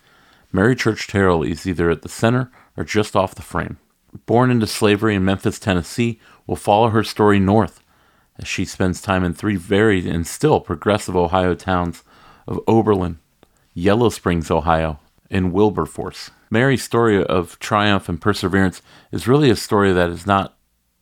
Mary 0.52 0.74
Church 0.74 1.06
Terrell 1.06 1.42
is 1.42 1.66
either 1.66 1.90
at 1.90 2.02
the 2.02 2.08
center 2.08 2.50
or 2.76 2.84
just 2.84 3.14
off 3.14 3.34
the 3.34 3.42
frame. 3.42 3.78
Born 4.26 4.50
into 4.50 4.66
slavery 4.66 5.14
in 5.14 5.24
Memphis, 5.24 5.58
Tennessee, 5.58 6.18
we'll 6.46 6.56
follow 6.56 6.88
her 6.88 7.04
story 7.04 7.38
north 7.38 7.82
as 8.38 8.48
she 8.48 8.64
spends 8.64 9.02
time 9.02 9.24
in 9.24 9.34
three 9.34 9.56
varied 9.56 10.06
and 10.06 10.26
still 10.26 10.60
progressive 10.60 11.16
Ohio 11.16 11.54
towns 11.54 12.02
of 12.46 12.60
Oberlin, 12.66 13.18
Yellow 13.74 14.08
Springs, 14.08 14.50
Ohio, 14.50 15.00
and 15.30 15.52
Wilberforce. 15.52 16.30
Mary's 16.50 16.82
story 16.82 17.22
of 17.22 17.58
triumph 17.58 18.08
and 18.08 18.20
perseverance 18.20 18.80
is 19.12 19.28
really 19.28 19.50
a 19.50 19.56
story 19.56 19.92
that 19.92 20.08
is 20.08 20.26
not 20.26 20.56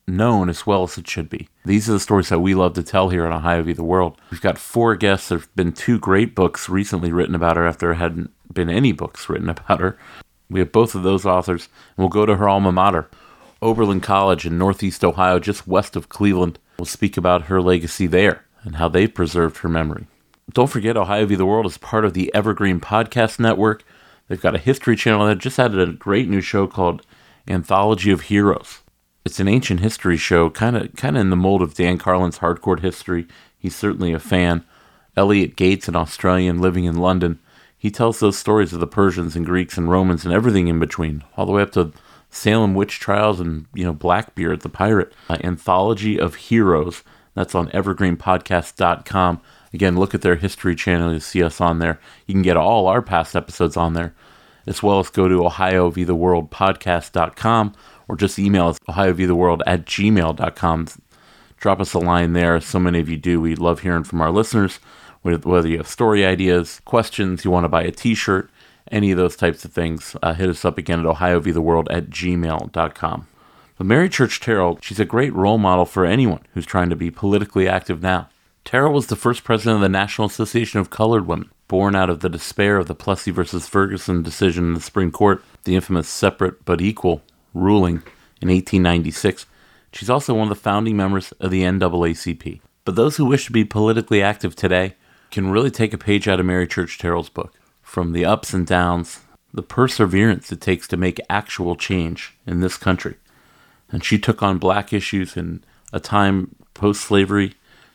known 0.08 0.48
as 0.48 0.66
well 0.66 0.84
as 0.84 0.98
it 0.98 1.08
should 1.08 1.28
be. 1.28 1.48
These 1.64 1.88
are 1.88 1.92
the 1.92 2.00
stories 2.00 2.28
that 2.28 2.41
we 2.41 2.55
love 2.55 2.75
to 2.75 2.83
tell 2.83 3.10
here 3.10 3.27
on 3.27 3.33
Ohio 3.33 3.62
v. 3.62 3.72
the 3.72 3.84
World. 3.84 4.20
We've 4.31 4.41
got 4.41 4.58
four 4.58 4.97
guests. 4.97 5.28
There 5.28 5.38
have 5.38 5.55
been 5.56 5.72
two 5.72 5.98
great 5.98 6.34
books 6.34 6.69
recently 6.69 7.12
written 7.12 7.34
about 7.34 7.56
her 7.56 7.66
after 7.66 7.87
there 7.87 7.94
hadn't 7.94 8.31
been 8.56 8.69
any 8.69 8.91
books 8.91 9.28
written 9.28 9.49
about 9.49 9.78
her. 9.78 9.97
We 10.50 10.59
have 10.59 10.72
both 10.72 10.97
of 10.97 11.05
those 11.05 11.25
authors, 11.25 11.69
and 11.97 12.03
we'll 12.03 12.09
go 12.09 12.27
to 12.27 12.37
her 12.37 12.49
alma 12.49 12.72
mater, 12.72 13.09
Oberlin 13.62 14.00
College 14.00 14.44
in 14.44 14.59
Northeast 14.59 15.05
Ohio, 15.05 15.39
just 15.39 15.69
west 15.69 15.94
of 15.94 16.09
Cleveland. 16.09 16.59
We'll 16.78 16.87
speak 16.87 17.16
about 17.16 17.45
her 17.45 17.62
legacy 17.62 18.06
there 18.09 18.45
and 18.65 18.77
how 18.77 18.89
they 18.89 19.06
preserved 19.06 19.59
her 19.59 19.69
memory. 19.69 20.06
Don't 20.53 20.71
forget, 20.71 20.97
Ohio 20.97 21.27
v. 21.27 21.34
the 21.34 21.47
World 21.47 21.66
is 21.66 21.78
part 21.78 22.05
of 22.05 22.15
the 22.15 22.33
Evergreen 22.34 22.81
Podcast 22.81 23.39
Network. 23.39 23.84
They've 24.28 24.41
got 24.41 24.55
a 24.55 24.59
history 24.59 24.97
channel 24.97 25.27
that 25.27 25.39
just 25.39 25.59
added 25.59 25.89
a 25.89 25.93
great 25.93 26.28
new 26.28 26.41
show 26.41 26.66
called 26.66 27.06
Anthology 27.49 28.11
of 28.11 28.22
Heroes. 28.22 28.81
It's 29.25 29.41
an 29.41 29.49
ancient 29.49 29.81
history 29.81 30.16
show, 30.16 30.50
kind 30.50 30.77
of 30.77 30.95
kind 30.95 31.16
of 31.16 31.21
in 31.21 31.31
the 31.31 31.37
mold 31.37 31.62
of 31.62 31.75
Dan 31.75 31.99
Carlin's 31.99 32.39
Hardcore 32.39 32.78
History. 32.78 33.27
He's 33.59 33.75
certainly 33.75 34.12
a 34.12 34.21
fan. 34.21 34.65
Elliot 35.16 35.56
Gates, 35.56 35.89
an 35.89 35.97
Australian 35.97 36.61
living 36.61 36.84
in 36.84 36.99
London, 36.99 37.41
he 37.78 37.91
tells 37.91 38.20
those 38.20 38.38
stories 38.38 38.72
of 38.72 38.81
the 38.81 38.87
Persians 38.87 39.37
and 39.37 39.44
Greeks 39.44 39.76
and 39.76 39.91
Romans 39.91 40.25
and 40.25 40.32
everything 40.32 40.69
in 40.69 40.78
between, 40.78 41.22
all 41.37 41.44
the 41.47 41.53
way 41.53 41.62
up 41.62 41.72
to 41.72 41.92
Salem 42.31 42.75
witch 42.75 43.00
trials 43.00 43.41
and 43.41 43.66
you 43.75 43.84
know 43.84 43.92
Blackbeard 43.92 44.60
the 44.60 44.69
pirate. 44.69 45.12
Uh, 45.28 45.38
Anthology 45.42 46.20
of 46.20 46.34
Heroes. 46.34 47.03
That's 47.34 47.54
on 47.54 47.69
evergreenpodcast.com. 47.69 49.41
Again, 49.72 49.97
look 49.97 50.15
at 50.15 50.22
their 50.22 50.36
history 50.36 50.75
channel. 50.75 51.12
You'll 51.12 51.20
see 51.20 51.42
us 51.42 51.60
on 51.60 51.81
there. 51.81 52.00
You 52.26 52.34
can 52.34 52.42
get 52.42 52.56
all 52.56 52.86
our 52.86 53.03
past 53.03 53.36
episodes 53.36 53.76
on 53.76 53.92
there, 53.92 54.15
as 54.66 54.82
well 54.82 55.00
as 55.00 55.10
go 55.10 55.28
to 55.28 55.41
OhioVTheWorldPodcast.com 55.41 57.75
or 58.09 58.16
just 58.16 58.38
email 58.38 58.69
us 58.69 58.78
OhioVTheWorld 58.88 59.60
at 59.66 59.84
gmail.com. 59.84 60.86
Drop 61.59 61.81
us 61.81 61.94
a 61.94 61.98
line 61.98 62.32
there. 62.32 62.60
So 62.60 62.78
many 62.78 63.00
of 63.00 63.09
you 63.09 63.16
do. 63.16 63.41
We 63.41 63.54
love 63.54 63.81
hearing 63.81 64.04
from 64.04 64.20
our 64.20 64.31
listeners, 64.31 64.78
whether 65.26 65.69
you 65.69 65.78
have 65.78 65.88
story 65.88 66.25
ideas, 66.25 66.81
questions, 66.84 67.44
you 67.44 67.50
want 67.50 67.64
to 67.64 67.69
buy 67.69 67.82
a 67.82 67.91
t 67.91 68.14
shirt, 68.14 68.50
any 68.91 69.10
of 69.10 69.19
those 69.19 69.37
types 69.37 69.64
of 69.64 69.72
things. 69.72 70.16
Uh, 70.22 70.34
hit 70.34 70.48
us 70.48 70.64
up 70.64 70.78
again 70.78 71.00
at 71.00 71.06
OhioVTheWorld 71.06 71.87
at 71.91 72.10
gmail.com. 72.10 73.26
But 73.78 73.86
Mary 73.86 74.09
Church 74.09 74.41
Terrell, 74.41 74.78
she's 74.81 75.00
a 75.00 75.04
great 75.04 75.34
role 75.34 75.59
model 75.59 75.84
for 75.84 76.06
anyone 76.06 76.41
who's 76.54 76.66
trying 76.66 76.88
to 76.91 76.97
be 76.97 77.10
politically 77.10 77.69
active 77.69 78.00
now. 78.00 78.28
Terrell 78.65 78.92
was 78.92 79.06
the 79.06 79.16
first 79.16 79.44
president 79.44 79.76
of 79.76 79.82
the 79.82 79.88
National 79.88 80.26
Association 80.26 80.81
of 80.81 80.91
Colored 80.91 81.26
Women, 81.26 81.50
born 81.69 81.94
out 81.94 82.10
of 82.10 82.20
the 82.20 82.28
despair 82.28 82.78
of 82.78 82.88
the 82.88 82.94
Plessy 82.94 83.31
versus 83.31 83.69
Ferguson 83.69 84.22
decision 84.22 84.65
in 84.65 84.75
the 84.75 84.81
Supreme 84.81 85.12
Court, 85.12 85.44
the 85.65 85.76
infamous 85.76 86.09
separate 86.09 86.65
but 86.65 86.81
equal 86.81 87.22
ruling 87.54 88.03
in 88.41 88.48
1896. 88.48 89.47
She's 89.92 90.10
also 90.10 90.34
one 90.34 90.44
of 90.44 90.48
the 90.48 90.54
founding 90.56 90.97
members 90.97 91.32
of 91.32 91.50
the 91.50 91.62
NAACP. 91.62 92.60
But 92.84 92.97
those 92.97 93.16
who 93.16 93.25
wish 93.25 93.47
to 93.47 93.53
be 93.53 93.65
politically 93.65 94.22
active 94.22 94.56
today 94.56 94.94
can 95.36 95.50
really 95.50 95.70
take 95.70 95.92
a 95.92 95.98
page 95.98 96.26
out 96.26 96.41
of 96.41 96.47
Mary 96.47 96.66
Church 96.66 96.97
Terrell's 96.97 97.28
book. 97.28 97.52
From 97.82 98.12
the 98.12 98.24
ups 98.24 98.54
and 98.54 98.66
downs, 98.66 99.20
the 99.52 99.60
perseverance 99.60 100.50
it 100.50 100.62
takes 100.62 100.88
to 100.88 100.97
make 100.97 101.20
actual 101.28 101.76
change 101.76 102.34
in 102.47 102.60
this 102.60 102.78
country. 102.78 103.16
And 103.91 104.02
she 104.02 104.19
took 104.19 104.42
on 104.42 104.56
black 104.56 104.94
issues 104.94 105.36
in 105.36 105.62
a 105.92 106.00
time 106.00 106.54
post 106.72 107.02
slavery 107.02 107.52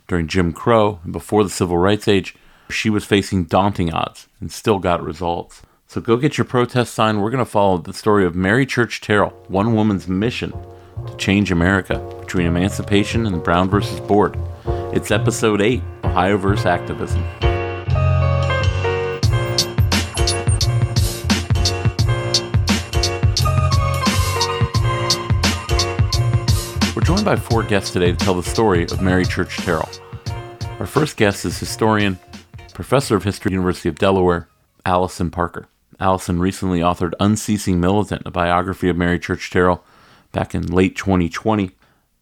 during 0.07 0.27
Jim 0.27 0.53
Crow 0.53 0.99
and 1.03 1.11
before 1.11 1.43
the 1.43 1.49
Civil 1.49 1.79
Rights 1.79 2.07
Age. 2.07 2.35
She 2.69 2.91
was 2.91 3.05
facing 3.05 3.45
daunting 3.45 3.91
odds 3.91 4.27
and 4.39 4.51
still 4.51 4.77
got 4.77 5.03
results. 5.03 5.63
So 5.87 5.99
go 5.99 6.17
get 6.17 6.37
your 6.37 6.45
protest 6.45 6.93
sign. 6.93 7.21
We're 7.21 7.31
going 7.31 7.43
to 7.43 7.51
follow 7.51 7.79
the 7.79 7.91
story 7.91 8.23
of 8.23 8.35
Mary 8.35 8.67
Church 8.67 9.01
Terrell, 9.01 9.31
one 9.47 9.73
woman's 9.73 10.07
mission 10.07 10.53
to 11.07 11.17
change 11.17 11.51
America 11.51 11.97
between 12.19 12.45
emancipation 12.45 13.25
and 13.25 13.43
Brown 13.43 13.67
versus 13.67 13.99
Board. 13.99 14.37
It's 14.93 15.09
episode 15.09 15.59
8 15.59 15.81
Ohio 16.11 16.35
versus 16.35 16.65
Activism. 16.65 17.23
We're 26.93 27.01
joined 27.01 27.23
by 27.23 27.37
four 27.37 27.63
guests 27.63 27.91
today 27.91 28.11
to 28.11 28.17
tell 28.17 28.33
the 28.33 28.43
story 28.43 28.83
of 28.83 29.01
Mary 29.01 29.23
Church 29.23 29.55
Terrell. 29.59 29.87
Our 30.79 30.85
first 30.85 31.15
guest 31.15 31.45
is 31.45 31.57
historian, 31.57 32.19
professor 32.73 33.15
of 33.15 33.23
history, 33.23 33.53
University 33.53 33.87
of 33.87 33.95
Delaware, 33.95 34.49
Alison 34.85 35.31
Parker. 35.31 35.69
Alison 36.01 36.41
recently 36.41 36.81
authored 36.81 37.13
Unceasing 37.21 37.79
Militant, 37.79 38.23
a 38.25 38.31
biography 38.31 38.89
of 38.89 38.97
Mary 38.97 39.17
Church 39.17 39.49
Terrell 39.49 39.81
back 40.33 40.53
in 40.53 40.67
late 40.67 40.97
2020. 40.97 41.71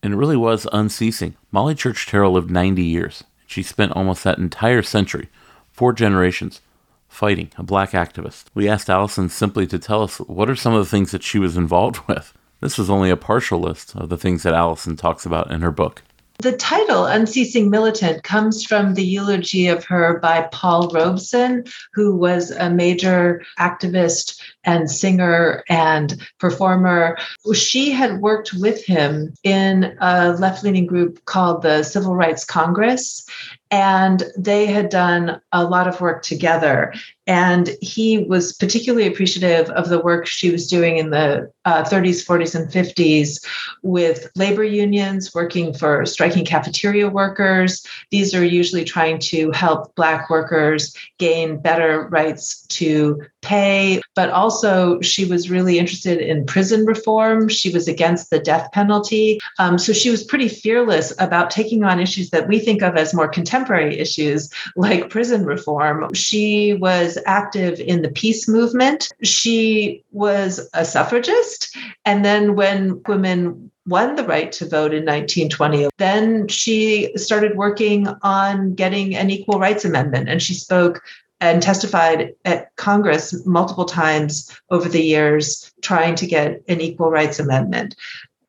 And 0.04 0.14
it 0.14 0.18
really 0.18 0.38
was 0.38 0.68
unceasing. 0.72 1.36
Molly 1.52 1.74
Church 1.74 2.06
Terrell 2.06 2.34
lived 2.34 2.52
90 2.52 2.84
years. 2.84 3.24
She 3.50 3.64
spent 3.64 3.94
almost 3.94 4.24
that 4.24 4.38
entire 4.38 4.84
century, 4.84 5.28
four 5.72 5.92
generations, 5.92 6.62
fighting, 7.08 7.50
a 7.58 7.64
black 7.64 7.94
activist. 7.94 8.44
We 8.54 8.70
asked 8.70 8.92
Alison 8.92 9.28
simply 9.28 9.66
to 9.66 9.80
tell 9.80 10.04
us 10.04 10.20
what 10.20 10.52
are 10.52 10.56
some 10.56 10.76
of 10.76 10.86
the 10.86 10.90
things 10.90 11.10
that 11.10 11.24
she 11.24 11.40
was 11.40 11.58
involved 11.58 12.00
with. 12.08 12.32
This 12.62 12.78
was 12.78 12.92
only 12.92 13.10
a 13.10 13.18
partial 13.18 13.60
list 13.60 13.96
of 13.96 14.10
the 14.10 14.18
things 14.18 14.44
that 14.44 14.54
Alison 14.54 14.96
talks 14.96 15.26
about 15.26 15.50
in 15.50 15.62
her 15.62 15.72
book. 15.72 16.04
The 16.42 16.56
title, 16.56 17.04
Unceasing 17.04 17.70
Militant, 17.70 18.24
comes 18.24 18.64
from 18.64 18.94
the 18.94 19.04
eulogy 19.04 19.68
of 19.68 19.84
her 19.84 20.20
by 20.20 20.44
Paul 20.54 20.88
Robeson, 20.88 21.66
who 21.94 22.16
was 22.16 22.52
a 22.52 22.70
major 22.70 23.44
activist 23.60 24.40
and 24.64 24.90
singer 24.90 25.66
and 25.68 26.18
performer. 26.40 27.18
She 27.54 27.92
had 27.92 28.22
worked 28.22 28.54
with 28.54 28.86
him 28.86 29.34
in 29.44 29.98
a 30.00 30.32
left 30.32 30.64
leaning 30.64 30.86
group 30.86 31.26
called 31.26 31.62
the 31.62 31.84
Civil 31.84 32.16
Rights 32.16 32.46
Congress, 32.46 33.26
and 33.72 34.24
they 34.36 34.66
had 34.66 34.90
done 34.90 35.40
a 35.52 35.64
lot 35.64 35.88
of 35.88 36.02
work 36.02 36.24
together. 36.24 36.94
And 37.28 37.70
he 37.82 38.24
was 38.24 38.54
particularly 38.54 39.06
appreciative 39.06 39.70
of 39.72 39.90
the 39.90 40.00
work 40.00 40.26
she 40.26 40.50
was 40.50 40.68
doing 40.68 40.98
in 40.98 41.12
the 41.12 41.52
uh, 41.66 41.84
30s, 41.84 42.26
40s, 42.26 42.56
and 42.56 42.72
50s 42.72 43.46
with 43.84 44.28
labor 44.36 44.64
unions, 44.64 45.36
working 45.36 45.72
for 45.72 46.06
striking 46.08 46.44
cafeteria 46.46 47.08
workers. 47.08 47.86
These 48.10 48.34
are 48.34 48.44
usually 48.44 48.84
trying 48.84 49.20
to 49.20 49.52
help 49.52 49.94
Black 49.94 50.32
workers 50.32 50.96
gain 51.20 51.62
better 51.62 52.08
rights 52.08 52.66
to 52.68 53.22
pay, 53.42 54.02
but 54.16 54.30
also 54.30 55.00
she 55.02 55.26
was 55.26 55.50
really 55.50 55.80
interested 55.80 56.20
in 56.20 56.46
prison 56.46 56.86
reform. 56.86 57.48
She 57.48 57.72
was 57.72 57.88
against 57.88 58.30
the 58.30 58.40
death 58.40 58.72
penalty. 58.72 59.40
Um, 59.60 59.78
so 59.78 59.94
she 59.94 60.10
was 60.10 60.24
pretty 60.24 60.48
fearless 60.48 61.14
about 61.20 61.52
taking 61.52 61.84
on 61.84 62.00
issues 62.00 62.30
that 62.32 62.48
we 62.48 62.60
think 62.60 62.82
of 62.82 62.96
as 62.96 63.14
more 63.14 63.28
contemporary 63.28 63.98
issues, 63.98 64.50
like 64.76 65.10
prison 65.10 65.46
reform. 65.46 66.14
She 66.14 66.74
was 66.74 67.18
active 67.26 67.80
in 67.80 68.02
the 68.02 68.12
peace 68.12 68.48
movement. 68.48 69.10
She 69.24 70.04
was 70.12 70.70
a 70.74 70.86
suffragist. 70.86 71.76
And 72.06 72.26
then 72.26 72.56
when 72.56 73.02
women 73.08 73.72
won 73.90 74.16
the 74.16 74.24
right 74.24 74.52
to 74.52 74.66
vote 74.66 74.94
in 74.94 75.04
1920. 75.04 75.90
Then 75.98 76.48
she 76.48 77.12
started 77.16 77.58
working 77.58 78.08
on 78.22 78.76
getting 78.76 79.16
an 79.16 79.32
equal 79.32 79.60
rights 79.60 79.84
amendment 79.84 80.30
and 80.30 80.42
she 80.42 80.54
spoke 80.54 81.02
and 81.42 81.62
testified 81.62 82.34
at 82.46 82.76
Congress 82.76 83.46
multiple 83.46 83.86
times 83.86 84.56
over 84.70 84.90
the 84.90 85.04
years 85.04 85.72
trying 85.82 86.16
to 86.16 86.28
get 86.28 86.62
an 86.68 86.82
equal 86.82 87.10
rights 87.10 87.40
amendment. 87.40 87.96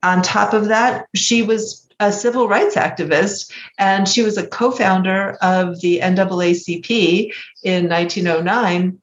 On 0.03 0.23
top 0.23 0.53
of 0.55 0.67
that, 0.67 1.07
she 1.15 1.43
was 1.43 1.87
a 2.01 2.11
civil 2.11 2.49
rights 2.49 2.75
activist 2.75 3.53
and 3.79 4.09
she 4.09 4.23
was 4.23 4.39
a 4.39 4.47
co 4.47 4.71
founder 4.71 5.37
of 5.43 5.81
the 5.83 6.01
NAACP 6.01 7.33
in 7.63 7.89
1909 7.89 8.99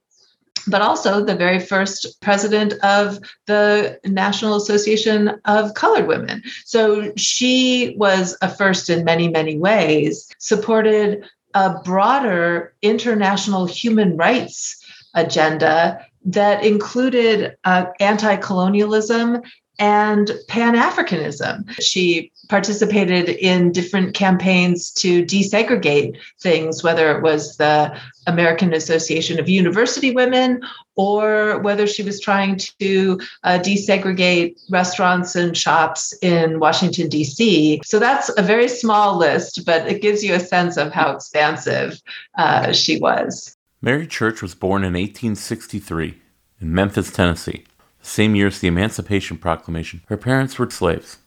but 0.67 0.81
also 0.81 1.23
the 1.23 1.35
very 1.35 1.59
first 1.59 2.19
president 2.21 2.73
of 2.83 3.19
the 3.45 3.99
National 4.05 4.55
Association 4.55 5.39
of 5.45 5.73
Colored 5.73 6.07
Women. 6.07 6.43
So 6.65 7.13
she 7.15 7.95
was 7.97 8.37
a 8.41 8.49
first 8.49 8.89
in 8.89 9.05
many, 9.05 9.29
many 9.29 9.57
ways, 9.57 10.27
supported 10.39 11.23
a 11.57 11.81
broader 11.83 12.75
international 12.83 13.65
human 13.65 14.15
rights 14.15 14.75
agenda 15.15 16.05
that 16.23 16.63
included 16.63 17.57
uh, 17.63 17.85
anti 17.99 18.35
colonialism 18.35 19.41
and 19.79 20.31
Pan 20.47 20.75
Africanism. 20.75 21.67
She 21.81 22.31
participated 22.49 23.29
in 23.29 23.71
different 23.71 24.13
campaigns 24.13 24.91
to 24.91 25.23
desegregate 25.25 26.17
things, 26.39 26.83
whether 26.83 27.15
it 27.15 27.21
was 27.21 27.57
the 27.57 27.97
American 28.27 28.73
Association 28.73 29.39
of 29.39 29.49
University 29.49 30.11
Women 30.11 30.61
or 30.95 31.59
whether 31.59 31.87
she 31.87 32.03
was 32.03 32.19
trying 32.19 32.59
to 32.79 33.19
uh, 33.43 33.59
desegregate 33.59 34.59
restaurants 34.69 35.35
and 35.35 35.55
shops 35.55 36.13
in 36.21 36.59
Washington, 36.59 37.07
D.C. 37.07 37.81
So 37.85 37.99
that's 37.99 38.29
a 38.37 38.41
very 38.41 38.67
small 38.67 39.17
list, 39.17 39.65
but 39.65 39.87
it 39.87 40.01
gives 40.01 40.23
you 40.23 40.33
a 40.33 40.39
sense 40.39 40.75
of 40.77 40.91
how 40.91 41.11
expansive 41.11 42.01
uh, 42.37 42.73
she 42.73 42.99
was. 42.99 43.55
Mary 43.81 44.07
Church 44.07 44.41
was 44.41 44.55
born 44.55 44.83
in 44.83 44.93
1863 44.93 46.19
in 46.59 46.73
Memphis, 46.73 47.11
Tennessee. 47.11 47.63
The 48.01 48.07
same 48.07 48.35
year 48.35 48.47
as 48.47 48.59
the 48.59 48.67
Emancipation 48.67 49.37
Proclamation, 49.37 50.01
her 50.07 50.17
parents 50.17 50.57
were 50.57 50.69
slaves. 50.69 51.17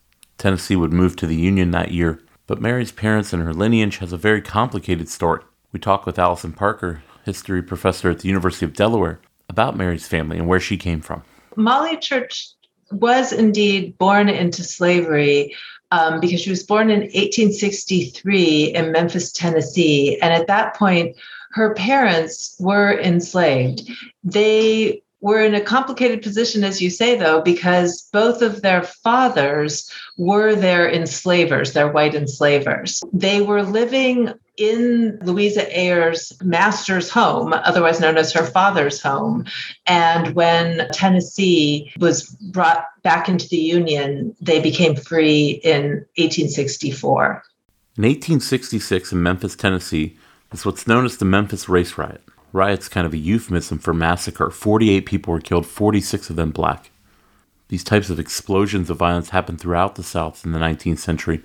Tennessee 0.41 0.75
would 0.75 0.93
move 0.93 1.17
to 1.17 1.27
the 1.27 1.37
Union 1.37 1.71
that 1.73 1.93
year, 1.93 2.19
but 2.47 2.63
Mary's 2.63 2.93
parents 2.93 3.35
and 3.35 3.43
her 3.43 3.53
lineage 3.53 3.99
has 3.99 4.11
a 4.11 4.17
very 4.17 4.41
complicated 4.41 5.07
story. 5.07 5.43
We 5.71 5.79
talk 5.79 6.07
with 6.07 6.19
Alison 6.19 6.55
Parker, 6.55 7.03
history 7.27 7.63
professor 7.63 8.09
at 8.09 8.21
the 8.21 8.29
University 8.29 8.65
of 8.65 8.73
Delaware, 8.73 9.21
about 9.51 9.77
Mary's 9.77 10.09
family 10.09 10.39
and 10.39 10.49
where 10.49 10.59
she 10.59 10.79
came 10.79 11.03
from. 11.03 11.23
Molly 11.57 11.99
Church 11.99 12.49
was 12.91 13.35
indeed 13.35 13.99
born 13.99 14.31
into 14.31 14.65
slavery 14.65 15.55
um, 15.91 16.21
because 16.21 16.41
she 16.41 16.49
was 16.49 16.63
born 16.63 16.89
in 16.91 17.01
1863 17.01 18.75
in 18.75 18.93
Memphis, 18.93 19.33
Tennessee. 19.33 20.19
And 20.23 20.33
at 20.33 20.47
that 20.47 20.75
point, 20.75 21.17
her 21.53 21.75
parents 21.75 22.57
were 22.59 22.99
enslaved. 22.99 23.91
They 24.25 25.03
were 25.21 25.41
in 25.41 25.55
a 25.55 25.61
complicated 25.61 26.23
position, 26.23 26.65
as 26.65 26.81
you 26.81 26.91
say, 26.91 27.17
though, 27.17 27.41
because 27.43 28.09
both 28.13 28.43
of 28.43 28.63
their 28.63 28.83
fathers 28.83 29.91
were 30.17 30.55
their 30.55 30.91
enslavers, 30.91 31.73
their 31.73 31.91
white 31.93 32.15
enslavers. 32.15 33.03
They 33.13 33.43
were 33.43 33.63
living 33.63 34.33
in 34.57 35.19
Louisa 35.23 35.67
Ayer's 35.79 36.33
master's 36.43 37.09
home, 37.09 37.53
otherwise 37.53 38.01
known 38.01 38.19
as 38.19 38.33
her 38.33 38.45
father's 38.45 39.01
home. 39.01 39.47
And 39.87 40.35
when 40.35 40.89
Tennessee 40.93 41.93
was 41.99 42.29
brought 42.53 42.85
back 43.03 43.29
into 43.29 43.49
the 43.49 43.57
Union, 43.57 44.37
they 44.41 44.61
became 44.61 44.97
free 44.97 45.61
in 45.65 46.07
1864. 46.17 47.43
In 47.97 48.05
1866, 48.05 49.13
in 49.13 49.23
Memphis, 49.23 49.57
Tennessee, 49.57 50.17
is 50.53 50.65
what's 50.65 50.87
known 50.87 51.05
as 51.05 51.17
the 51.17 51.25
Memphis 51.25 51.69
Race 51.69 51.97
Riot. 51.97 52.23
Riot's 52.53 52.89
kind 52.89 53.07
of 53.07 53.13
a 53.13 53.19
euphemism 53.19 53.79
for 53.79 53.95
massacre. 53.95 54.51
48 54.51 55.07
people 55.07 55.33
were 55.33 55.41
killed, 55.41 55.67
46 55.67 56.31
of 56.31 56.37
them 56.37 56.51
black. 56.51 56.91
These 57.69 57.85
types 57.85 58.11
of 58.11 58.19
explosions 58.19 58.91
of 58.91 58.97
violence 58.97 59.31
happened 59.31 59.61
throughout 59.61 59.95
the 59.95 60.03
South 60.03 60.45
in 60.45 60.53
the 60.53 60.59
19th 60.59 60.99
century. 60.99 61.43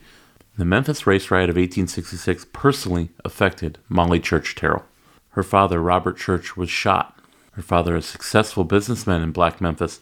The 0.58 0.66
Memphis 0.66 1.06
race 1.06 1.30
riot 1.30 1.50
of 1.50 1.56
1866 1.56 2.48
personally 2.52 3.10
affected 3.24 3.78
Molly 3.90 4.20
Church 4.20 4.56
Terrell. 4.56 4.86
Her 5.32 5.44
father, 5.44 5.82
Robert 5.82 6.18
Church, 6.18 6.58
was 6.58 6.70
shot. 6.70 7.20
Her 7.52 7.62
father, 7.62 7.96
a 7.96 8.02
successful 8.02 8.64
businessman 8.64 9.22
in 9.22 9.32
Black 9.32 9.62
Memphis. 9.62 10.00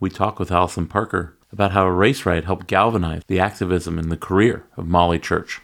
We 0.00 0.10
talk 0.10 0.38
with 0.38 0.50
Alison 0.50 0.86
Parker 0.86 1.36
about 1.52 1.72
how 1.72 1.86
a 1.86 1.92
race 1.92 2.24
riot 2.24 2.44
helped 2.44 2.66
galvanize 2.66 3.22
the 3.26 3.40
activism 3.40 3.98
and 3.98 4.10
the 4.10 4.16
career 4.16 4.64
of 4.76 4.88
Molly 4.88 5.18
Church. 5.18 5.60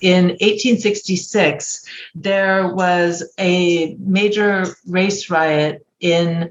In 0.00 0.28
1866, 0.28 1.84
there 2.14 2.74
was 2.74 3.32
a 3.38 3.94
major 3.98 4.66
race 4.86 5.30
riot 5.30 5.86
in 6.00 6.50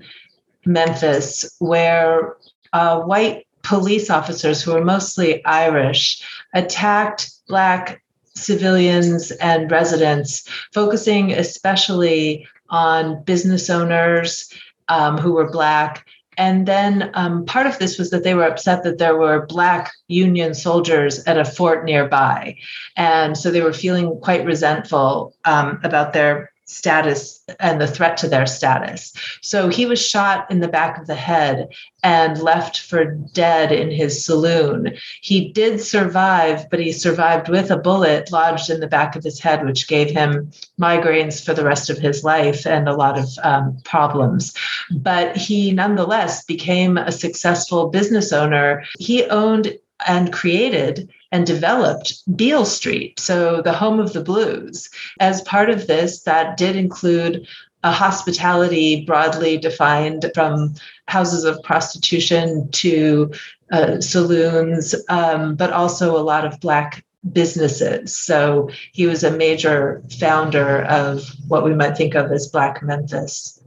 Memphis 0.66 1.56
where 1.60 2.38
uh, 2.74 3.02
white 3.02 3.48
police 3.64 4.10
officers, 4.10 4.62
who 4.62 4.74
were 4.74 4.86
mostly 4.86 5.44
Irish, 5.46 6.22
attacked 6.54 7.32
Black 7.48 8.02
civilians 8.36 9.32
and 9.32 9.72
residents, 9.72 10.48
focusing 10.74 11.32
especially 11.32 12.48
on 12.70 13.24
business 13.24 13.70
owners 13.70 14.50
um, 14.88 15.18
who 15.18 15.34
were 15.34 15.50
Black 15.50 16.06
and 16.38 16.68
then 16.68 17.12
um, 17.14 17.46
part 17.46 17.68
of 17.68 17.80
this 17.80 17.98
was 17.98 18.10
that 18.10 18.24
they 18.24 18.34
were 18.34 18.46
upset 18.46 18.84
that 18.84 18.98
there 18.98 19.18
were 19.18 19.46
Black 19.46 19.92
Union 20.08 20.54
soldiers 20.54 21.24
at 21.26 21.38
a 21.38 21.46
fort 21.46 21.86
nearby. 21.86 22.58
And 22.98 23.38
so 23.38 23.52
they 23.52 23.62
were 23.62 23.74
feeling 23.74 24.20
quite 24.22 24.46
resentful 24.46 25.36
um, 25.46 25.80
about 25.84 26.14
their 26.14 26.52
status 26.66 27.44
and 27.60 27.80
the 27.80 27.88
threat 27.88 28.18
to 28.18 28.28
their 28.28 28.46
status. 28.46 29.14
So 29.42 29.70
he 29.70 29.86
was 29.86 30.06
shot 30.06 30.50
in 30.50 30.60
the 30.60 30.68
back 30.68 31.00
of 31.00 31.08
the 31.08 31.16
head 31.16 31.70
and 32.04 32.42
left 32.42 32.82
for 32.82 33.06
dead 33.06 33.72
in 33.72 33.92
his 33.92 34.26
saloon. 34.26 34.96
He 35.22 35.50
did 35.50 35.80
survive, 35.80 36.70
but 36.70 36.80
he 36.80 36.92
survived 36.92 37.50
with 37.50 37.72
a 37.72 37.78
bullet 37.78 38.32
lodged 38.32 38.70
in 38.70 38.80
the 38.80 38.88
back 38.88 39.16
of 39.16 39.24
his 39.24 39.40
head, 39.40 39.66
which 39.66 39.88
gave 39.88 40.10
him 40.10 40.52
migraines 40.80 41.44
for 41.44 41.54
the 41.54 41.64
rest 41.64 41.90
of 41.90 42.00
his 42.00 42.24
life 42.24 42.66
and 42.66 42.90
a 42.90 42.96
lot 42.96 43.18
of 43.18 43.30
um, 43.44 43.78
problems. 43.84 44.54
But 44.92 45.38
he 45.38 45.72
nonetheless 45.72 46.44
became 46.46 46.98
a 46.98 47.12
successful 47.12 47.90
business 47.90 48.34
owner. 48.34 48.84
He 48.98 49.26
owned 49.26 49.78
and 50.08 50.34
created 50.34 51.10
and 51.36 51.46
developed 51.46 52.24
Beale 52.38 52.66
Street, 52.66 53.20
so 53.20 53.62
the 53.62 53.74
home 53.74 54.00
of 54.00 54.14
the 54.14 54.24
blues. 54.24 54.90
As 55.20 55.42
part 55.42 55.70
of 55.70 55.86
this, 55.86 56.22
that 56.22 56.56
did 56.56 56.78
include 56.78 57.46
a 57.84 57.92
hospitality 57.92 59.04
broadly 59.04 59.58
defined 59.58 60.32
from 60.34 60.76
houses 61.10 61.44
of 61.44 61.62
prostitution 61.62 62.72
to 62.72 63.34
uh, 63.74 64.00
saloons, 64.00 64.96
um, 65.10 65.56
but 65.56 65.74
also 65.74 66.16
a 66.16 66.24
lot 66.24 66.46
of 66.46 66.58
Black 66.62 67.04
businesses. 67.34 68.16
So 68.16 68.70
he 68.94 69.06
was 69.06 69.26
a 69.26 69.38
major 69.38 70.02
founder 70.18 70.84
of 70.84 71.22
what 71.50 71.66
we 71.66 71.76
might 71.76 71.98
think 71.98 72.16
of 72.16 72.32
as 72.32 72.48
Black 72.48 72.82
Memphis. 72.82 73.62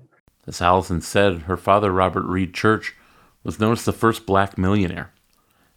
As 0.47 0.63
Alison 0.63 1.03
said, 1.03 1.43
her 1.43 1.59
father, 1.59 1.93
Robert 1.93 2.25
Reed 2.25 2.55
Church, 2.55 2.95
was 3.45 3.61
known 3.61 3.73
as 3.73 3.85
the 3.85 3.93
first 3.93 4.25
black 4.25 4.57
millionaire 4.57 5.13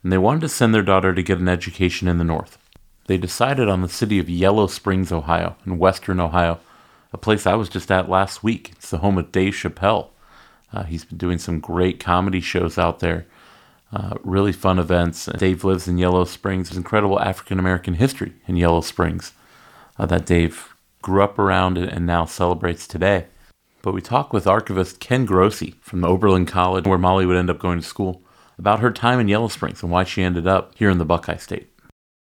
and 0.04 0.12
they 0.12 0.18
wanted 0.18 0.42
to 0.42 0.50
send 0.50 0.74
their 0.74 0.82
daughter 0.82 1.14
to 1.14 1.24
get 1.24 1.40
an 1.40 1.50
education 1.50 2.08
in 2.08 2.18
the 2.18 2.24
North. 2.24 2.58
they 3.08 3.18
decided 3.18 3.68
on 3.68 3.82
the 3.82 3.90
city 3.90 4.20
of 4.20 4.30
Yellow 4.30 4.68
Springs, 4.68 5.12
Ohio, 5.12 5.56
in 5.66 5.78
western 5.78 6.20
Ohio, 6.20 6.60
a 7.12 7.18
place 7.18 7.46
I 7.46 7.56
was 7.56 7.68
just 7.68 7.92
at 7.92 8.10
last 8.10 8.44
week. 8.44 8.72
It's 8.74 8.90
the 8.90 9.00
home 9.00 9.18
of 9.18 9.32
Dave 9.32 9.54
Chappelle. 9.54 10.10
Uh, 10.72 10.84
he's 10.84 11.04
been 11.04 11.18
doing 11.18 11.38
some 11.38 11.60
great 11.60 12.00
comedy 12.00 12.40
shows 12.40 12.78
out 12.78 13.00
there, 13.00 13.26
uh, 13.92 14.16
really 14.24 14.54
fun 14.54 14.80
events. 14.80 15.26
Dave 15.38 15.66
lives 15.66 15.88
in 15.88 15.98
Yellow 15.98 16.24
Springs. 16.24 16.70
There's 16.70 16.78
incredible 16.78 17.20
African 17.20 17.60
American 17.60 17.96
history 17.96 18.34
in 18.48 18.56
Yellow 18.56 18.82
Springs 18.82 19.34
uh, 20.00 20.06
that 20.06 20.26
Dave 20.26 20.74
grew 21.02 21.24
up 21.24 21.38
around 21.38 21.78
and 21.78 22.06
now 22.06 22.26
celebrates 22.26 22.88
today. 22.88 23.26
But 23.82 23.94
we 23.94 24.02
talk 24.02 24.32
with 24.32 24.48
archivist 24.48 25.00
Ken 25.00 25.26
Grossi 25.26 25.76
from 25.82 26.06
Oberlin 26.06 26.46
College, 26.46 26.86
where 26.86 27.00
Molly 27.00 27.26
would 27.26 27.36
end 27.36 27.50
up 27.50 27.60
going 27.60 27.82
to 27.82 27.86
school, 27.86 28.22
about 28.62 28.80
her 28.80 28.92
time 28.92 29.20
in 29.20 29.28
Yellow 29.28 29.48
Springs 29.48 29.82
and 29.82 29.92
why 29.92 30.04
she 30.04 30.22
ended 30.22 30.46
up 30.46 30.74
here 30.76 30.92
in 30.92 31.00
the 31.00 31.06
Buckeye 31.06 31.38
State. 31.38 31.68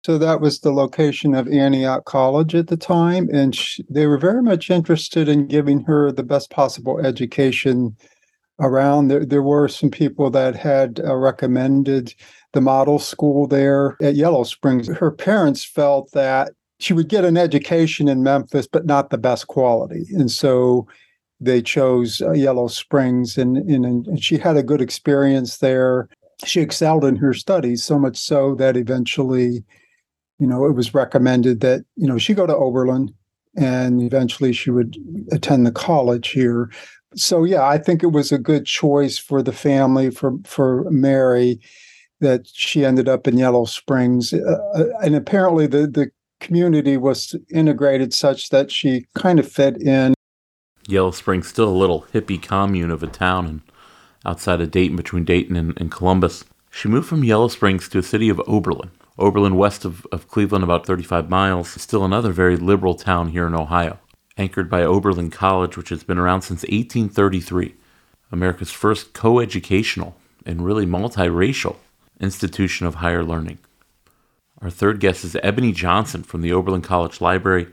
So 0.06 0.18
that 0.18 0.42
was 0.42 0.60
the 0.60 0.74
location 0.74 1.34
of 1.34 1.48
Antioch 1.48 2.04
College 2.04 2.54
at 2.54 2.68
the 2.68 2.76
time, 2.76 3.30
and 3.32 3.56
she, 3.56 3.86
they 3.90 4.08
were 4.08 4.18
very 4.18 4.44
much 4.44 4.70
interested 4.70 5.30
in 5.30 5.48
giving 5.48 5.86
her 5.86 6.12
the 6.12 6.24
best 6.24 6.50
possible 6.50 7.00
education 7.00 7.96
around. 8.60 9.08
There, 9.08 9.26
there 9.26 9.42
were 9.42 9.70
some 9.70 9.90
people 9.90 10.30
that 10.32 10.56
had 10.58 11.00
uh, 11.00 11.16
recommended 11.16 12.14
the 12.52 12.62
model 12.62 13.00
school 13.00 13.48
there 13.48 13.96
at 14.02 14.16
Yellow 14.16 14.44
Springs. 14.44 14.90
Her 14.90 15.12
parents 15.12 15.64
felt 15.64 16.12
that 16.12 16.52
she 16.80 16.92
would 16.92 17.08
get 17.08 17.24
an 17.24 17.38
education 17.38 18.10
in 18.10 18.22
Memphis, 18.22 18.68
but 18.68 18.86
not 18.86 19.12
the 19.12 19.18
best 19.18 19.48
quality, 19.48 20.06
and 20.12 20.30
so 20.30 20.88
they 21.40 21.62
chose 21.62 22.22
uh, 22.22 22.32
Yellow 22.32 22.68
Springs, 22.68 23.38
and, 23.38 23.58
and, 23.58 23.86
and 23.86 24.24
she 24.24 24.38
had 24.38 24.58
a 24.58 24.64
good 24.64 24.82
experience 24.82 25.58
there. 25.58 26.10
She 26.46 26.62
excelled 26.62 27.04
in 27.04 27.16
her 27.18 27.34
studies 27.34 27.84
so 27.84 27.98
much 27.98 28.18
so 28.18 28.56
that 28.56 28.78
eventually, 28.78 29.64
you 30.40 30.48
know, 30.48 30.66
it 30.66 30.74
was 30.74 30.94
recommended 30.94 31.62
that 31.62 31.86
you 31.96 32.08
know 32.08 32.18
she 32.18 32.34
go 32.34 32.46
to 32.46 32.56
Oberlin, 32.56 33.14
and 33.56 34.02
eventually 34.02 34.54
she 34.54 34.70
would 34.70 34.98
attend 35.32 35.66
the 35.66 35.72
college 35.72 36.30
here. 36.30 36.70
So 37.16 37.44
yeah, 37.44 37.66
I 37.66 37.78
think 37.78 38.04
it 38.04 38.12
was 38.12 38.32
a 38.32 38.38
good 38.38 38.66
choice 38.66 39.18
for 39.18 39.42
the 39.42 39.54
family 39.54 40.12
for 40.12 40.34
for 40.44 40.86
Mary 40.92 41.60
that 42.20 42.48
she 42.48 42.86
ended 42.86 43.08
up 43.08 43.28
in 43.28 43.38
Yellow 43.38 43.66
Springs, 43.66 44.34
uh, 44.34 44.58
uh 44.76 44.86
and 45.02 45.16
apparently 45.16 45.68
the 45.68 45.88
the 45.88 46.12
community 46.40 46.98
was 46.98 47.36
integrated 47.52 48.14
such 48.14 48.50
that 48.50 48.72
she 48.72 49.08
kind 49.16 49.40
of 49.40 49.52
fit 49.52 49.82
in 49.82 50.14
Yellow 50.88 51.12
Springs 51.12 51.48
still 51.48 51.68
a 51.68 51.76
little 51.76 52.06
hippie 52.14 52.42
commune 52.42 52.92
of 52.92 53.04
a 53.04 53.08
town 53.08 53.46
and 53.46 53.62
outside 54.28 54.62
of 54.62 54.72
Dayton 54.72 54.96
between 54.96 55.26
Dayton 55.26 55.56
and, 55.56 55.80
and, 55.80 55.90
Columbus. 55.90 56.44
She 56.70 56.88
moved 56.88 57.08
from 57.08 57.24
Yellow 57.24 57.48
Springs 57.48 57.88
to 57.90 58.02
the 58.02 58.08
city 58.08 58.30
of 58.30 58.42
Oberlin. 58.48 58.92
Oberlin, 59.18 59.56
west 59.56 59.86
of, 59.86 60.06
of 60.12 60.28
Cleveland, 60.28 60.64
about 60.64 60.86
35 60.86 61.30
miles, 61.30 61.76
is 61.76 61.82
still 61.82 62.06
another 62.06 62.32
very 62.32 62.56
liberal 62.58 62.94
town 62.94 63.30
here 63.30 63.48
in 63.48 63.56
Ohio, 63.56 63.98
anchored 64.38 64.70
by 64.70 64.84
Oberlin 64.84 65.32
College, 65.32 65.76
which 65.76 65.90
has 65.90 66.04
been 66.04 66.20
around 66.20 66.42
since 66.44 66.62
1833, 66.64 67.74
America's 68.32 68.72
first 68.72 69.14
co-educational 69.14 70.16
and 70.46 70.64
really 70.64 70.86
multiracial 70.86 71.78
institution 72.20 72.86
of 72.86 72.96
higher 72.96 73.24
learning. 73.24 73.58
Our 74.62 74.70
third 74.70 75.00
guest 75.00 75.24
is 75.24 75.36
Ebony 75.42 75.72
Johnson 75.72 76.24
from 76.24 76.42
the 76.42 76.52
Oberlin 76.52 76.82
College 76.82 77.22
Library 77.22 77.68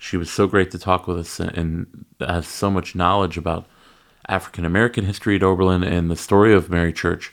she 0.00 0.16
was 0.16 0.30
so 0.30 0.46
great 0.46 0.70
to 0.70 0.78
talk 0.78 1.06
with 1.06 1.18
us 1.18 1.38
and 1.38 2.06
has 2.18 2.48
so 2.48 2.70
much 2.70 2.94
knowledge 2.94 3.36
about 3.36 3.66
African 4.30 4.64
American 4.64 5.04
history 5.04 5.34
at 5.34 5.42
Oberlin 5.42 5.82
and 5.82 6.08
the 6.08 6.16
story 6.16 6.54
of 6.54 6.70
Mary 6.70 6.92
Church. 6.92 7.32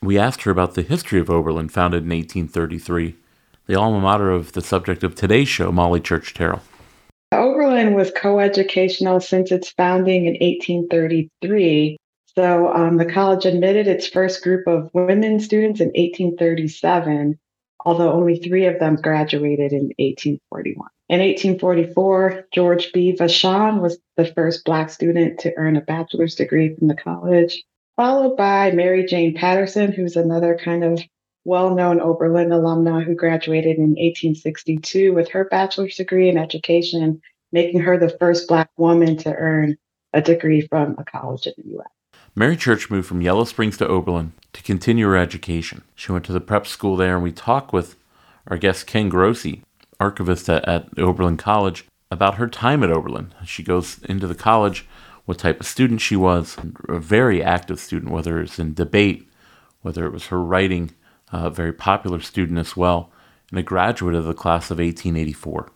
We 0.00 0.18
asked 0.18 0.42
her 0.42 0.50
about 0.50 0.74
the 0.74 0.82
history 0.82 1.20
of 1.20 1.28
Oberlin, 1.28 1.68
founded 1.68 2.04
in 2.04 2.08
1833, 2.08 3.14
the 3.66 3.74
alma 3.74 4.00
mater 4.00 4.30
of 4.30 4.52
the 4.52 4.62
subject 4.62 5.04
of 5.04 5.14
today's 5.14 5.48
show, 5.48 5.70
Molly 5.70 6.00
Church 6.00 6.32
Terrell. 6.32 6.62
Oberlin 7.32 7.94
was 7.94 8.10
coeducational 8.12 9.22
since 9.22 9.52
its 9.52 9.70
founding 9.72 10.26
in 10.26 10.34
1833. 10.34 11.98
So 12.34 12.72
um, 12.72 12.96
the 12.96 13.10
college 13.10 13.44
admitted 13.44 13.86
its 13.86 14.06
first 14.06 14.42
group 14.42 14.66
of 14.66 14.90
women 14.94 15.40
students 15.40 15.80
in 15.80 15.88
1837, 15.88 17.38
although 17.84 18.12
only 18.12 18.38
three 18.38 18.66
of 18.66 18.78
them 18.78 18.96
graduated 18.96 19.72
in 19.72 19.92
1841. 19.98 20.88
In 21.08 21.20
1844, 21.20 22.48
George 22.52 22.92
B. 22.92 23.14
Vashon 23.16 23.80
was 23.80 23.98
the 24.16 24.26
first 24.26 24.64
Black 24.64 24.90
student 24.90 25.38
to 25.40 25.52
earn 25.56 25.76
a 25.76 25.80
bachelor's 25.80 26.34
degree 26.34 26.74
from 26.74 26.88
the 26.88 26.96
college, 26.96 27.62
followed 27.94 28.36
by 28.36 28.72
Mary 28.72 29.06
Jane 29.06 29.32
Patterson, 29.32 29.92
who's 29.92 30.16
another 30.16 30.58
kind 30.62 30.82
of 30.82 31.00
well 31.44 31.76
known 31.76 32.00
Oberlin 32.00 32.48
alumna 32.48 33.04
who 33.04 33.14
graduated 33.14 33.76
in 33.76 33.90
1862 33.90 35.14
with 35.14 35.30
her 35.30 35.44
bachelor's 35.44 35.94
degree 35.94 36.28
in 36.28 36.36
education, 36.36 37.22
making 37.52 37.78
her 37.80 37.96
the 37.96 38.16
first 38.18 38.48
Black 38.48 38.68
woman 38.76 39.16
to 39.18 39.32
earn 39.32 39.76
a 40.12 40.20
degree 40.20 40.62
from 40.62 40.96
a 40.98 41.04
college 41.04 41.46
in 41.46 41.52
the 41.58 41.70
U.S. 41.74 42.20
Mary 42.34 42.56
Church 42.56 42.90
moved 42.90 43.06
from 43.06 43.22
Yellow 43.22 43.44
Springs 43.44 43.76
to 43.76 43.86
Oberlin 43.86 44.32
to 44.54 44.62
continue 44.64 45.06
her 45.06 45.16
education. 45.16 45.82
She 45.94 46.10
went 46.10 46.24
to 46.24 46.32
the 46.32 46.40
prep 46.40 46.66
school 46.66 46.96
there, 46.96 47.14
and 47.14 47.22
we 47.22 47.30
talked 47.30 47.72
with 47.72 47.94
our 48.48 48.58
guest 48.58 48.88
Ken 48.88 49.08
Grossi 49.08 49.62
archivist 50.00 50.48
at, 50.48 50.66
at 50.68 50.88
Oberlin 50.98 51.36
College 51.36 51.86
about 52.10 52.36
her 52.36 52.48
time 52.48 52.82
at 52.82 52.90
Oberlin. 52.90 53.32
She 53.44 53.62
goes 53.62 53.98
into 54.04 54.26
the 54.26 54.34
college, 54.34 54.86
what 55.24 55.38
type 55.38 55.60
of 55.60 55.66
student 55.66 56.00
she 56.00 56.16
was, 56.16 56.56
a 56.88 56.98
very 56.98 57.42
active 57.42 57.80
student, 57.80 58.12
whether 58.12 58.40
it's 58.40 58.58
in 58.58 58.74
debate, 58.74 59.28
whether 59.82 60.06
it 60.06 60.12
was 60.12 60.26
her 60.26 60.40
writing, 60.40 60.92
a 61.32 61.50
very 61.50 61.72
popular 61.72 62.20
student 62.20 62.58
as 62.58 62.76
well, 62.76 63.10
and 63.50 63.58
a 63.58 63.62
graduate 63.62 64.14
of 64.14 64.24
the 64.24 64.34
class 64.34 64.70
of 64.70 64.78
1884. 64.78 65.70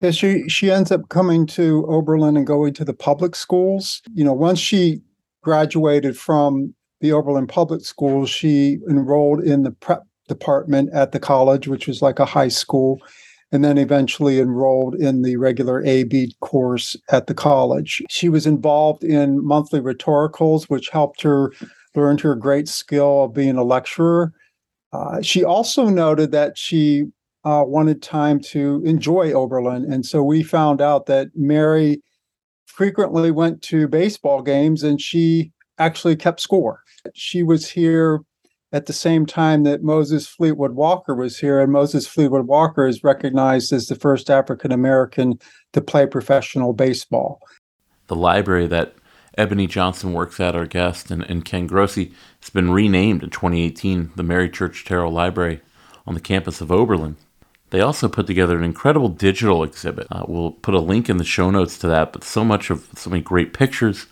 Yeah, 0.00 0.12
she 0.12 0.48
she 0.48 0.70
ends 0.70 0.90
up 0.90 1.10
coming 1.10 1.46
to 1.48 1.84
Oberlin 1.86 2.36
and 2.36 2.46
going 2.46 2.72
to 2.74 2.86
the 2.86 2.94
public 2.94 3.36
schools. 3.36 4.00
You 4.14 4.24
know, 4.24 4.32
once 4.32 4.58
she 4.58 5.02
graduated 5.42 6.16
from 6.16 6.74
the 7.00 7.12
Oberlin 7.12 7.46
public 7.46 7.82
schools, 7.82 8.30
she 8.30 8.78
enrolled 8.88 9.42
in 9.42 9.62
the 9.62 9.72
prep 9.72 10.04
department 10.26 10.90
at 10.94 11.12
the 11.12 11.20
college, 11.20 11.68
which 11.68 11.86
was 11.86 12.00
like 12.00 12.18
a 12.18 12.24
high 12.24 12.48
school 12.48 13.00
and 13.52 13.64
then 13.64 13.78
eventually 13.78 14.38
enrolled 14.38 14.94
in 14.94 15.22
the 15.22 15.36
regular 15.36 15.84
AB 15.84 16.34
course 16.40 16.96
at 17.10 17.26
the 17.26 17.34
college. 17.34 18.02
She 18.08 18.28
was 18.28 18.46
involved 18.46 19.02
in 19.02 19.44
monthly 19.44 19.80
rhetoricals, 19.80 20.68
which 20.68 20.90
helped 20.90 21.22
her 21.22 21.52
learn 21.94 22.18
her 22.18 22.34
great 22.34 22.68
skill 22.68 23.24
of 23.24 23.34
being 23.34 23.56
a 23.56 23.64
lecturer. 23.64 24.32
Uh, 24.92 25.20
she 25.22 25.44
also 25.44 25.88
noted 25.88 26.30
that 26.32 26.56
she 26.56 27.04
uh, 27.44 27.64
wanted 27.66 28.02
time 28.02 28.40
to 28.40 28.82
enjoy 28.84 29.32
Oberlin. 29.32 29.90
And 29.90 30.04
so 30.04 30.22
we 30.22 30.42
found 30.42 30.80
out 30.80 31.06
that 31.06 31.28
Mary 31.34 32.02
frequently 32.66 33.30
went 33.30 33.62
to 33.62 33.88
baseball 33.88 34.42
games 34.42 34.82
and 34.82 35.00
she 35.00 35.52
actually 35.78 36.16
kept 36.16 36.40
score. 36.40 36.82
She 37.14 37.42
was 37.42 37.70
here 37.70 38.20
at 38.72 38.86
the 38.86 38.92
same 38.92 39.26
time 39.26 39.64
that 39.64 39.82
Moses 39.82 40.28
Fleetwood 40.28 40.72
Walker 40.72 41.14
was 41.14 41.38
here. 41.38 41.60
And 41.60 41.72
Moses 41.72 42.06
Fleetwood 42.06 42.46
Walker 42.46 42.86
is 42.86 43.02
recognized 43.02 43.72
as 43.72 43.86
the 43.86 43.96
first 43.96 44.30
African 44.30 44.72
American 44.72 45.38
to 45.72 45.80
play 45.80 46.06
professional 46.06 46.72
baseball. 46.72 47.40
The 48.06 48.16
library 48.16 48.66
that 48.68 48.94
Ebony 49.38 49.66
Johnson 49.66 50.12
works 50.12 50.40
at, 50.40 50.56
our 50.56 50.66
guest, 50.66 51.10
and, 51.10 51.22
and 51.22 51.44
Ken 51.44 51.66
Grossi, 51.66 52.12
has 52.40 52.50
been 52.50 52.70
renamed 52.70 53.22
in 53.22 53.30
2018 53.30 54.12
the 54.16 54.22
Mary 54.22 54.50
Church 54.50 54.84
Terrell 54.84 55.12
Library 55.12 55.60
on 56.06 56.14
the 56.14 56.20
campus 56.20 56.60
of 56.60 56.72
Oberlin. 56.72 57.16
They 57.70 57.80
also 57.80 58.08
put 58.08 58.26
together 58.26 58.58
an 58.58 58.64
incredible 58.64 59.08
digital 59.08 59.62
exhibit. 59.62 60.08
Uh, 60.10 60.24
we'll 60.26 60.50
put 60.50 60.74
a 60.74 60.80
link 60.80 61.08
in 61.08 61.18
the 61.18 61.24
show 61.24 61.50
notes 61.50 61.78
to 61.78 61.86
that, 61.86 62.12
but 62.12 62.24
so 62.24 62.44
much 62.44 62.68
of 62.68 62.88
so 62.96 63.08
many 63.10 63.22
great 63.22 63.52
pictures 63.52 64.06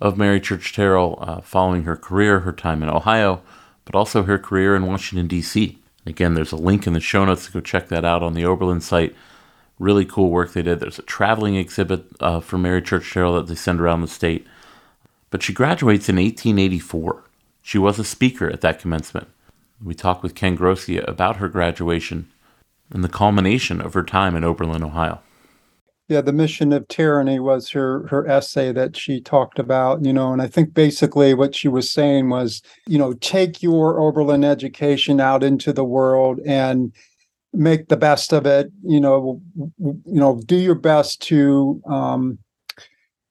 of 0.00 0.16
Mary 0.16 0.40
Church 0.40 0.72
Terrell 0.72 1.18
uh, 1.20 1.40
following 1.40 1.82
her 1.82 1.96
career, 1.96 2.40
her 2.40 2.52
time 2.52 2.82
in 2.82 2.88
Ohio, 2.88 3.42
but 3.84 3.94
also 3.94 4.22
her 4.22 4.38
career 4.38 4.76
in 4.76 4.86
Washington, 4.86 5.26
D.C. 5.26 5.78
Again, 6.06 6.34
there's 6.34 6.52
a 6.52 6.56
link 6.56 6.86
in 6.86 6.92
the 6.92 7.00
show 7.00 7.24
notes 7.24 7.46
to 7.46 7.52
go 7.52 7.60
check 7.60 7.88
that 7.88 8.04
out 8.04 8.22
on 8.22 8.34
the 8.34 8.44
Oberlin 8.44 8.80
site. 8.80 9.14
Really 9.78 10.04
cool 10.04 10.30
work 10.30 10.52
they 10.52 10.62
did. 10.62 10.80
There's 10.80 10.98
a 10.98 11.02
traveling 11.02 11.56
exhibit 11.56 12.04
uh, 12.20 12.40
for 12.40 12.58
Mary 12.58 12.82
Church 12.82 13.12
Terrell 13.12 13.34
that 13.34 13.46
they 13.46 13.54
send 13.54 13.80
around 13.80 14.00
the 14.00 14.08
state. 14.08 14.46
But 15.30 15.42
she 15.42 15.52
graduates 15.52 16.08
in 16.08 16.16
1884. 16.16 17.24
She 17.62 17.78
was 17.78 17.98
a 17.98 18.04
speaker 18.04 18.50
at 18.50 18.60
that 18.60 18.78
commencement. 18.78 19.28
We 19.82 19.94
talked 19.94 20.22
with 20.22 20.34
Ken 20.34 20.54
Grossi 20.54 20.98
about 20.98 21.36
her 21.36 21.48
graduation 21.48 22.30
and 22.90 23.02
the 23.02 23.08
culmination 23.08 23.80
of 23.80 23.94
her 23.94 24.04
time 24.04 24.36
in 24.36 24.44
Oberlin, 24.44 24.84
Ohio 24.84 25.20
yeah 26.08 26.20
the 26.20 26.32
mission 26.32 26.72
of 26.72 26.86
tyranny 26.88 27.38
was 27.38 27.70
her 27.70 28.06
her 28.08 28.26
essay 28.28 28.72
that 28.72 28.96
she 28.96 29.20
talked 29.20 29.58
about 29.58 30.04
you 30.04 30.12
know 30.12 30.32
and 30.32 30.42
i 30.42 30.46
think 30.46 30.74
basically 30.74 31.34
what 31.34 31.54
she 31.54 31.68
was 31.68 31.90
saying 31.90 32.28
was 32.28 32.62
you 32.86 32.98
know 32.98 33.12
take 33.14 33.62
your 33.62 34.00
oberlin 34.00 34.44
education 34.44 35.20
out 35.20 35.42
into 35.42 35.72
the 35.72 35.84
world 35.84 36.40
and 36.46 36.92
make 37.52 37.88
the 37.88 37.96
best 37.96 38.32
of 38.32 38.46
it 38.46 38.70
you 38.82 39.00
know 39.00 39.40
you 39.78 40.00
know 40.06 40.40
do 40.46 40.56
your 40.56 40.74
best 40.74 41.20
to 41.20 41.80
um 41.86 42.38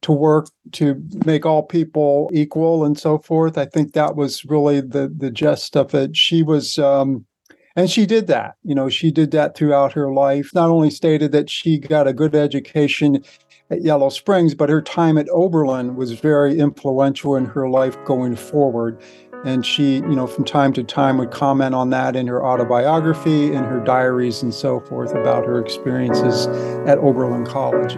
to 0.01 0.11
work 0.11 0.47
to 0.71 1.01
make 1.25 1.45
all 1.45 1.63
people 1.63 2.29
equal 2.33 2.83
and 2.83 2.97
so 2.99 3.19
forth. 3.19 3.57
I 3.57 3.65
think 3.65 3.93
that 3.93 4.15
was 4.15 4.43
really 4.45 4.81
the 4.81 5.13
the 5.15 5.31
gist 5.31 5.77
of 5.77 5.93
it. 5.93 6.15
She 6.15 6.43
was 6.43 6.77
um 6.79 7.25
and 7.75 7.89
she 7.89 8.05
did 8.05 8.27
that. 8.27 8.55
You 8.63 8.75
know, 8.75 8.89
she 8.89 9.11
did 9.11 9.31
that 9.31 9.55
throughout 9.55 9.93
her 9.93 10.11
life. 10.11 10.51
Not 10.53 10.69
only 10.69 10.89
stated 10.89 11.31
that 11.31 11.49
she 11.49 11.77
got 11.77 12.07
a 12.07 12.13
good 12.13 12.35
education 12.35 13.23
at 13.69 13.81
Yellow 13.81 14.09
Springs, 14.09 14.53
but 14.53 14.69
her 14.69 14.81
time 14.81 15.17
at 15.17 15.29
Oberlin 15.29 15.95
was 15.95 16.11
very 16.11 16.59
influential 16.59 17.35
in 17.35 17.45
her 17.45 17.69
life 17.69 17.97
going 18.05 18.35
forward. 18.35 19.01
And 19.43 19.65
she, 19.65 19.95
you 19.95 20.15
know, 20.15 20.27
from 20.27 20.45
time 20.45 20.71
to 20.73 20.83
time 20.83 21.17
would 21.17 21.31
comment 21.31 21.73
on 21.73 21.89
that 21.89 22.15
in 22.15 22.27
her 22.27 22.45
autobiography, 22.45 23.47
in 23.47 23.63
her 23.63 23.83
diaries, 23.83 24.43
and 24.43 24.53
so 24.53 24.81
forth 24.81 25.11
about 25.11 25.45
her 25.45 25.59
experiences 25.59 26.45
at 26.87 26.99
Oberlin 26.99 27.45
College. 27.45 27.97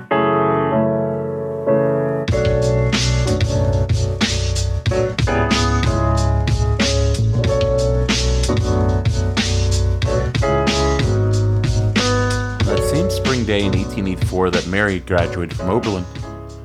Spring 13.44 13.60
day 13.60 13.66
in 13.66 13.74
1884 13.74 14.52
that 14.52 14.68
Mary 14.68 15.00
graduated 15.00 15.58
from 15.58 15.70
Oberlin, 15.70 16.06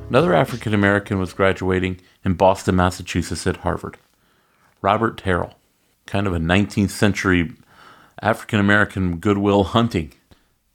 another 0.09 0.33
African 0.33 0.73
American 0.73 1.19
was 1.19 1.33
graduating 1.33 1.99
in 2.23 2.35
Boston, 2.35 2.77
Massachusetts 2.77 3.45
at 3.45 3.57
Harvard. 3.57 3.97
Robert 4.81 5.17
Terrell, 5.17 5.55
kind 6.05 6.25
of 6.25 6.33
a 6.33 6.39
19th 6.39 6.91
century 6.91 7.51
African 8.21 8.61
American 8.61 9.17
goodwill 9.17 9.65
hunting. 9.65 10.13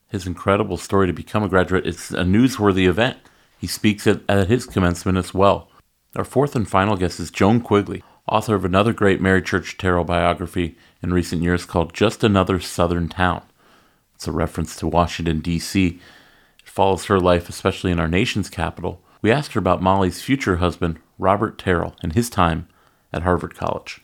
His 0.09 0.27
incredible 0.27 0.77
story 0.77 1.07
to 1.07 1.13
become 1.15 1.43
a 1.43 1.49
graduate 1.49 1.87
is 1.87 2.11
a 2.11 2.25
newsworthy 2.25 2.87
event. 2.87 3.17
He 3.59 3.67
speaks 3.67 4.07
at, 4.07 4.21
at 4.29 4.49
his 4.49 4.67
commencement 4.67 5.17
as 5.17 5.33
well. 5.33 5.71
Our 6.17 6.25
fourth 6.25 6.55
and 6.55 6.69
final 6.69 6.97
guest 6.97 7.19
is 7.19 7.31
Joan 7.31 7.63
Quigley, 7.63 8.03
author 8.29 8.55
of 8.55 8.65
another 8.65 8.93
great 8.93 9.23
Mary 9.23 9.41
Church 9.41 9.79
Terrell 9.79 10.05
biography 10.05 10.77
in 11.03 11.15
recent 11.15 11.43
years 11.43 11.65
called 11.65 11.95
Just 11.95 12.23
Another 12.23 12.61
Southern 12.61 13.09
Town. 13.09 13.43
It's 14.25 14.29
a 14.31 14.33
reference 14.33 14.75
to 14.77 14.87
Washington, 14.87 15.41
D.C. 15.41 15.87
It 15.87 16.01
follows 16.65 17.05
her 17.05 17.21
life, 17.21 17.51
especially 17.51 17.91
in 17.91 18.01
our 18.01 18.09
nation's 18.09 18.49
capital. 18.49 19.03
We 19.21 19.31
asked 19.31 19.53
her 19.53 19.59
about 19.59 19.83
Molly's 19.83 20.23
future 20.23 20.57
husband, 20.57 20.99
Robert 21.19 21.59
Terrell, 21.59 21.95
and 22.03 22.15
his 22.15 22.31
time 22.31 22.67
at 23.13 23.21
Harvard 23.21 23.55
College. 23.55 24.01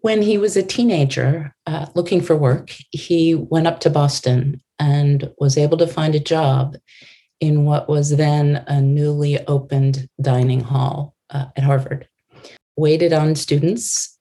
When 0.00 0.20
he 0.20 0.36
was 0.36 0.56
a 0.56 0.64
teenager 0.64 1.54
uh, 1.68 1.86
looking 1.94 2.20
for 2.20 2.34
work, 2.34 2.74
he 2.90 3.36
went 3.36 3.68
up 3.68 3.78
to 3.82 3.90
Boston 3.90 4.60
and 4.80 5.30
was 5.38 5.56
able 5.56 5.78
to 5.78 5.86
find 5.86 6.16
a 6.16 6.18
job 6.18 6.74
in 7.38 7.64
what 7.64 7.88
was 7.88 8.16
then 8.16 8.64
a 8.66 8.82
newly 8.82 9.46
opened 9.46 10.08
dining 10.20 10.62
hall 10.62 11.14
uh, 11.30 11.44
at 11.56 11.62
Harvard. 11.62 12.08
Waited 12.76 13.12
on 13.12 13.36
students. 13.36 14.18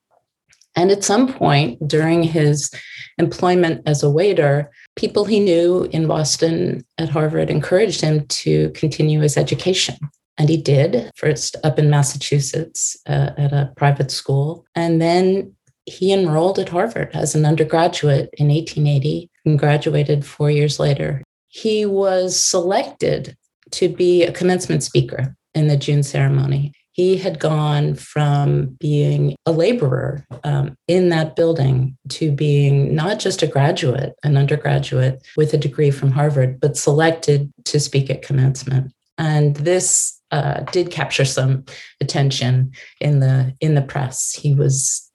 And 0.76 0.92
at 0.92 1.04
some 1.04 1.34
point 1.34 1.88
during 1.88 2.22
his 2.22 2.70
employment 3.18 3.82
as 3.88 4.04
a 4.04 4.10
waiter, 4.12 4.70
people 4.96 5.26
he 5.26 5.40
knew 5.40 5.84
in 5.92 6.08
Boston 6.08 6.86
at 6.98 7.10
Harvard 7.10 7.50
encouraged 7.50 8.02
him 8.02 8.26
to 8.28 8.70
continue 8.72 9.22
his 9.22 9.38
education. 9.38 9.98
And 10.38 10.50
he 10.50 10.58
did, 10.58 11.12
first 11.16 11.56
up 11.64 11.78
in 11.78 11.90
Massachusetts 11.90 12.98
uh, 13.08 13.32
at 13.38 13.54
a 13.54 13.72
private 13.76 14.12
school. 14.12 14.66
And 14.76 15.02
then 15.02 15.54
he 15.86 16.14
enrolled 16.14 16.60
at 16.60 16.70
Harvard 16.70 17.12
as 17.14 17.36
an 17.36 17.46
undergraduate 17.46 18.30
in 18.38 18.48
1880 18.48 19.30
and 19.46 19.60
graduated 19.60 20.26
four 20.26 20.50
years 20.50 20.80
later. 20.80 21.24
He 21.48 21.86
was 21.86 22.44
selected 22.44 23.36
to 23.72 23.90
be 23.90 24.24
a 24.24 24.32
commencement 24.32 24.84
speaker 24.84 25.36
in 25.54 25.68
the 25.68 25.78
June 25.78 26.04
ceremony. 26.04 26.74
He 26.94 27.18
had 27.18 27.40
gone 27.40 27.96
from 27.96 28.78
being 28.80 29.36
a 29.46 29.52
laborer 29.52 30.26
um, 30.44 30.76
in 30.88 31.10
that 31.10 31.36
building 31.36 31.98
to 32.10 32.32
being 32.32 32.94
not 32.94 33.20
just 33.20 33.42
a 33.42 33.48
graduate, 33.48 34.14
an 34.24 34.36
undergraduate 34.36 35.26
with 35.38 35.54
a 35.54 35.58
degree 35.58 35.92
from 35.92 36.12
Harvard, 36.12 36.60
but 36.60 36.76
selected 36.76 37.52
to 37.66 37.80
speak 37.80 38.10
at 38.10 38.22
commencement. 38.22 38.92
And 39.18 39.56
this 39.56 40.20
uh, 40.32 40.62
did 40.72 40.92
capture 40.92 41.26
some 41.26 41.66
attention 42.00 42.72
in 43.00 43.20
the 43.20 43.56
in 43.60 43.76
the 43.76 43.82
press. 43.82 44.34
He 44.34 44.54
was 44.54 45.12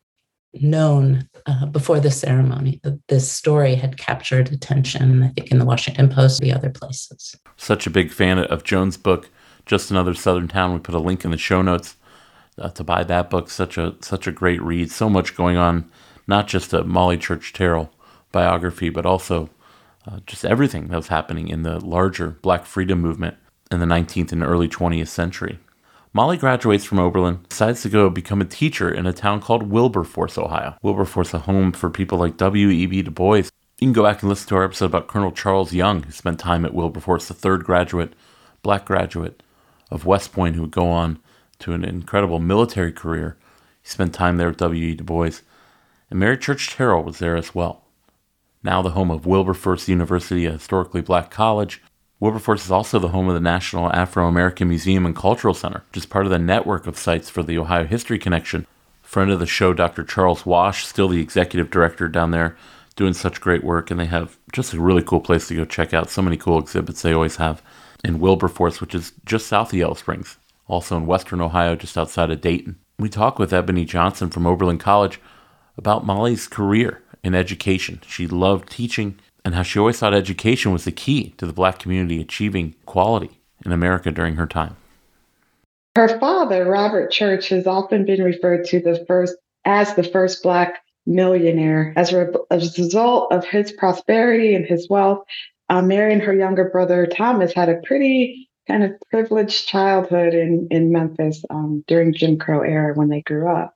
known 0.55 1.29
uh, 1.47 1.67
before 1.67 2.01
the 2.01 2.11
ceremony. 2.11 2.81
This 3.09 3.31
story 3.31 3.75
had 3.75 3.99
captured 3.99 4.53
attention, 4.53 5.23
I 5.23 5.29
think, 5.29 5.51
in 5.51 5.59
the 5.59 5.65
Washington 5.65 6.09
Post, 6.09 6.41
the 6.41 6.53
other 6.53 6.71
places. 6.71 7.35
Such 7.57 7.87
a 7.87 7.91
big 7.91 8.11
fan 8.11 8.39
of 8.39 8.65
Joan's 8.65 8.97
book, 8.97 9.31
Just 9.67 9.91
Another 9.91 10.15
Southern 10.15 10.49
Town. 10.49 10.73
We 10.73 10.79
put 10.79 10.95
a 10.95 11.01
link 11.01 11.25
in 11.25 11.33
the 11.33 11.37
show 11.37 11.61
notes 11.61 11.97
uh, 12.57 12.71
to 12.71 12.85
buy 12.85 13.05
that 13.05 13.29
book. 13.29 13.51
Such 13.51 13.77
a 13.77 13.97
such 14.01 14.27
a 14.27 14.33
great 14.33 14.63
read. 14.63 14.91
So 14.91 15.11
much 15.11 15.37
going 15.37 15.57
on, 15.57 15.91
not 16.27 16.47
just 16.47 16.73
a 16.73 16.85
Molly 16.85 17.19
Church 17.19 17.53
Terrell 17.53 17.93
biography, 18.31 18.91
but 18.91 19.05
also 19.05 19.51
uh, 20.07 20.21
just 20.27 20.45
everything 20.45 20.89
that 20.89 20.97
was 20.97 21.09
happening 21.09 21.49
in 21.49 21.63
the 21.63 21.85
larger 21.85 22.31
Black 22.43 22.65
freedom 22.65 23.01
movement 23.01 23.37
in 23.71 23.81
the 23.81 23.87
19th 23.87 24.31
and 24.31 24.43
early 24.43 24.69
20th 24.69 25.09
century. 25.09 25.59
Molly 26.13 26.37
graduates 26.37 26.85
from 26.85 26.99
Oberlin, 26.99 27.41
decides 27.49 27.83
to 27.83 27.91
go 27.91 28.09
become 28.09 28.41
a 28.41 28.47
teacher 28.47 28.89
in 28.89 29.07
a 29.07 29.13
town 29.13 29.41
called 29.41 29.65
Wilberforce, 29.65 30.39
Ohio. 30.39 30.77
Wilberforce, 30.81 31.35
a 31.35 31.41
home 31.41 31.73
for 31.73 31.91
people 31.91 32.17
like 32.17 32.39
W.E.B. 32.39 33.03
Du 33.03 33.11
Bois. 33.11 33.37
You 33.37 33.89
can 33.89 33.93
go 33.93 34.05
back 34.05 34.23
and 34.23 34.31
listen 34.31 34.49
to 34.49 34.57
our 34.57 34.65
episode 34.65 34.87
about 34.87 35.09
Colonel 35.09 35.33
Charles 35.33 35.75
Young, 35.75 36.05
who 36.05 36.13
spent 36.13 36.39
time 36.39 36.65
at 36.65 36.73
Wilberforce, 36.73 37.29
the 37.29 37.35
third 37.35 37.65
graduate, 37.65 38.15
black 38.63 38.87
graduate 38.87 39.43
of 39.91 40.07
West 40.07 40.33
Point, 40.33 40.57
who 40.57 40.63
would 40.63 40.71
go 40.71 40.89
on 40.89 41.19
to 41.61 41.73
an 41.73 41.85
incredible 41.85 42.39
military 42.39 42.93
career. 42.93 43.37
He 43.83 43.89
spent 43.89 44.15
time 44.15 44.37
there 44.37 44.49
with 44.49 44.59
W.E. 44.59 44.95
Du 44.95 45.05
Bois. 45.05 45.41
And 46.11 46.21
Mary 46.21 46.39
Church 46.39 46.71
Terrell 46.71 47.03
was 47.03 47.19
there 47.19 47.37
as 47.37 47.55
well. 47.55 47.85
Now 48.63 48.83
the 48.83 48.91
home 48.91 49.11
of 49.11 49.27
Wilberforce 49.27 49.89
University, 49.89 50.45
a 50.47 50.53
historically 50.53 51.01
black 51.01 51.31
college, 51.31 51.81
Wilberforce 52.19 52.65
is 52.65 52.71
also 52.71 52.99
the 52.99 53.09
home 53.09 53.29
of 53.29 53.35
the 53.35 53.41
National 53.41 53.93
Afro 53.93 54.27
American 54.27 54.69
Museum 54.69 55.05
and 55.05 55.15
Cultural 55.15 55.53
Center, 55.53 55.85
which 55.91 55.99
is 55.99 56.07
part 56.07 56.25
of 56.25 56.31
the 56.33 56.39
network 56.39 56.87
of 56.87 56.99
sites 56.99 57.29
for 57.29 57.43
the 57.43 57.59
Ohio 57.59 57.85
History 57.85 58.19
Connection. 58.19 58.67
Friend 59.03 59.31
of 59.31 59.39
the 59.39 59.47
show, 59.47 59.75
Dr. 59.75 60.03
Charles 60.03 60.47
Wash, 60.47 60.87
still 60.87 61.09
the 61.09 61.21
executive 61.21 61.71
director 61.71 62.09
down 62.09 62.31
there, 62.31 62.57
doing 62.97 63.13
such 63.13 63.41
great 63.41 63.63
work. 63.63 63.91
And 63.91 64.01
they 64.01 64.07
have 64.07 64.39
just 64.51 64.73
a 64.73 64.81
really 64.81 65.03
cool 65.03 65.21
place 65.21 65.49
to 65.49 65.57
go 65.57 65.67
check 65.67 65.93
out. 65.93 66.09
So 66.09 66.23
many 66.23 66.39
cool 66.39 66.59
exhibits 66.59 67.03
they 67.03 67.13
always 67.13 67.37
have 67.37 67.63
in 68.07 68.21
Wilberforce, 68.21 68.81
which 68.81 68.95
is 68.95 69.13
just 69.25 69.49
south 69.49 69.73
of 69.73 69.79
Yellow 69.79 69.95
Springs, 69.95 70.39
also 70.69 70.97
in 70.97 71.07
western 71.07 71.41
Ohio, 71.41 71.75
just 71.75 71.99
outside 71.99 72.31
of 72.31 72.41
Dayton. 72.41 72.79
We 72.99 73.09
talk 73.09 73.39
with 73.39 73.53
Ebony 73.53 73.85
Johnson 73.85 74.31
from 74.31 74.47
Oberlin 74.47 74.79
College 74.79 75.21
about 75.77 76.07
Molly's 76.07 76.47
career 76.47 77.03
in 77.25 77.35
education. 77.35 78.01
She 78.07 78.29
loved 78.29 78.71
teaching 78.71 79.19
and 79.45 79.55
how 79.55 79.63
she 79.63 79.79
always 79.79 79.99
thought 79.99 80.15
education 80.15 80.73
was 80.73 80.85
the 80.85 80.93
key 80.93 81.31
to 81.39 81.47
the 81.47 81.53
black 81.53 81.81
community 81.81 82.21
achieving 82.21 82.75
equality 82.83 83.41
in 83.65 83.73
America 83.73 84.13
during 84.13 84.37
her 84.37 84.47
time. 84.47 84.77
Her 85.97 86.19
father, 86.21 86.65
Robert 86.65 87.11
Church, 87.11 87.49
has 87.49 87.67
often 87.67 88.05
been 88.05 88.23
referred 88.23 88.67
to 88.67 88.81
the 88.81 89.05
first 89.07 89.35
as 89.65 89.95
the 89.95 90.05
first 90.05 90.43
black 90.43 90.83
millionaire. 91.07 91.93
As 91.97 92.13
a, 92.13 92.33
as 92.51 92.79
a 92.79 92.83
result 92.83 93.33
of 93.33 93.45
his 93.45 93.73
prosperity 93.73 94.55
and 94.55 94.65
his 94.65 94.89
wealth, 94.89 95.25
uh, 95.69 95.83
Mary 95.83 96.13
and 96.13 96.23
her 96.23 96.35
younger 96.35 96.69
brother 96.71 97.07
Thomas 97.07 97.53
had 97.53 97.69
a 97.69 97.81
pretty 97.85 98.49
kind 98.69 98.85
of 98.85 98.93
privileged 99.11 99.69
childhood 99.69 100.35
in 100.35 100.69
in 100.71 100.93
Memphis 100.93 101.45
um, 101.51 101.85
during 101.87 102.15
Jim 102.15 102.39
Crow 102.39 102.61
era 102.63 102.95
when 102.95 103.09
they 103.09 103.23
grew 103.23 103.49
up. 103.49 103.75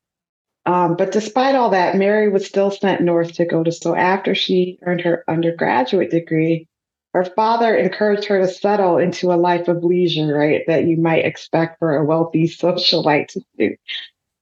Um, 0.66 0.96
but 0.96 1.12
despite 1.12 1.54
all 1.54 1.70
that, 1.70 1.96
Mary 1.96 2.28
was 2.28 2.46
still 2.46 2.70
sent 2.70 3.00
north 3.00 3.32
to 3.34 3.46
go 3.46 3.64
to 3.64 3.72
school. 3.72 3.96
After 3.96 4.34
she 4.34 4.78
earned 4.82 5.00
her 5.00 5.24
undergraduate 5.26 6.10
degree, 6.10 6.68
her 7.14 7.24
father 7.24 7.74
encouraged 7.74 8.26
her 8.26 8.40
to 8.40 8.48
settle 8.48 8.98
into 8.98 9.32
a 9.32 9.34
life 9.34 9.68
of 9.68 9.82
leisure, 9.82 10.34
right? 10.34 10.62
That 10.66 10.84
you 10.84 10.96
might 10.96 11.24
expect 11.24 11.78
for 11.78 11.96
a 11.96 12.04
wealthy 12.04 12.44
socialite 12.48 13.28
to 13.28 13.40
do. 13.58 13.76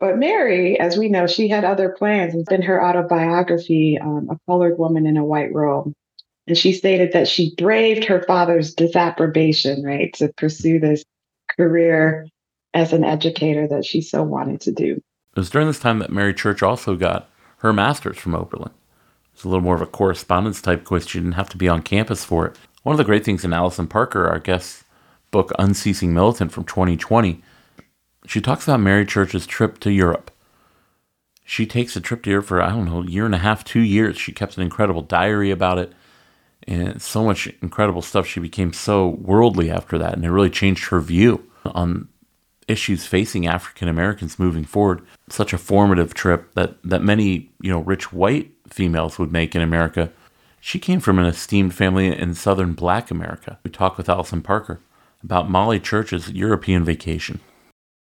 But 0.01 0.19
Mary, 0.19 0.79
as 0.79 0.97
we 0.97 1.09
know, 1.09 1.27
she 1.27 1.49
had 1.49 1.65
other 1.65 1.91
plans. 1.91 2.35
In 2.51 2.63
her 2.63 2.85
autobiography, 2.85 3.99
um, 4.01 4.29
A 4.31 4.39
Colored 4.47 4.79
Woman 4.79 5.07
in 5.07 5.17
a 5.17 5.25
White 5.25 5.53
World, 5.53 5.93
and 6.49 6.57
she 6.57 6.73
stated 6.73 7.13
that 7.13 7.29
she 7.29 7.55
braved 7.57 8.05
her 8.05 8.23
father's 8.23 8.75
disapprobation, 8.75 9.83
right, 9.83 10.13
to 10.15 10.33
pursue 10.39 10.81
this 10.81 11.05
career 11.59 12.27
as 12.73 12.95
an 12.95 13.05
educator 13.05 13.69
that 13.69 13.85
she 13.85 14.01
so 14.01 14.23
wanted 14.23 14.61
to 14.63 14.73
do. 14.73 14.93
It 14.93 15.39
was 15.39 15.51
during 15.51 15.67
this 15.67 15.79
time 15.79 15.99
that 15.99 16.11
Mary 16.11 16.33
Church 16.33 16.63
also 16.63 16.97
got 16.97 17.29
her 17.59 17.73
master's 17.73 18.17
from 18.17 18.35
Oberlin. 18.35 18.71
It's 19.35 19.45
a 19.45 19.49
little 19.49 19.63
more 19.63 19.75
of 19.75 19.83
a 19.83 19.87
correspondence 19.87 20.63
type 20.63 20.85
course. 20.85 21.07
She 21.07 21.19
didn't 21.19 21.33
have 21.33 21.51
to 21.51 21.59
be 21.59 21.69
on 21.69 21.83
campus 21.83 22.25
for 22.25 22.47
it. 22.47 22.57
One 22.83 22.95
of 22.95 22.99
the 22.99 23.05
great 23.05 23.25
things 23.25 23.45
in 23.45 23.53
Alison 23.53 23.87
Parker, 23.87 24.27
our 24.27 24.39
guest 24.39 24.85
book, 25.31 25.53
Unceasing 25.59 26.15
Militant 26.15 26.51
from 26.51 26.65
2020, 26.65 27.43
she 28.27 28.41
talks 28.41 28.65
about 28.65 28.81
Mary 28.81 29.05
Church's 29.05 29.47
trip 29.47 29.79
to 29.81 29.93
Europe. 29.93 30.31
She 31.45 31.67
takes 31.67 31.95
a 31.95 32.01
trip 32.01 32.23
to 32.23 32.31
Europe 32.31 32.47
for, 32.47 32.63
I 32.63 32.71
don't 32.71 32.87
know, 32.87 33.03
a 33.03 33.07
year 33.07 33.27
and 33.27 33.35
a 33.35 33.39
half, 33.39 33.65
two 33.65 33.81
years. 33.81 34.17
She 34.19 34.33
kept 34.33 34.57
an 34.57 34.63
incredible 34.63 35.03
diary 35.03 35.51
about 35.51 35.79
it 35.79 35.93
and 36.69 37.01
so 37.01 37.25
much 37.25 37.49
incredible 37.63 38.03
stuff. 38.03 38.27
She 38.27 38.41
became 38.41 38.73
so 38.73 39.09
worldly 39.09 39.71
after 39.71 39.99
that, 39.99 40.15
and 40.15 40.25
it 40.25 40.31
really 40.31 40.51
changed 40.51 40.89
her 40.89 41.01
view 41.01 41.43
on 41.65 42.09
issues 42.69 43.07
facing 43.07 43.47
African 43.47 43.89
Americans 43.89 44.39
moving 44.39 44.65
forward. 44.65 45.01
Such 45.31 45.53
a 45.53 45.59
formative 45.59 46.15
trip 46.15 46.53
that 46.55 46.81
that 46.85 47.03
many 47.03 47.51
you 47.61 47.71
know 47.71 47.81
rich 47.81 48.13
white 48.13 48.53
females 48.69 49.19
would 49.19 49.33
make 49.33 49.57
in 49.57 49.63
America 49.63 50.13
She 50.61 50.79
came 50.79 51.01
from 51.01 51.19
an 51.19 51.25
esteemed 51.25 51.75
family 51.75 52.07
in 52.07 52.35
southern 52.35 52.75
black 52.75 53.11
America. 53.11 53.59
We 53.65 53.71
talked 53.71 53.97
with 53.97 54.09
Alison 54.09 54.43
Parker 54.43 54.81
about 55.23 55.51
Molly 55.51 55.81
Church's 55.81 56.31
European 56.31 56.85
vacation. 56.85 57.41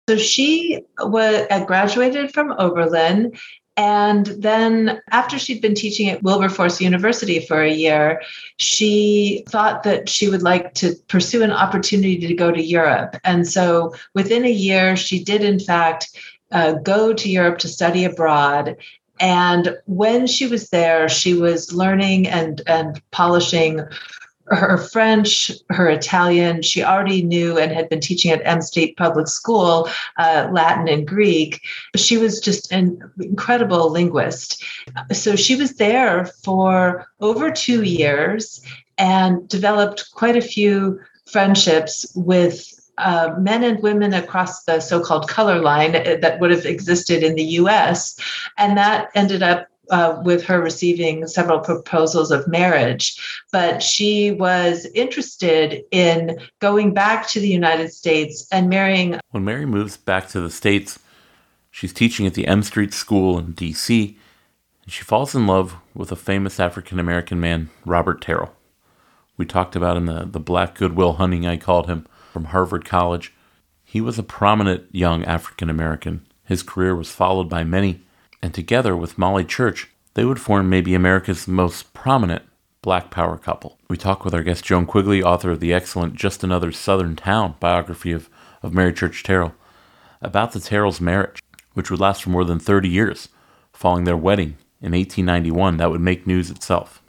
So 0.10 0.18
she 0.18 0.82
was 1.00 1.46
uh, 1.50 1.66
graduated 1.66 2.34
from 2.34 2.54
Oberlin 2.58 3.38
and 3.78 4.26
then, 4.26 5.02
after 5.12 5.38
she'd 5.38 5.62
been 5.62 5.76
teaching 5.76 6.10
at 6.10 6.24
Wilberforce 6.24 6.82
University 6.82 7.46
for 7.46 7.62
a 7.62 7.72
year, 7.72 8.24
she 8.58 9.46
thought 9.50 9.84
that 9.84 10.10
she 10.10 10.30
would 10.30 10.42
like 10.42 10.74
to 10.76 10.96
pursue 11.08 11.44
an 11.44 11.52
opportunity 11.52 12.18
to 12.18 12.34
go 12.34 12.52
to 12.52 12.64
Europe. 12.64 13.16
And 13.24 13.48
so, 13.48 13.94
within 14.16 14.46
a 14.46 14.52
year, 14.52 14.96
she 14.98 15.24
did, 15.24 15.44
in 15.44 15.60
fact, 15.60 16.18
uh, 16.52 16.74
go 16.74 17.14
to 17.14 17.30
Europe 17.30 17.60
to 17.60 17.68
study 17.68 18.04
abroad. 18.04 18.76
And 19.20 19.78
when 19.86 20.26
she 20.26 20.48
was 20.48 20.70
there, 20.70 21.08
she 21.08 21.36
was 21.36 21.72
learning 21.72 22.28
and, 22.28 22.62
and 22.66 23.00
polishing 23.12 23.82
her 24.50 24.78
French, 24.78 25.52
her 25.70 25.90
Italian. 25.90 26.62
She 26.62 26.84
already 26.84 27.22
knew 27.22 27.58
and 27.58 27.72
had 27.72 27.90
been 27.90 28.00
teaching 28.00 28.32
at 28.32 28.42
M 28.46 28.62
Street 28.62 28.98
Public 28.98 29.28
School 29.28 29.90
uh, 30.18 30.48
Latin 30.52 30.88
and 30.88 31.08
Greek. 31.08 31.62
She 31.96 32.18
was 32.18 32.40
just 32.40 32.72
an 32.72 33.00
incredible 33.20 33.92
linguist. 33.92 34.64
So 35.12 35.36
she 35.36 35.56
was 35.56 35.76
there 35.76 36.26
for 36.44 37.08
over 37.20 37.52
two 37.52 37.84
years 37.84 38.62
and 38.98 39.48
developed 39.48 40.12
quite 40.14 40.36
a 40.36 40.42
few 40.42 41.00
friendships 41.26 42.06
with 42.16 42.74
uh, 42.98 43.36
men 43.38 43.64
and 43.64 43.82
women 43.84 44.14
across 44.14 44.64
the 44.64 44.80
so 44.80 45.00
called 45.00 45.28
color 45.28 45.60
line 45.60 45.92
that 45.92 46.40
would 46.40 46.50
have 46.50 46.66
existed 46.66 47.22
in 47.22 47.36
the 47.36 47.44
US. 47.44 48.18
And 48.58 48.78
that 48.78 49.10
ended 49.14 49.44
up 49.44 49.68
uh, 49.90 50.22
with 50.24 50.44
her 50.46 50.62
receiving 50.62 51.28
several 51.28 51.60
proposals 51.60 52.32
of 52.32 52.48
marriage, 52.48 53.18
but 53.52 53.82
she 53.82 54.32
was 54.32 54.86
interested 54.94 55.84
in 55.92 56.40
going 56.60 56.94
back 56.94 57.28
to 57.30 57.40
the 57.40 57.48
United 57.48 57.92
States 57.92 58.48
and 58.52 58.70
marrying. 58.70 59.20
When 59.32 59.46
Mary 59.46 59.66
moves 59.66 59.98
back 59.98 60.28
to 60.30 60.42
the 60.42 60.50
States, 60.50 61.00
she's 61.72 61.94
teaching 61.94 62.26
at 62.26 62.34
the 62.34 62.48
M 62.48 62.64
Street 62.64 62.94
School 62.94 63.38
in 63.38 63.54
D.C., 63.54 64.18
and 64.84 64.94
she 64.94 65.04
falls 65.04 65.36
in 65.36 65.48
love 65.48 65.76
with 65.94 66.12
a 66.12 66.16
famous 66.16 66.60
African 66.60 67.00
American 67.00 67.40
man, 67.40 67.70
Robert 67.86 68.22
Terrell. 68.22 68.54
We 69.36 69.46
talked 69.46 69.76
about 69.76 69.98
in 69.98 70.06
the, 70.06 70.26
the 70.26 70.40
Black 70.40 70.76
Goodwill 70.76 71.14
Hunting, 71.14 71.46
I 71.46 71.58
called 71.58 71.88
him, 71.88 72.08
from 72.32 72.46
Harvard 72.46 72.86
College. 72.86 73.34
He 73.84 74.02
was 74.02 74.18
a 74.18 74.24
prominent 74.24 74.84
young 74.94 75.24
African 75.26 75.70
American. 75.70 76.26
His 76.44 76.64
career 76.64 76.96
was 76.96 77.12
followed 77.12 77.50
by 77.50 77.64
many 77.64 78.02
and 78.42 78.54
together 78.54 78.96
with 78.96 79.18
Molly 79.18 79.44
Church, 79.44 79.90
they 80.14 80.26
would 80.26 80.40
form 80.40 80.70
maybe 80.70 80.96
America's 80.96 81.48
most 81.48 81.94
prominent 81.94 82.44
black 82.82 83.12
power 83.12 83.38
couple. 83.38 83.78
We 83.90 83.98
talk 83.98 84.24
with 84.24 84.34
our 84.34 84.44
guest 84.44 84.64
Joan 84.64 84.86
Quigley, 84.86 85.22
author 85.22 85.52
of 85.52 85.60
the 85.60 85.74
excellent 85.74 86.16
Just 86.16 86.44
Another 86.44 86.72
Southern 86.72 87.16
Town 87.16 87.56
biography 87.60 88.12
of, 88.12 88.30
of 88.64 88.74
Mary 88.74 88.94
Church 88.94 89.24
Terrell, 89.24 89.54
about 90.22 90.54
the 90.54 90.60
Terrells' 90.60 91.02
marriage, 91.02 91.40
which 91.74 91.92
would 91.92 92.00
last 92.00 92.24
for 92.24 92.30
more 92.30 92.46
than 92.46 92.60
30 92.60 92.90
years, 92.90 93.30
following 93.74 94.06
their 94.06 94.18
wedding 94.18 94.58
in 94.82 94.94
1891. 94.94 95.78
That 95.78 95.92
would 95.92 96.02
make 96.02 96.26
news 96.26 96.50
itself. 96.50 97.02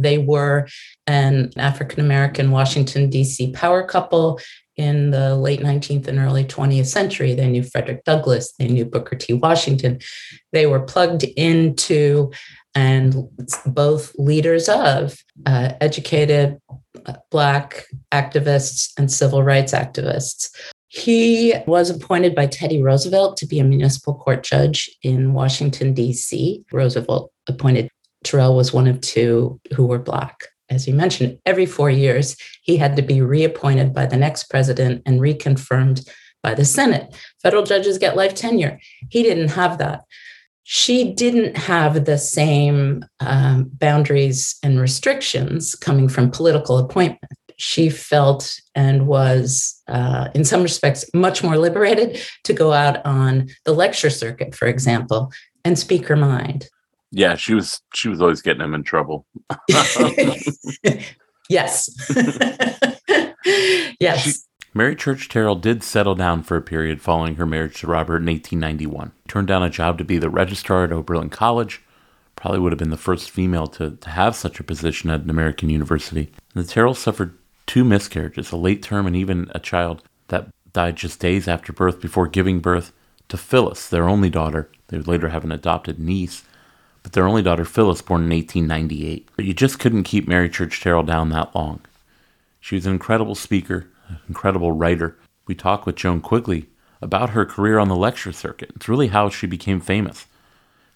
They 0.00 0.18
were 0.18 0.66
an 1.06 1.52
African 1.56 2.00
American 2.00 2.50
Washington, 2.50 3.10
D.C. 3.10 3.52
power 3.52 3.86
couple 3.86 4.40
in 4.78 5.10
the 5.10 5.36
late 5.36 5.60
19th 5.60 6.08
and 6.08 6.18
early 6.18 6.44
20th 6.44 6.86
century. 6.86 7.34
They 7.34 7.48
knew 7.48 7.62
Frederick 7.62 8.04
Douglass, 8.04 8.52
they 8.52 8.68
knew 8.68 8.84
Booker 8.84 9.16
T. 9.16 9.34
Washington. 9.34 9.98
They 10.52 10.66
were 10.66 10.80
plugged 10.80 11.24
into 11.24 12.30
and 12.74 13.28
both 13.66 14.14
leaders 14.18 14.68
of 14.68 15.22
uh, 15.46 15.72
educated 15.80 16.60
uh, 17.06 17.14
Black 17.30 17.86
activists 18.12 18.92
and 18.96 19.10
civil 19.10 19.42
rights 19.42 19.72
activists. 19.72 20.50
He 20.86 21.54
was 21.66 21.90
appointed 21.90 22.34
by 22.34 22.46
Teddy 22.46 22.80
Roosevelt 22.80 23.36
to 23.38 23.46
be 23.46 23.58
a 23.58 23.64
municipal 23.64 24.14
court 24.14 24.42
judge 24.42 24.88
in 25.02 25.34
Washington, 25.34 25.92
D.C. 25.92 26.64
Roosevelt 26.72 27.32
appointed 27.46 27.90
Terrell 28.24 28.56
was 28.56 28.72
one 28.72 28.86
of 28.86 29.00
two 29.00 29.60
who 29.74 29.86
were 29.86 29.98
Black 29.98 30.48
as 30.70 30.86
you 30.86 30.94
mentioned, 30.94 31.38
every 31.46 31.66
four 31.66 31.90
years, 31.90 32.36
he 32.62 32.76
had 32.76 32.96
to 32.96 33.02
be 33.02 33.20
reappointed 33.20 33.94
by 33.94 34.06
the 34.06 34.16
next 34.16 34.44
president 34.44 35.02
and 35.06 35.20
reconfirmed 35.20 36.08
by 36.42 36.54
the 36.54 36.64
Senate. 36.64 37.14
Federal 37.42 37.64
judges 37.64 37.98
get 37.98 38.16
life 38.16 38.34
tenure. 38.34 38.78
He 39.10 39.22
didn't 39.22 39.48
have 39.48 39.78
that. 39.78 40.04
She 40.62 41.12
didn't 41.14 41.56
have 41.56 42.04
the 42.04 42.18
same 42.18 43.04
um, 43.20 43.70
boundaries 43.72 44.56
and 44.62 44.78
restrictions 44.78 45.74
coming 45.74 46.08
from 46.08 46.30
political 46.30 46.78
appointment. 46.78 47.32
She 47.56 47.88
felt 47.88 48.60
and 48.74 49.06
was, 49.06 49.82
uh, 49.88 50.28
in 50.34 50.44
some 50.44 50.62
respects, 50.62 51.04
much 51.14 51.42
more 51.42 51.56
liberated 51.56 52.20
to 52.44 52.52
go 52.52 52.72
out 52.72 53.04
on 53.04 53.48
the 53.64 53.72
lecture 53.72 54.10
circuit, 54.10 54.54
for 54.54 54.68
example, 54.68 55.32
and 55.64 55.78
speak 55.78 56.06
her 56.06 56.16
mind. 56.16 56.68
Yeah, 57.10 57.36
she 57.36 57.54
was 57.54 57.80
she 57.94 58.08
was 58.08 58.20
always 58.20 58.42
getting 58.42 58.62
him 58.62 58.74
in 58.74 58.84
trouble. 58.84 59.26
yes. 61.48 61.48
yes. 64.00 64.24
She, 64.24 64.32
Mary 64.74 64.94
Church 64.94 65.28
Terrell 65.28 65.56
did 65.56 65.82
settle 65.82 66.14
down 66.14 66.42
for 66.42 66.56
a 66.56 66.62
period 66.62 67.00
following 67.00 67.36
her 67.36 67.46
marriage 67.46 67.80
to 67.80 67.86
Robert 67.86 68.18
in 68.18 68.26
1891. 68.26 69.12
Turned 69.26 69.48
down 69.48 69.62
a 69.62 69.70
job 69.70 69.98
to 69.98 70.04
be 70.04 70.18
the 70.18 70.30
registrar 70.30 70.84
at 70.84 70.92
Oberlin 70.92 71.30
College. 71.30 71.82
Probably 72.36 72.60
would 72.60 72.72
have 72.72 72.78
been 72.78 72.90
the 72.90 72.96
first 72.96 73.30
female 73.30 73.66
to, 73.68 73.96
to 73.96 74.10
have 74.10 74.36
such 74.36 74.60
a 74.60 74.64
position 74.64 75.10
at 75.10 75.22
an 75.22 75.30
American 75.30 75.70
university. 75.70 76.30
And 76.54 76.64
the 76.64 76.72
Terrells 76.72 76.98
suffered 76.98 77.36
two 77.66 77.82
miscarriages, 77.82 78.52
a 78.52 78.56
late 78.56 78.82
term 78.82 79.06
and 79.06 79.16
even 79.16 79.50
a 79.54 79.58
child 79.58 80.02
that 80.28 80.48
died 80.72 80.96
just 80.96 81.18
days 81.18 81.48
after 81.48 81.72
birth 81.72 82.00
before 82.00 82.28
giving 82.28 82.60
birth 82.60 82.92
to 83.28 83.36
Phyllis, 83.36 83.88
their 83.88 84.08
only 84.08 84.30
daughter. 84.30 84.70
They 84.88 84.98
would 84.98 85.08
later 85.08 85.30
have 85.30 85.44
an 85.44 85.52
adopted 85.52 85.98
niece 85.98 86.44
but 87.02 87.12
their 87.12 87.26
only 87.26 87.42
daughter 87.42 87.64
Phyllis, 87.64 88.02
born 88.02 88.22
in 88.22 88.30
1898. 88.30 89.28
But 89.36 89.44
you 89.44 89.54
just 89.54 89.78
couldn't 89.78 90.04
keep 90.04 90.28
Mary 90.28 90.48
Church 90.48 90.80
Terrell 90.80 91.02
down 91.02 91.30
that 91.30 91.54
long. 91.54 91.80
She 92.60 92.74
was 92.74 92.86
an 92.86 92.92
incredible 92.92 93.34
speaker, 93.34 93.88
an 94.08 94.18
incredible 94.28 94.72
writer. 94.72 95.16
We 95.46 95.54
talked 95.54 95.86
with 95.86 95.96
Joan 95.96 96.20
Quigley 96.20 96.66
about 97.00 97.30
her 97.30 97.46
career 97.46 97.78
on 97.78 97.88
the 97.88 97.96
lecture 97.96 98.32
circuit. 98.32 98.72
It's 98.74 98.88
really 98.88 99.08
how 99.08 99.28
she 99.28 99.46
became 99.46 99.80
famous. 99.80 100.26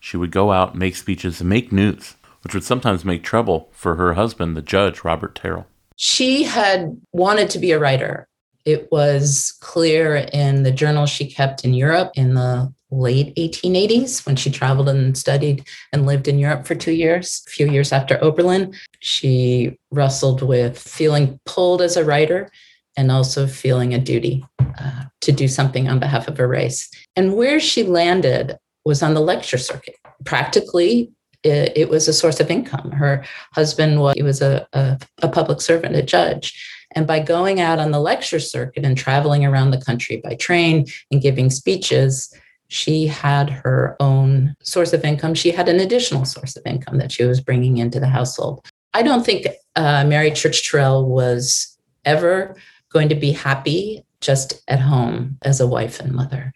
She 0.01 0.17
would 0.17 0.33
go 0.33 0.53
out, 0.53 0.75
make 0.75 0.97
speeches, 0.97 1.41
and 1.41 1.49
make 1.49 1.71
news, 1.71 2.17
which 2.43 2.55
would 2.55 2.65
sometimes 2.65 3.05
make 3.05 3.23
trouble 3.23 3.71
for 3.73 3.95
her 3.95 4.15
husband, 4.15 4.57
the 4.57 4.63
judge, 4.63 5.05
Robert 5.05 5.35
Terrell. 5.35 5.67
She 5.97 6.43
had 6.43 7.01
wanted 7.13 7.51
to 7.51 7.59
be 7.59 7.71
a 7.71 7.79
writer. 7.79 8.27
It 8.65 8.91
was 8.91 9.57
clear 9.61 10.29
in 10.33 10.65
the 10.65 10.73
journals 10.73 11.11
she 11.11 11.31
kept 11.31 11.65
in 11.65 11.75
Europe 11.75 12.13
in 12.15 12.35
the 12.35 12.73
late 12.93 13.35
1880s 13.37 14.25
when 14.27 14.37
she 14.37 14.51
traveled 14.51 14.89
and 14.89 15.17
studied 15.17 15.67
and 15.93 16.07
lived 16.07 16.29
in 16.29 16.39
Europe 16.39 16.67
for 16.67 16.75
two 16.75 16.93
years, 16.93 17.43
a 17.47 17.51
few 17.51 17.67
years 17.67 17.91
after 17.91 18.23
Oberlin. 18.23 18.75
She 19.01 19.77
wrestled 19.91 20.43
with 20.43 20.79
feeling 20.79 21.41
pulled 21.47 21.83
as 21.83 21.97
a 21.97 22.05
writer 22.05 22.51
and 22.97 23.11
also 23.11 23.47
feeling 23.47 23.95
a 23.95 23.99
duty 23.99 24.45
uh, 24.79 25.05
to 25.23 25.33
do 25.33 25.49
something 25.49 25.89
on 25.89 25.99
behalf 25.99 26.29
of 26.29 26.37
her 26.37 26.47
race. 26.47 26.91
And 27.17 27.35
where 27.35 27.59
she 27.59 27.83
landed 27.83 28.59
was 28.85 29.03
on 29.03 29.15
the 29.15 29.21
lecture 29.21 29.59
circuit. 29.59 29.97
Practically, 30.25 31.11
it, 31.43 31.73
it 31.75 31.89
was 31.89 32.07
a 32.09 32.13
source 32.13 32.41
of 32.41 32.51
income. 32.51 32.91
Her 32.93 33.25
husband 33.53 34.01
was, 34.01 34.15
he 34.15 34.23
was 34.23 34.43
a, 34.43 34.67
a, 34.75 34.99
a 35.23 35.29
public 35.29 35.61
servant, 35.61 35.97
a 35.97 36.03
judge. 36.03 36.55
And 36.95 37.07
by 37.07 37.21
going 37.21 37.59
out 37.59 37.79
on 37.79 37.91
the 37.91 38.01
lecture 38.01 38.39
circuit 38.39 38.85
and 38.85 38.99
traveling 38.99 39.47
around 39.47 39.71
the 39.71 39.81
country 39.81 40.21
by 40.23 40.35
train 40.35 40.87
and 41.11 41.23
giving 41.23 41.49
speeches, 41.49 42.33
she 42.73 43.07
had 43.07 43.51
her 43.51 43.97
own 44.01 44.57
source 44.63 44.95
of 44.95 45.05
income. 45.05 45.35
She 45.35 45.51
had 45.51 45.69
an 45.69 45.79
additional 45.79 46.25
source 46.25 46.57
of 46.57 46.63
income 46.65 46.97
that 46.99 47.13
she 47.13 47.25
was 47.25 47.39
bringing 47.39 47.77
into 47.77 48.01
the 48.01 48.09
household. 48.09 48.67
I 48.95 49.03
don't 49.03 49.27
think 49.27 49.47
uh, 49.77 50.05
Mary 50.05 50.31
Church 50.31 50.69
Terrell 50.69 51.07
was 51.07 51.77
ever 52.07 52.57
going 52.91 53.11
to 53.11 53.15
be 53.15 53.33
happy 53.33 54.07
just 54.23 54.63
at 54.69 54.81
home 54.81 55.37
as 55.43 55.61
a 55.61 55.67
wife 55.67 56.01
and 56.01 56.13
mother. 56.13 56.55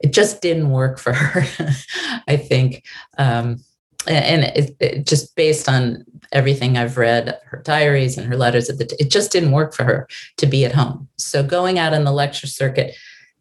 It 0.00 0.12
just 0.12 0.42
didn't 0.42 0.68
work 0.68 0.98
for 0.98 1.14
her, 1.14 1.46
I 2.28 2.36
think. 2.36 2.84
Um, 3.16 3.64
and 4.06 4.44
it, 4.44 4.76
it 4.80 5.06
just 5.06 5.34
based 5.34 5.66
on 5.66 6.04
everything 6.30 6.76
I've 6.76 6.98
read, 6.98 7.38
her 7.46 7.62
diaries 7.64 8.18
and 8.18 8.26
her 8.26 8.36
letters, 8.36 8.68
it 8.68 9.10
just 9.10 9.32
didn't 9.32 9.52
work 9.52 9.72
for 9.72 9.84
her 9.84 10.08
to 10.36 10.46
be 10.46 10.66
at 10.66 10.74
home. 10.74 11.08
So 11.16 11.42
going 11.42 11.78
out 11.78 11.94
on 11.94 12.04
the 12.04 12.12
lecture 12.12 12.46
circuit, 12.46 12.94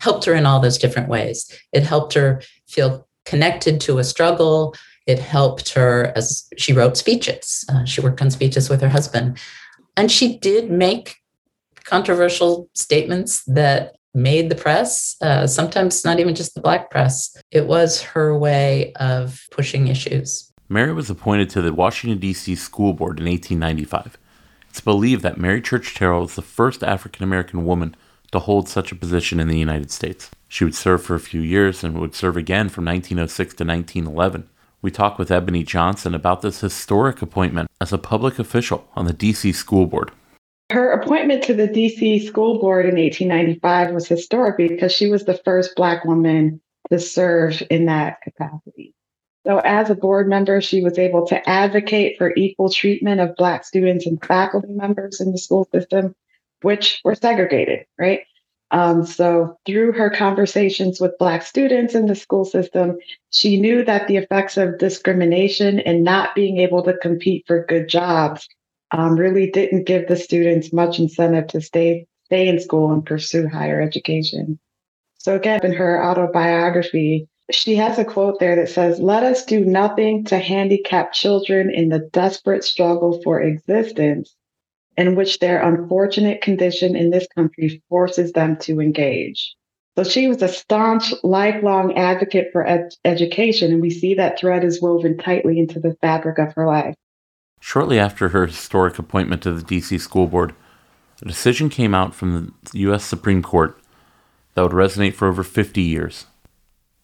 helped 0.03 0.25
her 0.25 0.35
in 0.35 0.45
all 0.45 0.59
those 0.59 0.77
different 0.77 1.07
ways. 1.07 1.49
It 1.71 1.83
helped 1.83 2.13
her 2.13 2.41
feel 2.67 3.07
connected 3.23 3.79
to 3.81 3.99
a 3.99 4.03
struggle. 4.03 4.75
It 5.07 5.17
helped 5.17 5.69
her 5.73 6.11
as 6.17 6.45
she 6.57 6.73
wrote 6.73 6.97
speeches. 6.97 7.63
Uh, 7.69 7.85
she 7.85 8.01
worked 8.01 8.21
on 8.21 8.29
speeches 8.29 8.69
with 8.69 8.81
her 8.81 8.89
husband. 8.89 9.39
And 9.95 10.11
she 10.11 10.37
did 10.37 10.69
make 10.69 11.15
controversial 11.85 12.69
statements 12.73 13.43
that 13.45 13.95
made 14.13 14.49
the 14.49 14.55
press, 14.55 15.15
uh, 15.21 15.47
sometimes 15.47 16.03
not 16.03 16.19
even 16.19 16.35
just 16.35 16.53
the 16.53 16.61
Black 16.61 16.91
press. 16.91 17.35
It 17.51 17.65
was 17.67 18.01
her 18.01 18.37
way 18.37 18.91
of 18.95 19.41
pushing 19.51 19.87
issues. 19.87 20.51
Mary 20.67 20.93
was 20.93 21.09
appointed 21.09 21.49
to 21.51 21.61
the 21.61 21.73
Washington, 21.73 22.19
D.C. 22.19 22.55
School 22.55 22.93
Board 22.93 23.19
in 23.19 23.25
1895. 23.25 24.17
It's 24.69 24.81
believed 24.81 25.23
that 25.23 25.37
Mary 25.37 25.61
Church 25.61 25.95
Terrell 25.95 26.21
was 26.21 26.35
the 26.35 26.41
first 26.41 26.83
African 26.83 27.23
American 27.23 27.63
woman 27.63 27.95
to 28.33 28.39
hold 28.39 28.67
such 28.67 28.91
a 28.91 28.95
position 28.95 29.39
in 29.39 29.47
the 29.47 29.57
United 29.57 29.89
States. 29.89 30.29
She 30.47 30.65
would 30.65 30.75
serve 30.75 31.01
for 31.01 31.15
a 31.15 31.19
few 31.19 31.41
years 31.41 31.83
and 31.83 31.97
would 31.99 32.13
serve 32.13 32.37
again 32.37 32.69
from 32.69 32.85
1906 32.85 33.55
to 33.55 33.63
1911. 33.63 34.49
We 34.81 34.91
talked 34.91 35.17
with 35.17 35.31
Ebony 35.31 35.63
Johnson 35.63 36.13
about 36.13 36.41
this 36.41 36.59
historic 36.59 37.21
appointment 37.21 37.71
as 37.79 37.93
a 37.93 37.97
public 37.97 38.37
official 38.37 38.85
on 38.95 39.05
the 39.05 39.13
D.C. 39.13 39.53
School 39.53 39.85
Board. 39.85 40.11
Her 40.71 40.91
appointment 40.91 41.43
to 41.43 41.53
the 41.53 41.67
DC 41.67 42.25
School 42.25 42.59
Board 42.59 42.85
in 42.85 42.95
1895 42.95 43.93
was 43.93 44.07
historic 44.07 44.57
because 44.57 44.91
she 44.91 45.09
was 45.09 45.23
the 45.23 45.39
first 45.45 45.75
Black 45.75 46.03
woman 46.03 46.59
to 46.91 46.99
serve 46.99 47.63
in 47.69 47.85
that 47.85 48.21
capacity. 48.21 48.93
So, 49.45 49.59
as 49.59 49.89
a 49.89 49.95
board 49.95 50.27
member, 50.27 50.61
she 50.61 50.81
was 50.81 50.97
able 50.97 51.27
to 51.27 51.49
advocate 51.49 52.17
for 52.17 52.33
equal 52.35 52.69
treatment 52.69 53.21
of 53.21 53.35
Black 53.35 53.65
students 53.65 54.05
and 54.05 54.23
faculty 54.23 54.69
members 54.69 55.19
in 55.19 55.31
the 55.31 55.37
school 55.37 55.67
system, 55.73 56.15
which 56.63 57.01
were 57.03 57.15
segregated, 57.15 57.85
right? 57.97 58.21
Um, 58.71 59.05
so, 59.05 59.55
through 59.67 59.91
her 59.91 60.09
conversations 60.09 60.99
with 60.99 61.17
Black 61.19 61.43
students 61.43 61.93
in 61.93 62.07
the 62.07 62.15
school 62.15 62.43
system, 62.43 62.97
she 63.29 63.61
knew 63.61 63.85
that 63.85 64.07
the 64.07 64.17
effects 64.17 64.57
of 64.57 64.79
discrimination 64.79 65.79
and 65.79 66.03
not 66.03 66.33
being 66.33 66.57
able 66.57 66.81
to 66.83 66.97
compete 66.97 67.43
for 67.45 67.65
good 67.65 67.87
jobs 67.87 68.47
um, 68.89 69.15
really 69.15 69.51
didn't 69.51 69.85
give 69.85 70.07
the 70.07 70.15
students 70.15 70.73
much 70.73 70.97
incentive 70.97 71.47
to 71.47 71.61
stay 71.61 72.07
stay 72.25 72.47
in 72.47 72.59
school 72.59 72.91
and 72.91 73.05
pursue 73.05 73.47
higher 73.47 73.79
education. 73.79 74.57
So 75.19 75.35
again, 75.35 75.59
in 75.63 75.73
her 75.73 76.03
autobiography, 76.03 77.27
she 77.51 77.75
has 77.75 77.99
a 77.99 78.05
quote 78.05 78.39
there 78.39 78.55
that 78.55 78.69
says, 78.69 78.99
Let 78.99 79.23
us 79.23 79.45
do 79.45 79.63
nothing 79.63 80.25
to 80.25 80.39
handicap 80.39 81.13
children 81.13 81.69
in 81.69 81.89
the 81.89 82.09
desperate 82.11 82.63
struggle 82.63 83.21
for 83.23 83.39
existence 83.39 84.35
in 84.97 85.15
which 85.15 85.39
their 85.39 85.61
unfortunate 85.61 86.41
condition 86.41 86.95
in 86.95 87.09
this 87.09 87.27
country 87.35 87.81
forces 87.89 88.31
them 88.31 88.57
to 88.57 88.79
engage. 88.79 89.55
So 89.95 90.03
she 90.03 90.27
was 90.27 90.41
a 90.41 90.47
staunch, 90.47 91.13
lifelong 91.23 91.95
advocate 91.97 92.49
for 92.51 92.65
ed- 92.65 92.93
education, 93.05 93.71
and 93.71 93.81
we 93.81 93.91
see 93.91 94.15
that 94.15 94.39
thread 94.39 94.63
is 94.63 94.81
woven 94.81 95.17
tightly 95.17 95.59
into 95.59 95.79
the 95.79 95.95
fabric 96.01 96.39
of 96.39 96.53
her 96.53 96.65
life. 96.65 96.95
Shortly 97.59 97.99
after 97.99 98.29
her 98.29 98.47
historic 98.47 98.97
appointment 98.97 99.43
to 99.43 99.53
the 99.53 99.61
D.C. 99.61 99.97
School 99.99 100.27
Board, 100.27 100.55
a 101.21 101.25
decision 101.25 101.69
came 101.69 101.93
out 101.93 102.15
from 102.15 102.53
the 102.71 102.79
U.S. 102.79 103.03
Supreme 103.03 103.43
Court 103.43 103.79
that 104.53 104.63
would 104.63 104.71
resonate 104.71 105.13
for 105.13 105.27
over 105.27 105.43
50 105.43 105.81
years. 105.81 106.25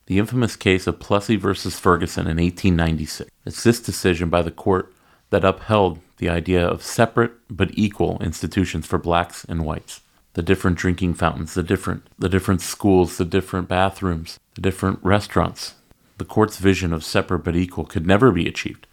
The 0.07 0.17
infamous 0.17 0.55
case 0.55 0.87
of 0.87 0.99
Plessy 0.99 1.35
versus 1.35 1.79
Ferguson 1.79 2.23
in 2.23 2.37
1896. 2.37 3.29
It's 3.45 3.63
this 3.63 3.79
decision 3.79 4.29
by 4.29 4.41
the 4.41 4.51
court 4.51 4.91
that 5.29 5.45
upheld 5.45 5.99
the 6.17 6.29
idea 6.29 6.65
of 6.65 6.83
separate 6.83 7.33
but 7.49 7.69
equal 7.73 8.19
institutions 8.21 8.85
for 8.85 8.97
blacks 8.97 9.45
and 9.45 9.65
whites. 9.65 10.01
The 10.33 10.43
different 10.43 10.77
drinking 10.77 11.15
fountains, 11.15 11.53
the 11.53 11.63
different 11.63 12.03
the 12.17 12.29
different 12.29 12.61
schools, 12.61 13.17
the 13.17 13.25
different 13.25 13.67
bathrooms, 13.67 14.39
the 14.55 14.61
different 14.61 14.99
restaurants. 15.01 15.73
The 16.17 16.25
court's 16.25 16.57
vision 16.57 16.93
of 16.93 17.03
separate 17.03 17.39
but 17.39 17.55
equal 17.55 17.85
could 17.85 18.05
never 18.05 18.31
be 18.31 18.47
achieved. 18.47 18.87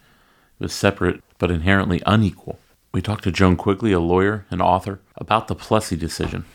It 0.59 0.63
was 0.63 0.73
separate 0.73 1.21
but 1.37 1.51
inherently 1.51 2.01
unequal. 2.05 2.59
We 2.93 3.01
talked 3.01 3.25
to 3.25 3.31
Joan 3.31 3.57
Quigley, 3.57 3.91
a 3.91 3.99
lawyer 3.99 4.45
and 4.49 4.61
author, 4.61 4.99
about 5.15 5.47
the 5.47 5.55
Plessy 5.55 5.95
decision. 5.95 6.45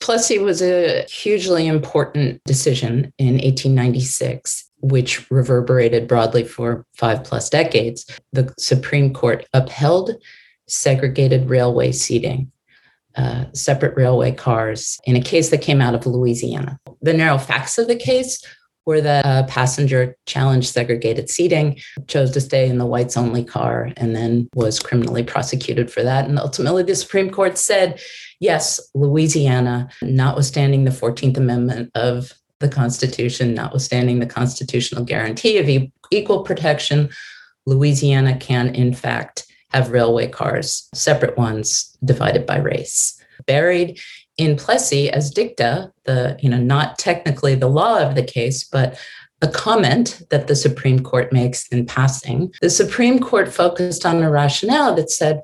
Plessy 0.00 0.38
was 0.38 0.62
a 0.62 1.04
hugely 1.10 1.66
important 1.66 2.40
decision 2.44 3.12
in 3.18 3.34
1896, 3.34 4.67
which 4.80 5.30
reverberated 5.30 6.06
broadly 6.06 6.44
for 6.44 6.84
five 6.94 7.24
plus 7.24 7.48
decades. 7.50 8.06
The 8.32 8.52
Supreme 8.58 9.12
Court 9.12 9.46
upheld 9.52 10.12
segregated 10.66 11.48
railway 11.48 11.92
seating, 11.92 12.52
uh, 13.16 13.46
separate 13.52 13.96
railway 13.96 14.32
cars, 14.32 14.98
in 15.04 15.16
a 15.16 15.20
case 15.20 15.50
that 15.50 15.62
came 15.62 15.80
out 15.80 15.94
of 15.94 16.06
Louisiana. 16.06 16.78
The 17.02 17.14
narrow 17.14 17.38
facts 17.38 17.78
of 17.78 17.88
the 17.88 17.96
case 17.96 18.42
where 18.88 19.02
the 19.02 19.20
uh, 19.26 19.46
passenger 19.48 20.16
challenged 20.24 20.72
segregated 20.72 21.28
seating, 21.28 21.78
chose 22.06 22.30
to 22.30 22.40
stay 22.40 22.70
in 22.70 22.78
the 22.78 22.86
whites 22.86 23.18
only 23.18 23.44
car, 23.44 23.92
and 23.98 24.16
then 24.16 24.48
was 24.54 24.80
criminally 24.80 25.22
prosecuted 25.22 25.90
for 25.90 26.02
that. 26.02 26.26
And 26.26 26.38
ultimately, 26.38 26.82
the 26.84 26.94
Supreme 26.94 27.28
Court 27.28 27.58
said, 27.58 28.00
yes, 28.40 28.80
Louisiana, 28.94 29.90
notwithstanding 30.00 30.84
the 30.84 30.90
14th 30.90 31.36
Amendment 31.36 31.90
of 31.94 32.32
the 32.60 32.68
Constitution, 32.68 33.54
notwithstanding 33.54 34.18
the 34.18 34.26
constitutional 34.26 35.04
guarantee 35.04 35.58
of 35.58 35.68
e- 35.68 35.92
equal 36.10 36.42
protection, 36.42 37.10
Louisiana 37.66 38.36
can, 38.36 38.74
in 38.74 38.94
fact, 38.94 39.46
have 39.70 39.90
railway 39.90 40.28
cars, 40.28 40.88
separate 40.94 41.36
ones 41.36 41.96
divided 42.04 42.46
by 42.46 42.58
race. 42.58 43.20
Buried 43.46 44.00
in 44.36 44.56
Plessy 44.56 45.10
as 45.10 45.30
dicta, 45.30 45.92
the, 46.04 46.36
you 46.40 46.48
know, 46.48 46.58
not 46.58 46.98
technically 46.98 47.54
the 47.54 47.68
law 47.68 47.98
of 47.98 48.14
the 48.14 48.22
case, 48.22 48.64
but 48.64 48.98
a 49.42 49.48
comment 49.48 50.22
that 50.30 50.48
the 50.48 50.56
Supreme 50.56 51.00
Court 51.00 51.32
makes 51.32 51.68
in 51.68 51.86
passing. 51.86 52.52
The 52.60 52.70
Supreme 52.70 53.20
Court 53.20 53.52
focused 53.52 54.04
on 54.04 54.22
a 54.22 54.30
rationale 54.30 54.94
that 54.94 55.10
said, 55.10 55.42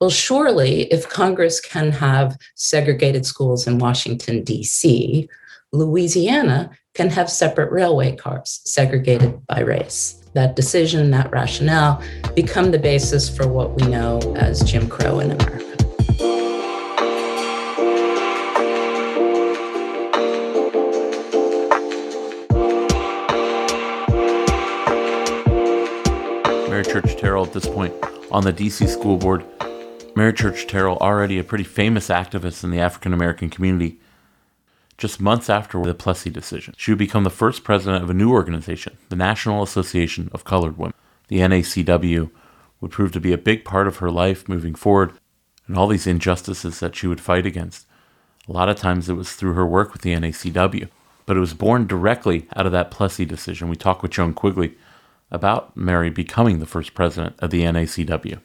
well, 0.00 0.10
surely 0.10 0.82
if 0.92 1.08
Congress 1.08 1.60
can 1.60 1.92
have 1.92 2.36
segregated 2.54 3.26
schools 3.26 3.66
in 3.66 3.78
Washington, 3.78 4.44
D.C., 4.44 5.28
Louisiana 5.74 6.70
can 6.94 7.10
have 7.10 7.28
separate 7.28 7.72
railway 7.72 8.14
cars 8.14 8.60
segregated 8.64 9.44
by 9.46 9.60
race. 9.60 10.22
That 10.34 10.54
decision, 10.54 11.10
that 11.10 11.32
rationale 11.32 12.00
become 12.36 12.70
the 12.70 12.78
basis 12.78 13.34
for 13.34 13.48
what 13.48 13.74
we 13.74 13.88
know 13.88 14.20
as 14.36 14.62
Jim 14.62 14.88
Crow 14.88 15.18
in 15.18 15.32
America. 15.32 15.64
Mary 26.68 26.84
Church 26.84 27.16
Terrell 27.16 27.44
at 27.44 27.52
this 27.52 27.66
point 27.66 27.92
on 28.30 28.44
the 28.44 28.52
DC 28.52 28.88
School 28.88 29.16
Board. 29.16 29.44
Mary 30.14 30.32
Church 30.32 30.68
Terrell, 30.68 30.98
already 30.98 31.40
a 31.40 31.44
pretty 31.44 31.64
famous 31.64 32.08
activist 32.08 32.62
in 32.62 32.70
the 32.70 32.78
African 32.78 33.12
American 33.12 33.50
community, 33.50 33.98
just 34.96 35.20
months 35.20 35.50
after 35.50 35.82
the 35.82 35.94
Plessy 35.94 36.30
decision, 36.30 36.74
she 36.76 36.90
would 36.90 36.98
become 36.98 37.24
the 37.24 37.30
first 37.30 37.64
president 37.64 38.02
of 38.02 38.10
a 38.10 38.14
new 38.14 38.30
organization, 38.30 38.96
the 39.08 39.16
National 39.16 39.62
Association 39.62 40.30
of 40.32 40.44
Colored 40.44 40.78
Women. 40.78 40.94
The 41.28 41.38
NACW 41.38 42.30
would 42.80 42.90
prove 42.90 43.12
to 43.12 43.20
be 43.20 43.32
a 43.32 43.38
big 43.38 43.64
part 43.64 43.88
of 43.88 43.96
her 43.96 44.10
life 44.10 44.48
moving 44.48 44.74
forward 44.74 45.12
and 45.66 45.76
all 45.76 45.88
these 45.88 46.06
injustices 46.06 46.80
that 46.80 46.94
she 46.94 47.06
would 47.06 47.20
fight 47.20 47.46
against. 47.46 47.86
A 48.48 48.52
lot 48.52 48.68
of 48.68 48.76
times 48.76 49.08
it 49.08 49.14
was 49.14 49.32
through 49.32 49.54
her 49.54 49.66
work 49.66 49.92
with 49.92 50.02
the 50.02 50.14
NACW, 50.14 50.88
but 51.26 51.36
it 51.36 51.40
was 51.40 51.54
born 51.54 51.86
directly 51.86 52.46
out 52.54 52.66
of 52.66 52.72
that 52.72 52.90
Plessy 52.90 53.24
decision. 53.24 53.68
We 53.68 53.76
talked 53.76 54.02
with 54.02 54.12
Joan 54.12 54.34
Quigley 54.34 54.74
about 55.30 55.76
Mary 55.76 56.10
becoming 56.10 56.58
the 56.58 56.66
first 56.66 56.94
president 56.94 57.36
of 57.38 57.50
the 57.50 57.62
NACW. 57.62 58.40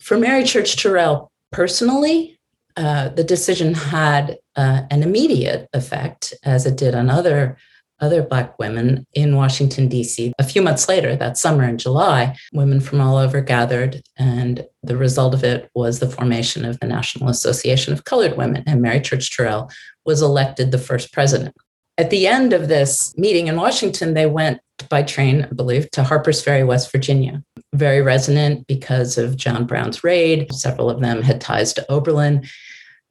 For 0.00 0.18
Mary 0.18 0.44
Church 0.44 0.76
Terrell 0.76 1.28
personally, 1.50 2.33
uh, 2.76 3.08
the 3.10 3.24
decision 3.24 3.74
had 3.74 4.38
uh, 4.56 4.82
an 4.90 5.02
immediate 5.02 5.68
effect, 5.72 6.34
as 6.42 6.66
it 6.66 6.76
did 6.76 6.94
on 6.94 7.10
other 7.10 7.56
other 8.00 8.22
Black 8.22 8.58
women 8.58 9.06
in 9.14 9.36
Washington, 9.36 9.88
D.C. 9.88 10.32
A 10.38 10.44
few 10.44 10.60
months 10.60 10.88
later, 10.88 11.14
that 11.14 11.38
summer 11.38 11.64
in 11.64 11.78
July, 11.78 12.36
women 12.52 12.80
from 12.80 13.00
all 13.00 13.16
over 13.16 13.40
gathered, 13.40 14.02
and 14.18 14.66
the 14.82 14.96
result 14.96 15.32
of 15.32 15.44
it 15.44 15.70
was 15.74 16.00
the 16.00 16.10
formation 16.10 16.64
of 16.64 16.78
the 16.80 16.86
National 16.86 17.28
Association 17.28 17.92
of 17.92 18.04
Colored 18.04 18.36
Women. 18.36 18.64
And 18.66 18.82
Mary 18.82 19.00
Church 19.00 19.34
Terrell 19.34 19.70
was 20.04 20.22
elected 20.22 20.70
the 20.70 20.78
first 20.78 21.12
president. 21.12 21.54
At 21.96 22.10
the 22.10 22.26
end 22.26 22.52
of 22.52 22.68
this 22.68 23.16
meeting 23.16 23.46
in 23.46 23.56
Washington, 23.56 24.14
they 24.14 24.26
went 24.26 24.60
by 24.88 25.02
train, 25.02 25.44
I 25.44 25.54
believe, 25.54 25.90
to 25.92 26.02
Harpers 26.02 26.42
Ferry, 26.42 26.64
West 26.64 26.90
Virginia. 26.90 27.42
Very 27.72 28.02
resonant 28.02 28.66
because 28.66 29.16
of 29.16 29.36
John 29.36 29.64
Brown's 29.64 30.02
raid. 30.02 30.52
Several 30.52 30.90
of 30.90 31.00
them 31.00 31.22
had 31.22 31.40
ties 31.40 31.72
to 31.74 31.86
Oberlin. 31.90 32.46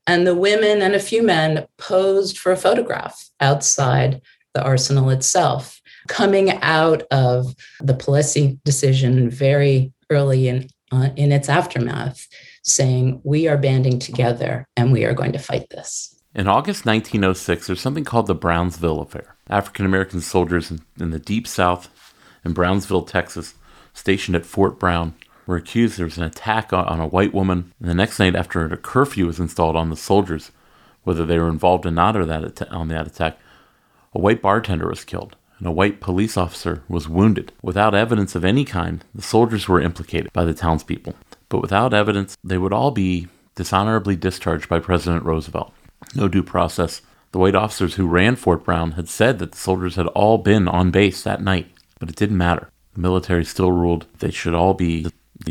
And 0.05 0.27
the 0.27 0.35
women 0.35 0.81
and 0.81 0.95
a 0.95 0.99
few 0.99 1.23
men 1.23 1.65
posed 1.77 2.37
for 2.37 2.51
a 2.51 2.57
photograph 2.57 3.29
outside 3.39 4.21
the 4.53 4.63
arsenal 4.63 5.09
itself, 5.09 5.81
coming 6.09 6.51
out 6.61 7.03
of 7.09 7.55
the 7.79 7.93
Plessy 7.93 8.59
decision 8.65 9.29
very 9.29 9.93
early 10.09 10.49
in, 10.49 10.67
uh, 10.91 11.09
in 11.15 11.31
its 11.31 11.47
aftermath, 11.47 12.27
saying, 12.63 13.21
We 13.23 13.47
are 13.47 13.57
banding 13.57 13.99
together 13.99 14.67
and 14.75 14.91
we 14.91 15.05
are 15.05 15.13
going 15.13 15.31
to 15.31 15.39
fight 15.39 15.69
this. 15.69 16.12
In 16.35 16.47
August 16.47 16.83
1906, 16.87 17.67
there's 17.67 17.79
something 17.79 18.03
called 18.03 18.25
the 18.25 18.33
Brownsville 18.33 19.01
Affair. 19.01 19.35
African 19.49 19.85
American 19.85 20.19
soldiers 20.19 20.71
in, 20.71 20.81
in, 20.99 21.11
the 21.11 21.19
Deep 21.19 21.45
South 21.45 21.89
in 22.43 22.53
Brownsville, 22.53 23.03
Texas, 23.03 23.53
stationed 23.93 24.35
at 24.35 24.45
Fort 24.45 24.79
Brown, 24.79 25.13
were 25.45 25.57
accused 25.57 25.97
there 25.97 26.07
was 26.07 26.17
an 26.17 26.23
attack 26.23 26.73
on, 26.73 26.85
on 26.85 26.99
a 26.99 27.05
white 27.05 27.35
woman. 27.35 27.71
And 27.79 27.87
the 27.87 27.93
next 27.93 28.17
night, 28.17 28.35
after 28.35 28.65
a 28.65 28.77
curfew 28.77 29.27
was 29.27 29.39
installed 29.39 29.75
on 29.75 29.91
the 29.91 29.95
soldiers, 29.95 30.51
whether 31.03 31.23
they 31.23 31.37
were 31.37 31.49
involved 31.49 31.85
or 31.85 31.91
not 31.91 32.17
or 32.17 32.25
that 32.25 32.67
on 32.71 32.87
that 32.87 33.05
attack, 33.05 33.37
a 34.11 34.19
white 34.19 34.41
bartender 34.41 34.89
was 34.89 35.05
killed. 35.05 35.35
and 35.59 35.67
a 35.67 35.71
white 35.71 36.01
police 36.01 36.35
officer 36.35 36.81
was 36.89 37.07
wounded. 37.07 37.51
Without 37.61 37.93
evidence 37.93 38.33
of 38.33 38.43
any 38.43 38.65
kind, 38.65 39.05
the 39.13 39.21
soldiers 39.21 39.67
were 39.67 39.79
implicated 39.79 40.33
by 40.33 40.45
the 40.45 40.53
townspeople. 40.55 41.13
But 41.47 41.61
without 41.61 41.93
evidence, 41.93 42.35
they 42.43 42.57
would 42.57 42.73
all 42.73 42.89
be 42.89 43.27
dishonorably 43.53 44.15
discharged 44.15 44.67
by 44.67 44.79
President 44.79 45.25
Roosevelt. 45.25 45.71
No 46.15 46.27
due 46.27 46.43
process. 46.43 47.01
The 47.31 47.39
white 47.39 47.55
officers 47.55 47.95
who 47.95 48.07
ran 48.07 48.35
Fort 48.35 48.63
Brown 48.63 48.91
had 48.91 49.09
said 49.09 49.39
that 49.39 49.53
the 49.53 49.57
soldiers 49.57 49.95
had 49.95 50.07
all 50.07 50.37
been 50.37 50.67
on 50.67 50.91
base 50.91 51.23
that 51.23 51.41
night, 51.41 51.67
but 51.99 52.09
it 52.09 52.15
didn't 52.15 52.37
matter. 52.37 52.69
The 52.93 53.01
military 53.01 53.43
still 53.43 53.71
ruled 53.71 54.05
they 54.19 54.31
should 54.31 54.53
all 54.53 54.73
be 54.73 55.07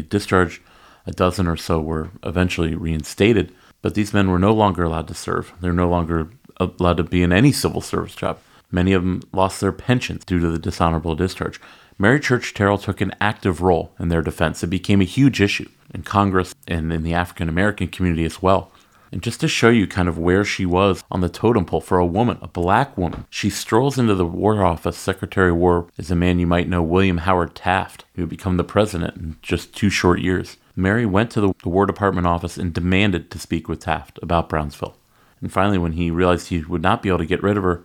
discharged. 0.09 0.63
A 1.07 1.11
dozen 1.11 1.49
or 1.49 1.57
so 1.57 1.81
were 1.81 2.11
eventually 2.23 2.77
reinstated, 2.77 3.53
but 3.81 3.95
these 3.95 4.15
men 4.15 4.31
were 4.31 4.39
no 4.39 4.53
longer 4.53 4.85
allowed 4.85 5.09
to 5.09 5.15
serve. 5.15 5.53
They're 5.61 5.73
no 5.73 5.89
longer 5.89 6.31
allowed 6.61 6.99
to 6.99 7.03
be 7.03 7.25
in 7.25 7.33
any 7.33 7.51
civil 7.51 7.81
service 7.81 8.15
job. 8.15 8.39
Many 8.71 8.93
of 8.93 9.03
them 9.03 9.23
lost 9.33 9.61
their 9.61 9.73
pensions 9.73 10.25
due 10.25 10.39
to 10.39 10.49
the 10.49 10.59
dishonorable 10.59 11.15
discharge. 11.15 11.61
Mary 11.99 12.21
Church 12.21 12.55
Terrell 12.55 12.79
took 12.79 13.01
an 13.01 13.13
active 13.21 13.61
role 13.61 13.93
in 13.99 14.09
their 14.09 14.23
defense. 14.23 14.63
It 14.63 14.69
became 14.69 15.01
a 15.01 15.05
huge 15.05 15.41
issue 15.41 15.69
in 15.93 16.03
Congress 16.03 16.55
and 16.67 16.93
in 16.93 17.03
the 17.03 17.15
African 17.15 17.49
American 17.49 17.89
community 17.89 18.25
as 18.25 18.41
well. 18.41 18.72
And 19.13 19.23
just 19.23 19.41
to 19.41 19.49
show 19.49 19.69
you 19.69 19.87
kind 19.87 20.09
of 20.09 20.19
where 20.19 20.43
she 20.43 20.65
was 20.65 21.05
on 21.11 21.21
the 21.21 21.29
totem 21.29 21.67
pole 21.67 21.83
for 21.83 21.99
a 21.99 22.07
woman, 22.07 22.39
a 22.41 22.49
black 22.49 22.97
woman, 22.97 23.27
she 23.29 23.51
strolls 23.51 23.99
into 23.99 24.15
the 24.15 24.25
War 24.25 24.65
Office. 24.65 24.97
Secretary 24.97 25.51
of 25.51 25.57
War 25.57 25.87
is 25.99 26.11
a 26.11 26.17
man 26.17 26.39
you 26.39 26.47
might 26.47 26.67
know, 26.67 26.83
William 26.83 27.19
Howard 27.19 27.55
Taft, 27.55 28.07
who 28.15 28.23
would 28.23 28.31
become 28.31 28.57
the 28.57 28.65
president 28.65 29.17
in 29.19 29.37
just 29.43 29.77
two 29.77 29.91
short 29.91 30.21
years. 30.21 30.57
Mary 30.75 31.05
went 31.05 31.31
to 31.33 31.43
the 31.43 31.69
War 31.69 31.85
Department 31.85 32.27
office 32.27 32.57
and 32.57 32.73
demanded 32.73 33.31
to 33.31 33.39
speak 33.39 33.69
with 33.69 33.81
Taft 33.81 34.19
about 34.23 34.49
Brownsville. 34.49 34.97
And 35.43 35.53
finally, 35.53 35.77
when 35.77 35.93
he 35.93 36.11
realized 36.11 36.49
he 36.49 36.61
would 36.61 36.83
not 36.83 37.03
be 37.03 37.11
able 37.11 37.19
to 37.19 37.27
get 37.27 37.43
rid 37.43 37.59
of 37.59 37.65
her, 37.65 37.85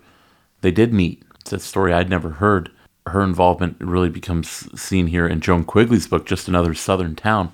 they 0.62 0.72
did 0.72 0.94
meet. 0.94 1.24
It's 1.42 1.52
a 1.52 1.60
story 1.60 1.92
I'd 1.92 2.10
never 2.10 2.30
heard. 2.30 2.72
Her 3.06 3.22
involvement 3.22 3.76
really 3.82 4.10
becomes 4.10 4.70
seen 4.80 5.08
here 5.08 5.28
in 5.28 5.42
Joan 5.42 5.66
Quigley's 5.66 6.08
book, 6.08 6.26
Just 6.26 6.48
Another 6.48 6.74
Southern 6.74 7.18
Town. 7.18 7.52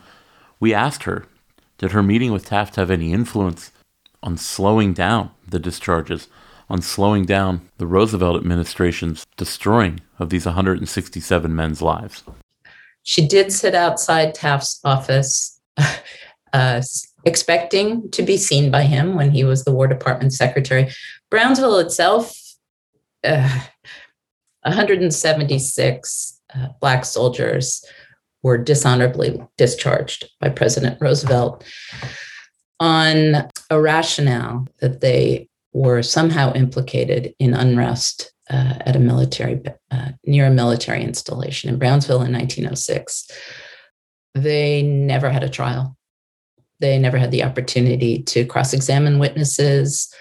We 0.60 0.76
asked 0.76 1.04
her, 1.04 1.26
did 1.84 1.92
her 1.92 2.02
meeting 2.02 2.32
with 2.32 2.46
Taft 2.46 2.78
have 2.78 2.90
any 2.90 3.12
influence 3.12 3.70
on 4.24 4.38
slowing 4.38 4.94
down 4.94 5.32
the 5.46 5.60
discharges, 5.60 6.30
on 6.70 6.82
slowing 6.82 7.26
down 7.26 7.70
the 7.78 7.86
Roosevelt 7.86 8.38
administration's 8.38 9.26
destroying 9.36 10.00
of 10.18 10.30
these 10.30 10.46
167 10.46 11.54
men's 11.54 11.82
lives? 11.82 12.24
She 13.04 13.28
did 13.28 13.52
sit 13.52 13.76
outside 13.76 14.34
Taft's 14.34 14.80
office, 14.86 15.60
uh, 16.54 16.82
expecting 17.26 18.10
to 18.12 18.24
be 18.24 18.38
seen 18.38 18.72
by 18.72 18.84
him 18.84 19.16
when 19.16 19.32
he 19.32 19.44
was 19.44 19.66
the 19.66 19.74
War 19.74 19.88
Department 19.88 20.32
secretary. 20.32 20.90
Brownsville 21.30 21.80
itself, 21.80 22.34
uh, 23.26 23.60
176 24.62 26.40
uh, 26.56 26.68
Black 26.80 27.04
soldiers 27.04 27.86
were 28.44 28.58
dishonorably 28.58 29.42
discharged 29.58 30.30
by 30.40 30.50
President 30.50 31.00
Roosevelt 31.02 31.64
on 32.80 33.48
a 33.70 33.82
rationale 33.82 34.68
that 34.80 35.02
they 35.02 35.48
were 35.72 36.04
somehow 36.04 36.54
implicated 36.54 37.34
in 37.40 37.54
unrest 37.54 38.32
uh, 38.50 38.76
at 38.82 38.96
a 38.96 39.00
military 39.00 39.62
uh, 39.90 40.10
near 40.26 40.48
a 40.48 40.52
military 40.52 41.02
installation 41.02 41.70
in 41.70 41.80
Brownsville 41.80 42.22
in 42.22 42.34
1906. 42.34 43.32
They 44.36 44.84
never 44.84 45.30
had 45.30 45.44
a 45.44 45.50
trial. 45.50 45.98
They 46.80 47.00
never 47.00 47.18
had 47.18 47.32
the 47.32 47.44
opportunity 47.44 48.22
to 48.24 48.46
cross-examine 48.46 49.18
witnesses. 49.20 50.14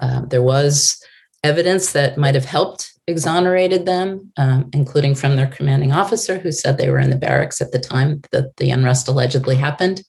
Uh, 0.00 0.22
there 0.26 0.42
was 0.42 1.00
evidence 1.44 1.92
that 1.92 2.18
might 2.18 2.34
have 2.34 2.44
helped 2.44 2.87
exonerated 3.08 3.86
them, 3.86 4.30
um, 4.36 4.68
including 4.72 5.14
from 5.14 5.34
their 5.34 5.46
commanding 5.46 5.92
officer, 5.92 6.38
who 6.38 6.52
said 6.52 6.76
they 6.76 6.90
were 6.90 6.98
in 6.98 7.10
the 7.10 7.16
barracks 7.16 7.60
at 7.60 7.72
the 7.72 7.78
time 7.78 8.20
that 8.32 8.56
the 8.58 8.70
unrest 8.70 9.08
allegedly 9.08 9.56
happened. 9.56 10.02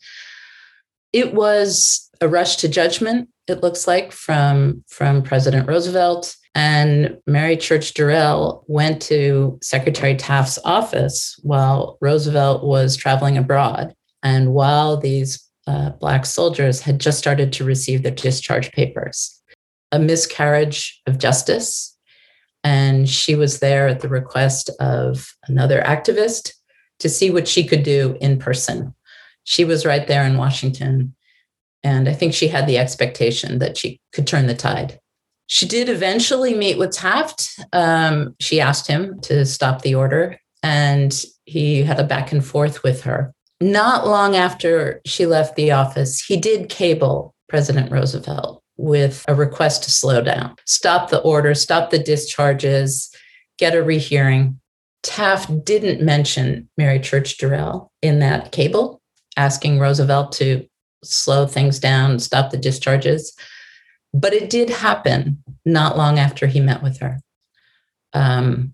It 1.13 1.33
was 1.33 2.09
a 2.21 2.27
rush 2.27 2.57
to 2.57 2.67
judgment, 2.67 3.29
it 3.47 3.63
looks 3.63 3.87
like, 3.87 4.11
from, 4.11 4.83
from 4.89 5.23
President 5.23 5.67
Roosevelt. 5.67 6.35
And 6.53 7.17
Mary 7.25 7.55
Church 7.55 7.93
Terrell 7.93 8.65
went 8.67 9.01
to 9.03 9.57
Secretary 9.63 10.15
Taft's 10.15 10.59
office 10.65 11.39
while 11.41 11.97
Roosevelt 12.01 12.63
was 12.65 12.97
traveling 12.97 13.37
abroad. 13.37 13.95
And 14.23 14.53
while 14.53 14.97
these 14.97 15.41
uh, 15.67 15.91
Black 15.91 16.25
soldiers 16.25 16.81
had 16.81 16.99
just 16.99 17.17
started 17.17 17.53
to 17.53 17.63
receive 17.63 18.03
their 18.03 18.11
discharge 18.11 18.71
papers, 18.73 19.41
a 19.93 19.99
miscarriage 19.99 21.01
of 21.07 21.17
justice 21.17 21.95
and 22.63 23.07
she 23.07 23.35
was 23.35 23.59
there 23.59 23.87
at 23.87 24.01
the 24.01 24.09
request 24.09 24.69
of 24.79 25.33
another 25.47 25.81
activist 25.81 26.53
to 26.99 27.09
see 27.09 27.31
what 27.31 27.47
she 27.47 27.65
could 27.65 27.83
do 27.83 28.17
in 28.19 28.37
person. 28.37 28.93
She 29.43 29.65
was 29.65 29.85
right 29.85 30.05
there 30.07 30.25
in 30.25 30.37
Washington. 30.37 31.15
And 31.83 32.09
I 32.09 32.13
think 32.13 32.33
she 32.33 32.49
had 32.49 32.67
the 32.67 32.77
expectation 32.77 33.59
that 33.59 33.77
she 33.77 34.01
could 34.11 34.27
turn 34.27 34.47
the 34.47 34.55
tide. 34.55 34.99
She 35.47 35.65
did 35.65 35.89
eventually 35.89 36.53
meet 36.53 36.77
with 36.77 36.91
Taft. 36.91 37.59
Um, 37.73 38.35
she 38.39 38.61
asked 38.61 38.85
him 38.85 39.19
to 39.21 39.45
stop 39.45 39.81
the 39.81 39.95
order, 39.95 40.37
and 40.61 41.25
he 41.45 41.81
had 41.81 41.99
a 41.99 42.03
back 42.03 42.31
and 42.31 42.45
forth 42.45 42.83
with 42.83 43.01
her. 43.01 43.33
Not 43.59 44.05
long 44.05 44.35
after 44.35 45.01
she 45.05 45.25
left 45.25 45.55
the 45.55 45.71
office, 45.71 46.23
he 46.23 46.37
did 46.37 46.69
cable 46.69 47.33
President 47.47 47.91
Roosevelt 47.91 48.58
with 48.79 49.25
a 49.27 49.35
request 49.35 49.83
to 49.83 49.91
slow 49.91 50.21
down, 50.21 50.55
stop 50.65 51.09
the 51.09 51.19
order, 51.21 51.53
stop 51.53 51.89
the 51.89 51.99
discharges, 51.99 53.13
get 53.57 53.75
a 53.75 53.83
rehearing. 53.83 54.59
Taft 55.03 55.65
didn't 55.65 56.01
mention 56.01 56.69
Mary 56.77 56.99
Church 56.99 57.37
Terrell 57.37 57.91
in 58.01 58.19
that 58.19 58.53
cable, 58.53 59.01
asking 59.35 59.79
Roosevelt 59.79 60.31
to 60.33 60.65
slow 61.03 61.45
things 61.45 61.77
down, 61.79 62.19
stop 62.19 62.51
the 62.51 62.57
discharges. 62.57 63.35
But 64.13 64.33
it 64.33 64.49
did 64.49 64.69
happen 64.69 65.43
not 65.65 65.97
long 65.97 66.17
after 66.17 66.47
he 66.47 66.61
met 66.61 66.81
with 66.81 66.99
her. 66.99 67.19
Um, 68.13 68.73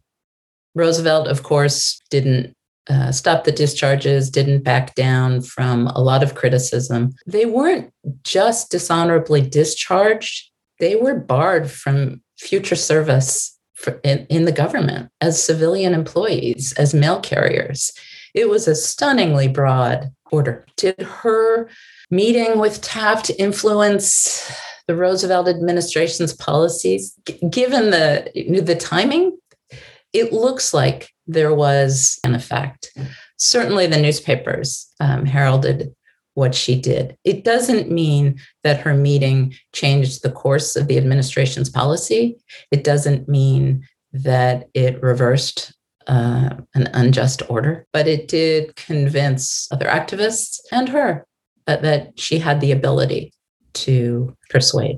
Roosevelt, 0.76 1.28
of 1.28 1.42
course, 1.42 2.00
didn't 2.12 2.56
uh, 2.90 3.12
stopped 3.12 3.46
the 3.46 3.52
discharges, 3.52 4.30
didn't 4.30 4.64
back 4.64 4.96
down 4.96 5.42
from 5.42 5.88
a 5.88 6.02
lot 6.02 6.24
of 6.24 6.36
criticism. 6.36 7.14
They 7.26 7.46
weren't 7.46 7.92
just 8.24 8.72
dishonorably 8.72 9.42
discharged, 9.42 10.52
they 10.80 10.96
were 10.96 11.16
barred 11.16 11.70
from 11.70 12.22
future 12.38 12.76
service 12.76 13.58
for, 13.74 14.00
in, 14.04 14.26
in 14.30 14.46
the 14.46 14.52
government 14.52 15.10
as 15.22 15.44
civilian 15.44 15.94
employees, 15.94 16.74
as 16.74 16.94
mail 16.94 17.20
carriers. 17.20 17.94
It 18.34 18.50
was 18.50 18.68
a 18.68 18.76
stunningly 18.76 19.48
broad 19.48 20.12
order. 20.32 20.66
Did 20.76 21.02
her 21.02 21.70
meeting 22.12 22.60
with 22.60 22.82
Taft 22.82 23.32
influence 23.40 24.52
the 24.88 24.96
Roosevelt 24.96 25.48
administration's 25.48 26.34
policies? 26.34 27.18
Given 27.50 27.92
the, 27.92 28.62
the 28.64 28.76
timing, 28.76 29.38
it 30.16 30.32
looks 30.32 30.74
like 30.74 31.10
there 31.28 31.54
was 31.54 32.20
an 32.24 32.36
effect. 32.36 32.92
Certainly, 33.38 33.88
the 33.88 34.02
newspapers 34.02 34.88
um, 35.00 35.26
heralded 35.26 35.94
what 36.36 36.56
she 36.56 36.80
did. 36.80 37.18
It 37.24 37.44
doesn't 37.44 37.92
mean 37.92 38.40
that 38.64 38.82
her 38.82 38.94
meeting 38.94 39.56
changed 39.74 40.22
the 40.22 40.32
course 40.32 40.76
of 40.76 40.88
the 40.88 40.98
administration's 40.98 41.70
policy. 41.70 42.38
It 42.72 42.84
doesn't 42.84 43.28
mean 43.28 43.88
that 44.14 44.68
it 44.74 45.02
reversed 45.02 45.74
uh, 46.08 46.50
an 46.74 46.90
unjust 46.94 47.42
order, 47.50 47.86
but 47.92 48.08
it 48.08 48.28
did 48.28 48.76
convince 48.76 49.68
other 49.72 49.88
activists 49.88 50.60
and 50.72 50.90
her 50.90 51.26
that, 51.68 51.82
that 51.82 52.20
she 52.20 52.40
had 52.40 52.62
the 52.62 52.72
ability 52.72 53.34
to 53.74 54.36
persuade. 54.50 54.98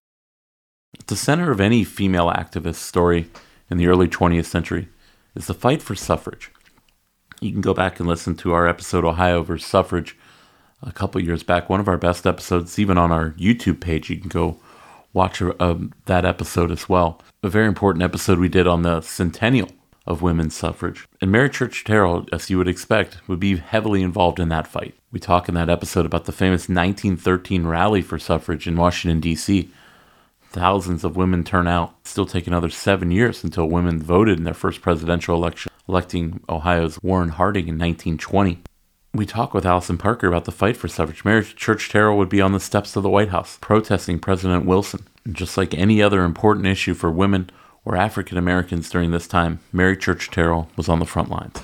At 0.99 1.07
the 1.07 1.15
center 1.15 1.51
of 1.51 1.61
any 1.61 1.83
female 1.83 2.27
activist 2.27 2.75
story 2.75 3.29
in 3.69 3.77
the 3.77 3.87
early 3.87 4.07
20th 4.07 4.45
century 4.45 4.89
is 5.35 5.47
the 5.47 5.53
fight 5.53 5.81
for 5.81 5.95
suffrage. 5.95 6.51
You 7.39 7.51
can 7.51 7.61
go 7.61 7.73
back 7.73 7.99
and 7.99 8.07
listen 8.07 8.35
to 8.37 8.53
our 8.53 8.67
episode 8.67 9.05
Ohio 9.05 9.41
versus 9.41 9.67
suffrage 9.67 10.17
a 10.83 10.91
couple 10.91 11.21
years 11.21 11.43
back, 11.43 11.69
one 11.69 11.79
of 11.79 11.87
our 11.87 11.97
best 11.97 12.27
episodes, 12.27 12.77
even 12.77 12.97
on 12.97 13.11
our 13.11 13.31
YouTube 13.31 13.79
page. 13.79 14.09
You 14.09 14.17
can 14.17 14.29
go 14.29 14.57
watch 15.13 15.41
uh, 15.41 15.75
that 16.05 16.25
episode 16.25 16.71
as 16.71 16.89
well. 16.89 17.21
A 17.43 17.49
very 17.49 17.67
important 17.67 18.03
episode 18.03 18.39
we 18.39 18.49
did 18.49 18.67
on 18.67 18.81
the 18.81 19.01
centennial 19.01 19.69
of 20.05 20.21
women's 20.21 20.55
suffrage. 20.55 21.07
And 21.21 21.31
Mary 21.31 21.49
Church 21.49 21.83
Terrell, 21.83 22.25
as 22.31 22.49
you 22.49 22.57
would 22.57 22.67
expect, 22.67 23.27
would 23.27 23.39
be 23.39 23.57
heavily 23.57 24.01
involved 24.01 24.39
in 24.39 24.49
that 24.49 24.67
fight. 24.67 24.95
We 25.11 25.19
talk 25.19 25.47
in 25.47 25.55
that 25.55 25.69
episode 25.69 26.05
about 26.05 26.25
the 26.25 26.31
famous 26.31 26.67
1913 26.67 27.65
rally 27.65 28.01
for 28.01 28.19
suffrage 28.19 28.67
in 28.67 28.75
Washington, 28.75 29.19
D.C. 29.19 29.69
Thousands 30.51 31.05
of 31.05 31.15
women 31.15 31.45
turn 31.45 31.65
out. 31.65 31.95
Still 32.05 32.25
take 32.25 32.45
another 32.45 32.69
seven 32.69 33.09
years 33.09 33.41
until 33.41 33.69
women 33.69 34.01
voted 34.01 34.37
in 34.37 34.43
their 34.43 34.53
first 34.53 34.81
presidential 34.81 35.33
election, 35.33 35.71
electing 35.87 36.41
Ohio's 36.49 36.99
Warren 37.01 37.29
Harding 37.29 37.69
in 37.69 37.79
1920. 37.79 38.59
We 39.13 39.25
talk 39.25 39.53
with 39.53 39.65
Alison 39.65 39.97
Parker 39.97 40.27
about 40.27 40.43
the 40.43 40.51
fight 40.51 40.75
for 40.75 40.89
suffrage. 40.89 41.23
Mary 41.23 41.45
Church 41.45 41.87
Terrell 41.87 42.17
would 42.17 42.27
be 42.27 42.41
on 42.41 42.51
the 42.51 42.59
steps 42.59 42.97
of 42.97 43.03
the 43.03 43.09
White 43.09 43.29
House 43.29 43.57
protesting 43.61 44.19
President 44.19 44.65
Wilson. 44.65 45.07
And 45.23 45.37
just 45.37 45.55
like 45.55 45.73
any 45.73 46.01
other 46.01 46.25
important 46.25 46.67
issue 46.67 46.95
for 46.95 47.09
women 47.09 47.49
or 47.85 47.95
African 47.95 48.37
Americans 48.37 48.89
during 48.89 49.11
this 49.11 49.27
time, 49.27 49.61
Mary 49.71 49.95
Church 49.95 50.29
Terrell 50.29 50.69
was 50.75 50.89
on 50.89 50.99
the 50.99 51.05
front 51.05 51.29
lines. 51.29 51.61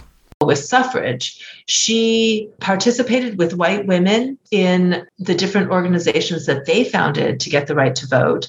With 0.48 0.60
suffrage, 0.60 1.46
she 1.66 2.50
participated 2.62 3.38
with 3.38 3.58
white 3.58 3.86
women 3.86 4.38
in 4.50 5.06
the 5.20 5.36
different 5.36 5.72
organizations 5.72 6.46
that 6.46 6.66
they 6.66 6.86
founded 6.86 7.42
to 7.42 7.50
get 7.50 7.68
the 7.68 7.76
right 7.76 7.94
to 7.96 8.08
vote. 8.08 8.48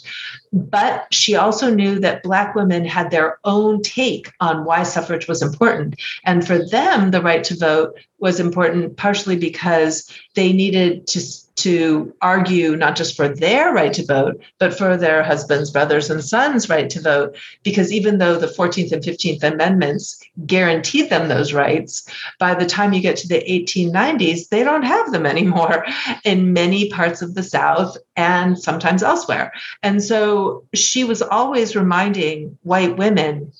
But 0.52 1.12
she 1.12 1.34
also 1.34 1.74
knew 1.74 1.98
that 1.98 2.22
Black 2.22 2.54
women 2.54 2.84
had 2.84 3.10
their 3.10 3.40
own 3.42 3.82
take 3.82 4.30
on 4.38 4.64
why 4.64 4.84
suffrage 4.84 5.26
was 5.26 5.42
important. 5.42 5.96
And 6.24 6.46
for 6.46 6.64
them, 6.64 7.10
the 7.10 7.20
right 7.20 7.42
to 7.42 7.56
vote 7.56 7.98
was 8.20 8.38
important 8.38 8.96
partially 8.96 9.36
because 9.36 10.08
they 10.36 10.52
needed 10.52 11.08
to 11.08 11.20
to 11.58 12.14
argue 12.22 12.76
not 12.76 12.94
just 12.94 13.16
for 13.16 13.28
their 13.28 13.72
right 13.72 13.92
to 13.92 14.04
vote, 14.04 14.40
but 14.58 14.76
for 14.76 14.96
their 14.96 15.24
husbands, 15.24 15.70
brothers, 15.70 16.08
and 16.08 16.22
sons' 16.22 16.68
right 16.68 16.88
to 16.90 17.00
vote. 17.00 17.36
Because 17.64 17.92
even 17.92 18.18
though 18.18 18.38
the 18.38 18.46
14th 18.46 18.92
and 18.92 19.02
15th 19.02 19.42
Amendments 19.42 20.22
guaranteed 20.46 21.10
them 21.10 21.28
those 21.28 21.52
rights, 21.52 22.08
by 22.38 22.54
the 22.54 22.66
time 22.66 22.92
you 22.92 23.00
get 23.00 23.16
to 23.16 23.28
the 23.28 23.42
1890s, 23.42 24.48
they 24.48 24.62
don't 24.62 24.84
have 24.84 25.10
them 25.10 25.26
anymore 25.26 25.84
in 26.24 26.52
many 26.52 26.90
parts 26.90 27.22
of 27.22 27.34
the 27.34 27.42
South 27.42 27.96
and 28.14 28.56
sometimes 28.56 29.02
elsewhere. 29.02 29.52
And 29.82 30.02
so 30.02 30.64
she 30.74 31.02
was 31.02 31.22
always 31.22 31.74
reminding 31.74 32.56
white 32.62 32.96
women 32.96 33.52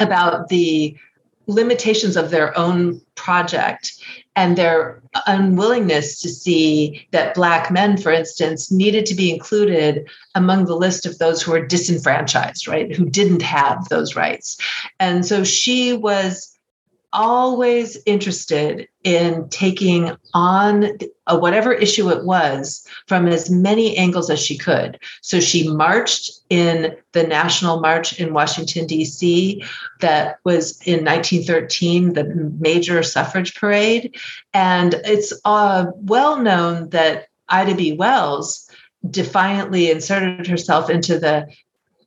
about 0.00 0.48
the 0.48 0.96
limitations 1.46 2.16
of 2.16 2.30
their 2.30 2.56
own 2.58 3.00
project 3.14 3.92
and 4.34 4.56
their 4.56 5.02
unwillingness 5.26 6.20
to 6.20 6.28
see 6.28 7.06
that 7.10 7.34
Black 7.34 7.70
men, 7.70 7.96
for 7.96 8.10
instance, 8.10 8.70
needed 8.70 9.04
to 9.06 9.14
be 9.14 9.30
included 9.30 10.08
among 10.34 10.64
the 10.64 10.76
list 10.76 11.04
of 11.04 11.18
those 11.18 11.42
who 11.42 11.52
were 11.52 11.66
disenfranchised, 11.66 12.66
right, 12.66 12.94
who 12.94 13.04
didn't 13.04 13.42
have 13.42 13.88
those 13.88 14.16
rights. 14.16 14.56
And 14.98 15.26
so 15.26 15.44
she 15.44 15.92
was 15.92 16.51
always 17.12 17.98
interested 18.06 18.88
in 19.04 19.48
taking 19.48 20.12
on 20.34 20.98
whatever 21.28 21.72
issue 21.72 22.10
it 22.10 22.24
was 22.24 22.86
from 23.06 23.26
as 23.28 23.50
many 23.50 23.96
angles 23.96 24.30
as 24.30 24.40
she 24.40 24.56
could. 24.56 24.98
So 25.20 25.40
she 25.40 25.68
marched 25.68 26.30
in 26.50 26.96
the 27.12 27.24
National 27.24 27.80
March 27.80 28.18
in 28.18 28.34
Washington, 28.34 28.86
D.C., 28.86 29.64
that 30.00 30.38
was 30.44 30.80
in 30.82 31.04
1913, 31.04 32.14
the 32.14 32.24
major 32.58 33.02
suffrage 33.02 33.54
parade. 33.54 34.16
And 34.54 34.94
it's 35.04 35.32
uh, 35.44 35.86
well 35.94 36.38
known 36.40 36.90
that 36.90 37.28
Ida 37.48 37.74
B. 37.74 37.92
Wells 37.92 38.68
defiantly 39.10 39.90
inserted 39.90 40.46
herself 40.46 40.88
into 40.88 41.18
the 41.18 41.48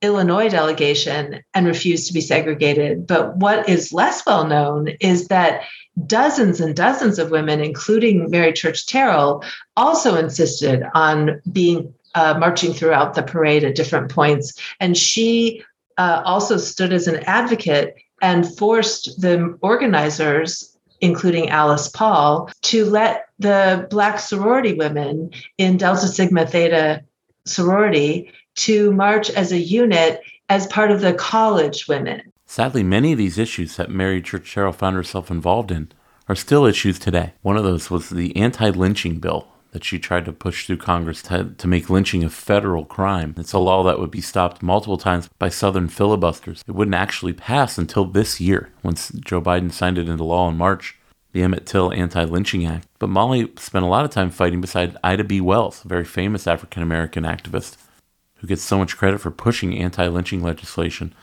Illinois 0.01 0.49
delegation 0.49 1.41
and 1.53 1.65
refused 1.65 2.07
to 2.07 2.13
be 2.13 2.21
segregated. 2.21 3.07
But 3.07 3.37
what 3.37 3.67
is 3.69 3.93
less 3.93 4.25
well 4.25 4.45
known 4.45 4.89
is 4.99 5.27
that 5.27 5.61
dozens 6.05 6.59
and 6.59 6.75
dozens 6.75 7.19
of 7.19 7.31
women, 7.31 7.61
including 7.61 8.29
Mary 8.29 8.53
Church 8.53 8.85
Terrell, 8.85 9.43
also 9.77 10.15
insisted 10.15 10.83
on 10.93 11.41
being 11.51 11.93
uh, 12.15 12.37
marching 12.39 12.73
throughout 12.73 13.13
the 13.13 13.23
parade 13.23 13.63
at 13.63 13.75
different 13.75 14.09
points. 14.09 14.53
And 14.79 14.97
she 14.97 15.63
uh, 15.97 16.21
also 16.25 16.57
stood 16.57 16.93
as 16.93 17.07
an 17.07 17.23
advocate 17.25 17.95
and 18.21 18.57
forced 18.57 19.21
the 19.21 19.57
organizers 19.61 20.75
including 21.01 21.49
Alice 21.49 21.89
Paul, 21.89 22.49
to 22.63 22.85
let 22.85 23.25
the 23.39 23.87
Black 23.89 24.19
sorority 24.19 24.73
women 24.73 25.31
in 25.57 25.77
Delta 25.77 26.07
Sigma 26.07 26.45
Theta 26.45 27.03
sorority 27.45 28.31
to 28.55 28.91
march 28.91 29.29
as 29.31 29.51
a 29.51 29.59
unit 29.59 30.21
as 30.49 30.67
part 30.67 30.91
of 30.91 31.01
the 31.01 31.13
college 31.13 31.87
women. 31.87 32.21
Sadly, 32.45 32.83
many 32.83 33.11
of 33.11 33.17
these 33.17 33.37
issues 33.37 33.75
that 33.77 33.89
Mary 33.89 34.21
Church 34.21 34.53
Terrell 34.53 34.71
found 34.71 34.95
herself 34.95 35.31
involved 35.31 35.71
in 35.71 35.91
are 36.27 36.35
still 36.35 36.65
issues 36.65 36.99
today. 36.99 37.33
One 37.41 37.57
of 37.57 37.63
those 37.63 37.89
was 37.89 38.09
the 38.09 38.35
anti 38.35 38.69
lynching 38.69 39.19
bill 39.19 39.47
that 39.71 39.83
she 39.83 39.99
tried 39.99 40.23
to 40.23 40.31
push 40.31 40.65
through 40.65 40.77
Congress 40.77 41.21
to, 41.21 41.53
to, 41.57 41.67
make 41.67 41.89
lynching 41.89 42.23
a 42.23 42.29
federal 42.29 42.85
crime. 42.85 43.35
It's 43.37 43.51
a 43.51 43.59
law 43.59 43.83
that 43.83 43.99
would 43.99 44.09
be 44.09 44.21
stopped 44.21 44.63
multiple 44.63 44.97
times 44.97 45.29
by 45.37 45.49
Southern 45.49 45.89
filibusters. 45.89 46.63
It 46.65 46.71
wouldn't 46.71 46.95
actually 46.95 47.33
pass 47.33 47.77
until 47.77 48.05
this 48.05 48.39
year, 48.39 48.71
once 48.83 49.09
Joe 49.09 49.41
Biden 49.41 49.73
signed 49.73 49.97
it 49.97 50.07
into 50.07 50.23
law 50.23 50.47
in 50.47 50.55
March, 50.55 50.97
the 51.33 51.43
Emmett 51.43 51.65
Till 51.65 51.91
Anti 51.91 52.23
Lynching 52.23 52.65
Act. 52.65 52.87
But 52.99 53.09
Molly 53.09 53.51
spent 53.57 53.83
a 53.83 53.89
lot 53.89 54.05
of 54.05 54.11
time 54.11 54.29
fighting 54.29 54.61
beside 54.61 54.95
Ida 55.03 55.25
B. 55.25 55.41
Wells, 55.41 55.83
a 55.83 55.89
very 55.89 56.05
famous 56.05 56.47
African 56.47 56.81
American 56.81 57.25
activist 57.25 57.75
who 58.37 58.47
gets 58.47 58.61
so 58.61 58.77
much 58.77 58.97
credit 58.97 59.19
for 59.19 59.31
pushing 59.31 59.77
anti 59.77 60.07
lynching 60.07 60.41
legislation. 60.41 61.13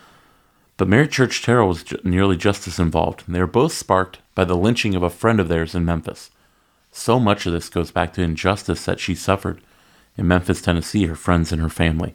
But 0.77 0.89
Mary 0.89 1.07
Church 1.07 1.43
Terrell 1.43 1.69
was 1.69 1.85
ju- 1.85 1.99
nearly 2.03 2.37
just 2.37 2.67
as 2.67 2.79
involved, 2.79 3.25
and 3.27 3.35
they 3.35 3.41
were 3.41 3.47
both 3.47 3.73
sparked 3.73 4.19
by 4.35 4.45
the 4.45 4.57
lynching 4.57 4.95
of 4.95 5.03
a 5.03 5.11
friend 5.11 5.39
of 5.39 5.49
theirs 5.49 5.75
in 5.75 5.85
Memphis. 5.85 6.31
So 6.91 7.21
much 7.21 7.47
of 7.47 7.53
this 7.53 7.69
goes 7.69 7.91
back 7.91 8.13
to 8.15 8.23
injustice 8.23 8.85
that 8.85 9.01
she 9.01 9.15
suffered 9.15 9.61
in 10.17 10.29
Memphis, 10.29 10.61
Tennessee, 10.61 11.07
her 11.07 11.15
friends 11.15 11.53
and 11.53 11.61
her 11.63 11.69
family. 11.69 12.15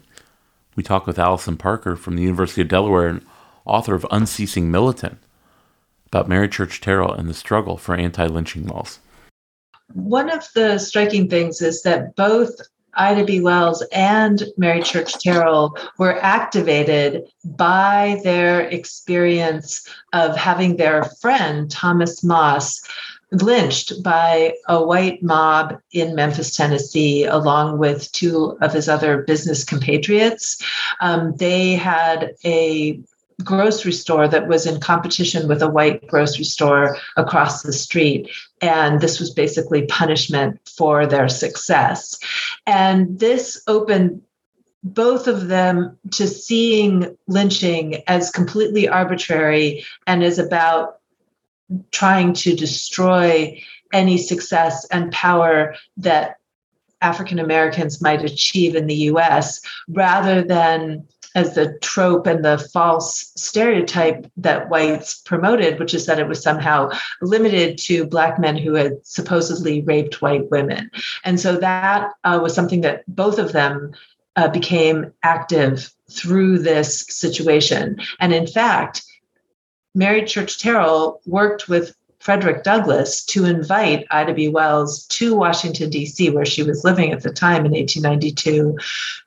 We 0.76 0.84
talk 0.84 1.08
with 1.08 1.18
Alison 1.18 1.58
Parker 1.58 1.95
from 1.95 2.16
the 2.16 2.24
University 2.24 2.62
of 2.62 2.68
Delaware 2.68 3.08
and 3.08 3.26
author 3.66 3.95
of 3.95 4.06
Unceasing 4.12 4.70
Militant 4.70 5.18
about 6.06 6.30
Mary 6.30 6.48
Church 6.48 6.80
Terrell 6.80 7.12
and 7.12 7.28
the 7.28 7.34
struggle 7.34 7.78
for 7.78 7.95
anti 7.95 8.28
lynching 8.28 8.68
laws. 8.68 9.00
One 9.93 10.30
of 10.30 10.48
the 10.54 10.78
striking 10.78 11.30
things 11.30 11.62
is 11.62 11.82
that 11.84 12.16
both 12.16 12.60
Ida 12.93 13.25
B. 13.25 13.39
Wells 13.41 13.83
and 13.91 14.43
Mary 14.57 14.81
Church 14.81 15.13
Terrell 15.19 15.77
were 15.97 16.21
activated 16.21 17.23
by 17.43 18.19
their 18.23 18.61
experience 18.61 19.88
of 20.13 20.35
having 20.35 20.77
their 20.77 21.03
friend, 21.21 21.69
Thomas 21.69 22.23
Moss, 22.23 22.81
lynched 23.31 24.01
by 24.03 24.53
a 24.67 24.83
white 24.83 25.21
mob 25.21 25.77
in 25.91 26.15
Memphis, 26.15 26.55
Tennessee, 26.55 27.25
along 27.25 27.77
with 27.77 28.11
two 28.13 28.57
of 28.61 28.73
his 28.73 28.88
other 28.88 29.23
business 29.23 29.63
compatriots. 29.63 30.61
Um, 31.01 31.35
they 31.35 31.73
had 31.73 32.35
a 32.45 32.99
grocery 33.43 33.91
store 33.91 34.27
that 34.27 34.47
was 34.47 34.65
in 34.65 34.79
competition 34.79 35.47
with 35.47 35.61
a 35.61 35.69
white 35.69 36.05
grocery 36.07 36.45
store 36.45 36.97
across 37.17 37.61
the 37.61 37.73
street. 37.73 38.29
And 38.61 38.99
this 38.99 39.19
was 39.19 39.29
basically 39.29 39.85
punishment 39.85 40.59
for 40.75 41.05
their 41.05 41.29
success. 41.29 42.17
And 42.65 43.19
this 43.19 43.61
opened 43.67 44.21
both 44.83 45.27
of 45.27 45.47
them 45.47 45.97
to 46.11 46.27
seeing 46.27 47.15
lynching 47.27 48.03
as 48.07 48.31
completely 48.31 48.88
arbitrary 48.88 49.85
and 50.05 50.23
as 50.23 50.39
about 50.39 50.99
trying 51.91 52.33
to 52.33 52.55
destroy 52.55 53.61
any 53.93 54.17
success 54.17 54.85
and 54.91 55.11
power 55.11 55.75
that 55.97 56.38
African 57.01 57.39
Americans 57.39 58.01
might 58.01 58.23
achieve 58.23 58.75
in 58.75 58.88
the 58.88 58.95
US 58.95 59.61
rather 59.88 60.41
than 60.41 61.07
as 61.38 61.53
the 61.53 61.77
trope 61.83 62.25
and 62.25 62.43
the 62.43 62.57
false 62.73 63.31
stereotype 63.35 64.25
that 64.38 64.69
whites 64.69 65.21
promoted, 65.21 65.77
which 65.77 65.93
is 65.93 66.07
that 66.07 66.17
it 66.17 66.27
was 66.27 66.41
somehow 66.41 66.89
limited 67.21 67.77
to 67.77 68.07
Black 68.07 68.39
men 68.39 68.57
who 68.57 68.73
had 68.73 68.93
supposedly 69.03 69.83
raped 69.83 70.19
white 70.19 70.49
women. 70.49 70.89
And 71.23 71.39
so 71.39 71.55
that 71.57 72.09
uh, 72.23 72.39
was 72.41 72.55
something 72.55 72.81
that 72.81 73.03
both 73.07 73.38
of 73.38 73.51
them 73.51 73.93
uh, 74.35 74.47
became 74.47 75.13
active 75.21 75.93
through 76.09 76.57
this 76.57 77.05
situation. 77.07 78.01
And 78.19 78.33
in 78.33 78.47
fact, 78.47 79.03
Mary 79.93 80.25
Church 80.25 80.57
Terrell 80.57 81.21
worked 81.27 81.69
with 81.69 81.95
Frederick 82.17 82.63
Douglass 82.63 83.23
to 83.25 83.45
invite 83.45 84.07
Ida 84.09 84.33
B. 84.33 84.47
Wells 84.47 85.05
to 85.09 85.35
Washington, 85.35 85.91
D.C., 85.91 86.31
where 86.31 86.45
she 86.45 86.63
was 86.63 86.83
living 86.83 87.11
at 87.11 87.21
the 87.21 87.31
time 87.31 87.63
in 87.63 87.73
1892, 87.73 88.75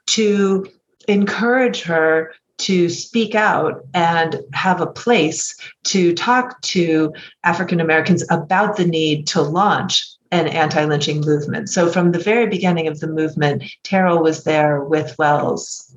to 0.07 0.67
encourage 1.11 1.83
her 1.83 2.33
to 2.59 2.89
speak 2.89 3.35
out 3.35 3.85
and 3.95 4.41
have 4.53 4.81
a 4.81 4.87
place 4.87 5.57
to 5.85 6.15
talk 6.15 6.61
to 6.63 7.13
African 7.45 7.81
Americans 7.81 8.25
about 8.31 8.77
the 8.77 8.87
need 8.87 9.27
to 9.29 9.41
launch 9.41 10.07
an 10.31 10.47
anti 10.47 10.85
lynching 10.85 11.21
movement. 11.23 11.69
So, 11.69 11.91
from 11.91 12.13
the 12.13 12.19
very 12.19 12.47
beginning 12.47 12.87
of 12.87 13.01
the 13.01 13.09
movement, 13.09 13.65
Terrell 13.83 14.23
was 14.23 14.45
there 14.45 14.85
with 14.85 15.17
Wells. 15.19 15.95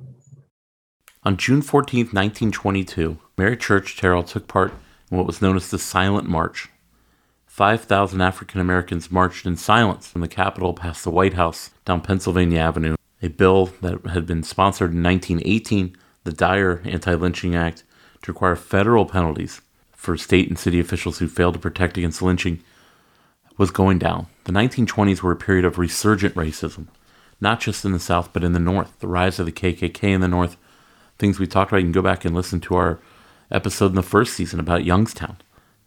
On 1.22 1.36
June 1.36 1.62
14, 1.62 2.06
1922, 2.06 3.18
Mary 3.38 3.56
Church 3.56 3.96
Terrell 3.96 4.22
took 4.22 4.48
part 4.48 4.74
in 5.10 5.16
what 5.16 5.26
was 5.26 5.40
known 5.40 5.56
as 5.56 5.70
the 5.70 5.78
Silent 5.78 6.28
March. 6.28 6.68
5,000 7.46 8.20
African 8.20 8.60
Americans 8.60 9.12
marched 9.12 9.46
in 9.46 9.56
silence 9.56 10.08
from 10.08 10.22
the 10.22 10.28
Capitol 10.28 10.74
past 10.74 11.04
the 11.04 11.10
White 11.10 11.34
House 11.34 11.70
down 11.84 12.00
Pennsylvania 12.00 12.58
Avenue. 12.58 12.96
A 13.24 13.28
bill 13.28 13.72
that 13.80 14.06
had 14.08 14.26
been 14.26 14.42
sponsored 14.42 14.92
in 14.92 15.02
1918, 15.02 15.96
the 16.24 16.32
Dyer 16.32 16.82
Anti 16.84 17.14
Lynching 17.14 17.54
Act, 17.54 17.82
to 18.20 18.30
require 18.30 18.54
federal 18.54 19.06
penalties 19.06 19.62
for 19.92 20.18
state 20.18 20.46
and 20.50 20.58
city 20.58 20.78
officials 20.78 21.20
who 21.20 21.26
failed 21.26 21.54
to 21.54 21.58
protect 21.60 21.96
against 21.96 22.20
lynching, 22.20 22.62
was 23.56 23.70
going 23.70 23.98
down. 23.98 24.26
The 24.44 24.52
1920s 24.52 25.22
were 25.22 25.32
a 25.32 25.36
period 25.36 25.64
of 25.64 25.78
resurgent 25.78 26.34
racism, 26.34 26.88
not 27.40 27.60
just 27.60 27.86
in 27.86 27.92
the 27.92 27.98
South, 27.98 28.30
but 28.34 28.44
in 28.44 28.52
the 28.52 28.58
North. 28.58 28.92
The 29.00 29.08
rise 29.08 29.38
of 29.38 29.46
the 29.46 29.52
KKK 29.52 30.02
in 30.02 30.20
the 30.20 30.28
North, 30.28 30.58
things 31.18 31.38
we 31.38 31.46
talked 31.46 31.70
about. 31.70 31.78
You 31.78 31.84
can 31.84 31.92
go 31.92 32.02
back 32.02 32.26
and 32.26 32.34
listen 32.34 32.60
to 32.60 32.74
our 32.74 32.98
episode 33.50 33.86
in 33.86 33.94
the 33.94 34.02
first 34.02 34.34
season 34.34 34.60
about 34.60 34.84
Youngstown 34.84 35.38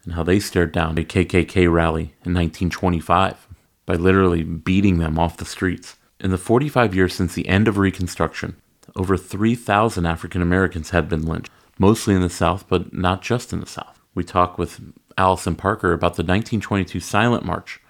and 0.02 0.14
how 0.14 0.24
they 0.24 0.40
stared 0.40 0.72
down 0.72 0.98
a 0.98 1.04
KKK 1.04 1.72
rally 1.72 2.14
in 2.24 2.34
1925 2.34 3.46
by 3.86 3.94
literally 3.94 4.42
beating 4.42 4.98
them 4.98 5.20
off 5.20 5.36
the 5.36 5.44
streets. 5.44 5.94
In 6.20 6.32
the 6.32 6.38
45 6.38 6.96
years 6.96 7.14
since 7.14 7.34
the 7.34 7.46
end 7.46 7.68
of 7.68 7.78
Reconstruction, 7.78 8.56
over 8.96 9.16
3,000 9.16 10.04
African 10.04 10.42
Americans 10.42 10.90
had 10.90 11.08
been 11.08 11.24
lynched, 11.24 11.50
mostly 11.78 12.12
in 12.12 12.22
the 12.22 12.28
South, 12.28 12.68
but 12.68 12.92
not 12.92 13.22
just 13.22 13.52
in 13.52 13.60
the 13.60 13.66
South. 13.66 14.00
We 14.16 14.24
talk 14.24 14.58
with 14.58 14.80
Alison 15.16 15.54
Parker 15.54 15.92
about 15.92 16.16
the 16.16 16.24
1922 16.24 16.98
Silent 16.98 17.44
March 17.44 17.80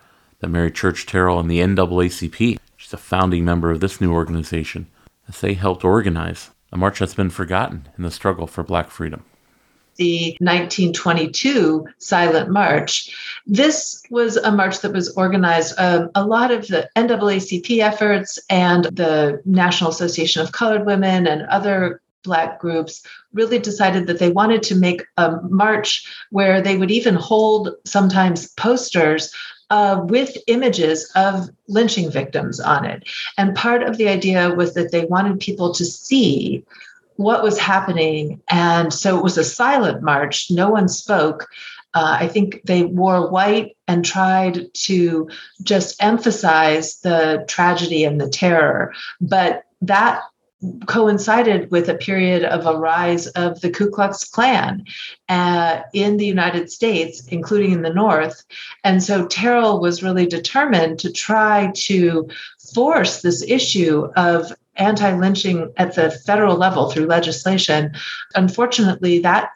that 0.40 0.48
Mary 0.48 0.70
Church 0.70 1.06
Terrell 1.06 1.40
and 1.40 1.50
the 1.50 1.60
NAACP, 1.60 2.58
she's 2.76 2.92
a 2.92 2.98
founding 2.98 3.46
member 3.46 3.70
of 3.70 3.80
this 3.80 3.98
new 3.98 4.12
organization, 4.12 4.88
as 5.26 5.40
they 5.40 5.54
helped 5.54 5.82
organize 5.82 6.50
a 6.70 6.76
march 6.76 6.98
that's 6.98 7.14
been 7.14 7.30
forgotten 7.30 7.88
in 7.96 8.04
the 8.04 8.10
struggle 8.10 8.46
for 8.46 8.62
black 8.62 8.90
freedom 8.90 9.24
the 9.98 10.36
1922 10.40 11.86
Silent 11.98 12.50
March. 12.50 13.14
This 13.46 14.02
was 14.10 14.36
a 14.36 14.50
march 14.50 14.80
that 14.80 14.92
was 14.92 15.14
organized. 15.16 15.74
Um, 15.78 16.10
a 16.14 16.24
lot 16.24 16.50
of 16.50 16.68
the 16.68 16.88
NAACP 16.96 17.80
efforts 17.80 18.38
and 18.48 18.84
the 18.84 19.42
National 19.44 19.90
Association 19.90 20.42
of 20.42 20.52
Colored 20.52 20.86
Women 20.86 21.26
and 21.26 21.42
other 21.42 22.00
Black 22.24 22.58
groups 22.58 23.02
really 23.32 23.58
decided 23.58 24.06
that 24.06 24.18
they 24.18 24.30
wanted 24.30 24.62
to 24.64 24.74
make 24.74 25.02
a 25.16 25.36
march 25.42 26.04
where 26.30 26.60
they 26.60 26.76
would 26.76 26.90
even 26.90 27.14
hold 27.14 27.70
sometimes 27.84 28.52
posters 28.54 29.32
uh, 29.70 30.00
with 30.04 30.36
images 30.46 31.10
of 31.14 31.50
lynching 31.68 32.10
victims 32.10 32.58
on 32.58 32.84
it. 32.84 33.08
And 33.36 33.54
part 33.54 33.82
of 33.82 33.98
the 33.98 34.08
idea 34.08 34.54
was 34.54 34.74
that 34.74 34.92
they 34.92 35.04
wanted 35.04 35.40
people 35.40 35.72
to 35.74 35.84
see 35.84 36.64
what 37.18 37.42
was 37.42 37.58
happening. 37.58 38.40
And 38.48 38.94
so 38.94 39.18
it 39.18 39.24
was 39.24 39.36
a 39.36 39.44
silent 39.44 40.02
march. 40.02 40.52
No 40.52 40.70
one 40.70 40.88
spoke. 40.88 41.48
Uh, 41.92 42.16
I 42.20 42.28
think 42.28 42.62
they 42.62 42.84
wore 42.84 43.28
white 43.28 43.76
and 43.88 44.04
tried 44.04 44.72
to 44.72 45.28
just 45.64 46.00
emphasize 46.00 47.00
the 47.00 47.44
tragedy 47.48 48.04
and 48.04 48.20
the 48.20 48.28
terror. 48.28 48.94
But 49.20 49.64
that 49.82 50.22
coincided 50.86 51.72
with 51.72 51.88
a 51.88 51.94
period 51.94 52.44
of 52.44 52.66
a 52.66 52.78
rise 52.78 53.26
of 53.28 53.60
the 53.62 53.70
Ku 53.70 53.90
Klux 53.90 54.24
Klan 54.24 54.84
uh, 55.28 55.80
in 55.92 56.18
the 56.18 56.26
United 56.26 56.70
States, 56.70 57.26
including 57.28 57.72
in 57.72 57.82
the 57.82 57.92
North. 57.92 58.44
And 58.84 59.02
so 59.02 59.26
Terrell 59.26 59.80
was 59.80 60.04
really 60.04 60.26
determined 60.26 61.00
to 61.00 61.12
try 61.12 61.72
to 61.74 62.28
force 62.74 63.22
this 63.22 63.42
issue 63.42 64.08
of 64.16 64.52
anti 64.78 65.12
lynching 65.12 65.72
at 65.76 65.94
the 65.94 66.10
federal 66.10 66.56
level 66.56 66.90
through 66.90 67.06
legislation. 67.06 67.92
Unfortunately, 68.34 69.18
that 69.20 69.50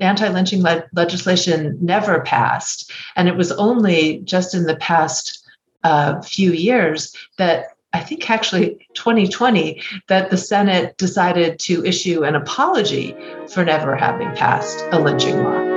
anti 0.00 0.28
lynching 0.28 0.62
le- 0.62 0.84
legislation 0.92 1.76
never 1.80 2.20
passed. 2.20 2.90
And 3.16 3.28
it 3.28 3.36
was 3.36 3.52
only 3.52 4.20
just 4.20 4.54
in 4.54 4.64
the 4.64 4.76
past 4.76 5.46
uh, 5.84 6.20
few 6.22 6.52
years 6.52 7.14
that 7.38 7.66
I 7.92 8.00
think 8.00 8.30
actually 8.30 8.86
2020 8.94 9.82
that 10.08 10.30
the 10.30 10.36
Senate 10.36 10.96
decided 10.96 11.58
to 11.60 11.84
issue 11.84 12.22
an 12.22 12.36
apology 12.36 13.16
for 13.52 13.64
never 13.64 13.96
having 13.96 14.30
passed 14.36 14.84
a 14.92 15.00
lynching 15.00 15.42
law. 15.42 15.69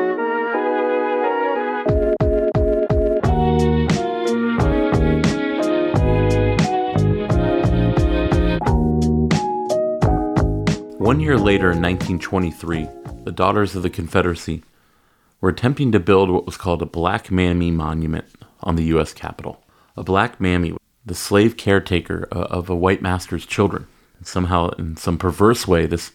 One 11.04 11.20
year 11.20 11.38
later, 11.38 11.70
in 11.70 11.82
1923, 11.82 12.88
the 13.26 13.32
Daughters 13.34 13.76
of 13.76 13.84
the 13.84 13.90
Confederacy 13.90 14.64
were 15.42 15.50
attempting 15.50 15.92
to 15.92 16.00
build 16.00 16.30
what 16.30 16.46
was 16.46 16.56
called 16.56 16.82
a 16.82 16.86
Black 16.86 17.30
Mammy 17.30 17.72
Monument 17.72 18.24
on 18.62 18.78
the 18.78 18.86
U.S. 18.86 19.12
Capitol. 19.12 19.62
A 19.98 20.04
black 20.04 20.40
mammy, 20.40 20.78
the 21.06 21.14
slave 21.14 21.58
caretaker 21.58 22.30
uh, 22.32 22.44
of 22.44 22.70
a 22.70 22.76
white 22.76 23.02
master's 23.02 23.46
children. 23.46 23.86
And 24.18 24.26
somehow, 24.26 24.70
in 24.80 24.96
some 24.96 25.18
perverse 25.18 25.68
way, 25.68 25.88
this 25.88 26.14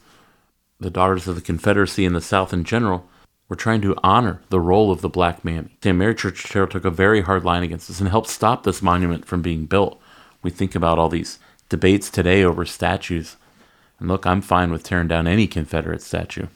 the 0.80 0.88
Daughters 0.88 1.28
of 1.28 1.34
the 1.34 1.42
Confederacy 1.42 2.06
and 2.06 2.16
the 2.16 2.22
South 2.22 2.54
in 2.54 2.64
general 2.64 3.06
were 3.50 3.56
trying 3.56 3.82
to 3.82 3.94
honor 4.02 4.40
the 4.48 4.58
role 4.58 4.90
of 4.90 5.02
the 5.02 5.10
black 5.10 5.44
mammy. 5.44 5.76
St. 5.82 5.98
Mary 5.98 6.14
Church 6.14 6.44
Terrell 6.44 6.66
took 6.66 6.86
a 6.86 6.90
very 6.90 7.20
hard 7.20 7.44
line 7.44 7.62
against 7.62 7.88
this 7.88 8.00
and 8.00 8.08
helped 8.08 8.28
stop 8.28 8.62
this 8.62 8.80
monument 8.80 9.26
from 9.26 9.42
being 9.42 9.66
built. 9.66 10.00
We 10.42 10.50
think 10.50 10.74
about 10.74 10.98
all 10.98 11.10
these 11.10 11.38
debates 11.68 12.08
today 12.08 12.42
over 12.42 12.64
statues 12.64 13.36
and 13.98 14.08
look, 14.08 14.26
I'm 14.26 14.40
fine 14.40 14.70
with 14.70 14.82
tearing 14.82 15.08
down 15.08 15.26
any 15.26 15.46
Confederate 15.46 16.02
statue. 16.02 16.46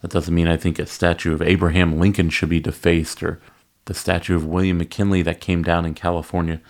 That 0.00 0.10
doesn't 0.10 0.34
mean 0.34 0.48
I 0.48 0.56
think 0.56 0.78
a 0.78 0.86
statue 0.86 1.32
of 1.32 1.42
Abraham 1.42 1.98
Lincoln 1.98 2.28
should 2.30 2.48
be 2.48 2.60
defaced 2.60 3.22
or 3.22 3.40
the 3.86 3.94
statue 3.94 4.36
of 4.36 4.46
William 4.46 4.78
McKinley 4.78 5.22
that 5.22 5.40
came 5.40 5.62
down 5.62 5.84
in 5.84 5.94
California. 5.94 6.60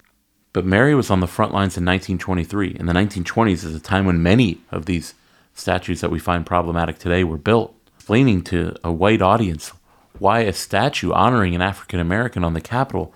But 0.53 0.67
Mary 0.67 0.95
was 0.95 1.11
on 1.11 1.21
the 1.21 1.27
front 1.27 1.53
lines 1.53 1.77
in 1.77 1.85
1923. 1.85 2.77
In 2.79 2.87
the 2.87 2.93
1920s 2.93 3.65
is 3.65 3.75
a 3.75 3.81
time 3.81 4.05
when 4.05 4.23
many 4.23 4.61
of 4.71 4.87
these 4.87 5.15
statues 5.55 6.01
that 6.01 6.11
we 6.11 6.19
find 6.19 6.45
problematic 6.47 6.99
today 6.99 7.25
were 7.25 7.39
built, 7.39 7.75
explaining 7.97 8.43
to 8.43 8.75
a 8.85 8.93
white 8.93 9.23
audience 9.23 9.73
why 10.19 10.41
a 10.41 10.53
statue 10.53 11.13
honoring 11.13 11.55
an 11.55 11.63
African 11.63 12.01
American 12.01 12.45
on 12.45 12.55
the 12.55 12.61
Capitol, 12.61 13.15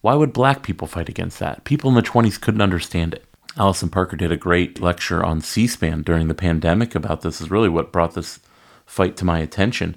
why 0.00 0.14
would 0.14 0.32
black 0.32 0.62
people 0.62 0.86
fight 0.86 1.08
against 1.08 1.38
that? 1.40 1.64
People 1.64 1.90
in 1.90 1.96
the 1.96 2.02
20s 2.02 2.40
couldn't 2.40 2.62
understand 2.62 3.14
it. 3.14 3.24
Alison 3.58 3.88
Parker 3.88 4.16
did 4.16 4.30
a 4.30 4.36
great 4.36 4.80
lecture 4.80 5.24
on 5.24 5.40
C 5.40 5.66
SPAN 5.66 6.02
during 6.02 6.28
the 6.28 6.34
pandemic 6.34 6.94
about 6.94 7.22
this, 7.22 7.40
is 7.40 7.50
really 7.50 7.70
what 7.70 7.92
brought 7.92 8.14
this 8.14 8.38
fight 8.84 9.16
to 9.16 9.24
my 9.24 9.38
attention. 9.38 9.96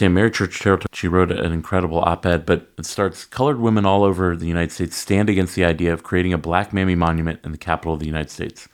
Sam 0.00 0.14
Mary 0.14 0.30
Church 0.30 0.58
Terrell, 0.58 0.80
she 0.92 1.06
wrote 1.06 1.30
an 1.30 1.52
incredible 1.52 2.00
op 2.00 2.26
ed, 2.26 2.44
but 2.44 2.70
it 2.76 2.86
starts 2.86 3.24
Colored 3.24 3.60
women 3.60 3.84
all 3.84 4.04
over 4.04 4.36
the 4.36 4.46
United 4.46 4.72
States 4.72 4.96
stand 4.96 5.28
against 5.28 5.54
the 5.54 5.64
idea 5.64 5.92
of 5.92 6.02
creating 6.02 6.32
a 6.32 6.38
black 6.38 6.72
mammy 6.72 6.94
monument 6.94 7.40
in 7.44 7.52
the 7.52 7.58
capital 7.58 7.94
of 7.94 8.00
the 8.00 8.06
United 8.06 8.30
States. 8.30 8.68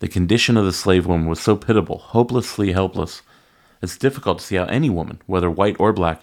The 0.00 0.08
condition 0.08 0.56
of 0.56 0.64
the 0.64 0.72
slave 0.72 1.06
woman 1.06 1.26
was 1.26 1.40
so 1.40 1.56
pitiable, 1.56 1.98
hopelessly 1.98 2.72
helpless. 2.72 3.22
It's 3.82 3.98
difficult 3.98 4.38
to 4.38 4.44
see 4.44 4.56
how 4.56 4.64
any 4.64 4.90
woman, 4.90 5.20
whether 5.26 5.50
white 5.50 5.76
or 5.78 5.92
black, 5.92 6.22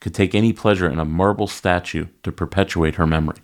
could 0.00 0.14
take 0.14 0.34
any 0.34 0.52
pleasure 0.52 0.90
in 0.90 0.98
a 0.98 1.04
marble 1.04 1.46
statue 1.46 2.06
to 2.22 2.32
perpetuate 2.32 2.96
her 2.96 3.06
memory. 3.06 3.38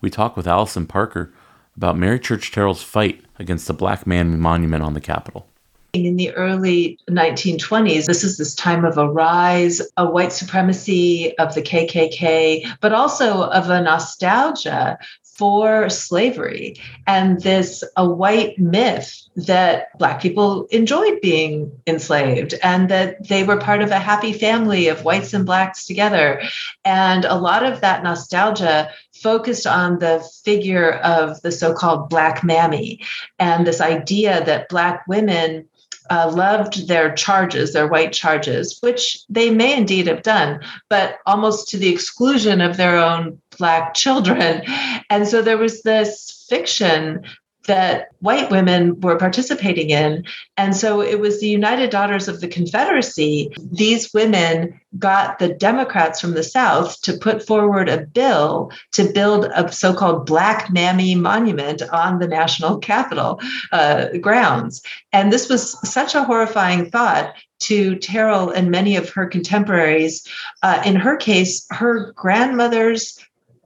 We 0.00 0.10
talk 0.10 0.36
with 0.36 0.46
Alison 0.46 0.86
Parker 0.86 1.32
about 1.80 1.96
Mary 1.96 2.20
Church 2.20 2.52
Terrell's 2.52 2.82
fight 2.82 3.24
against 3.38 3.66
the 3.66 3.72
Black 3.72 4.06
Mammy 4.06 4.36
Monument 4.36 4.82
on 4.82 4.92
the 4.92 5.00
Capitol. 5.00 5.46
In 5.94 6.16
the 6.16 6.30
early 6.32 6.98
1920s, 7.08 8.04
this 8.04 8.22
is 8.22 8.36
this 8.36 8.54
time 8.54 8.84
of 8.84 8.98
a 8.98 9.08
rise 9.08 9.80
of 9.96 10.12
white 10.12 10.30
supremacy, 10.30 11.34
of 11.38 11.54
the 11.54 11.62
KKK, 11.62 12.70
but 12.82 12.92
also 12.92 13.44
of 13.44 13.70
a 13.70 13.80
nostalgia 13.80 14.98
for 15.40 15.88
slavery 15.88 16.76
and 17.06 17.40
this 17.40 17.82
a 17.96 18.06
white 18.06 18.58
myth 18.58 19.22
that 19.36 19.86
black 19.98 20.20
people 20.20 20.66
enjoyed 20.66 21.18
being 21.22 21.72
enslaved 21.86 22.52
and 22.62 22.90
that 22.90 23.26
they 23.26 23.42
were 23.42 23.56
part 23.56 23.80
of 23.80 23.90
a 23.90 23.98
happy 23.98 24.34
family 24.34 24.86
of 24.88 25.02
whites 25.02 25.32
and 25.32 25.46
blacks 25.46 25.86
together 25.86 26.42
and 26.84 27.24
a 27.24 27.36
lot 27.36 27.64
of 27.64 27.80
that 27.80 28.02
nostalgia 28.02 28.90
focused 29.22 29.66
on 29.66 29.98
the 29.98 30.26
figure 30.44 30.92
of 30.92 31.40
the 31.42 31.52
so-called 31.52 32.08
black 32.08 32.42
mammy 32.42 33.00
and 33.38 33.66
this 33.66 33.80
idea 33.80 34.44
that 34.44 34.68
black 34.68 35.06
women 35.06 35.66
uh, 36.10 36.30
loved 36.34 36.88
their 36.88 37.14
charges, 37.14 37.72
their 37.72 37.86
white 37.86 38.12
charges, 38.12 38.78
which 38.80 39.20
they 39.28 39.50
may 39.50 39.76
indeed 39.76 40.08
have 40.08 40.22
done, 40.22 40.60
but 40.88 41.18
almost 41.24 41.68
to 41.68 41.78
the 41.78 41.88
exclusion 41.88 42.60
of 42.60 42.76
their 42.76 42.96
own 42.96 43.40
Black 43.58 43.94
children. 43.94 44.62
And 45.10 45.28
so 45.28 45.42
there 45.42 45.58
was 45.58 45.82
this 45.82 46.46
fiction 46.48 47.22
that 47.70 48.08
white 48.18 48.50
women 48.50 49.00
were 49.00 49.16
participating 49.16 49.90
in. 49.90 50.24
And 50.56 50.74
so 50.74 51.00
it 51.00 51.20
was 51.20 51.38
the 51.38 51.48
United 51.48 51.90
Daughters 51.90 52.26
of 52.26 52.40
the 52.40 52.48
Confederacy. 52.48 53.54
These 53.70 54.12
women 54.12 54.80
got 54.98 55.38
the 55.38 55.54
Democrats 55.54 56.20
from 56.20 56.34
the 56.34 56.42
South 56.42 57.00
to 57.02 57.16
put 57.16 57.46
forward 57.46 57.88
a 57.88 58.04
bill 58.04 58.72
to 58.90 59.04
build 59.04 59.44
a 59.54 59.70
so 59.70 59.94
called 59.94 60.26
Black 60.26 60.68
Mammy 60.72 61.14
monument 61.14 61.80
on 61.92 62.18
the 62.18 62.26
national 62.26 62.78
Capitol 62.78 63.40
uh, 63.70 64.08
grounds. 64.20 64.82
And 65.12 65.32
this 65.32 65.48
was 65.48 65.78
such 65.88 66.16
a 66.16 66.24
horrifying 66.24 66.90
thought 66.90 67.36
to 67.60 67.94
Terrell 67.98 68.50
and 68.50 68.68
many 68.72 68.96
of 68.96 69.10
her 69.10 69.26
contemporaries. 69.26 70.26
Uh, 70.64 70.82
in 70.84 70.96
her 70.96 71.16
case, 71.16 71.66
her 71.70 72.10
grandmother's 72.16 73.16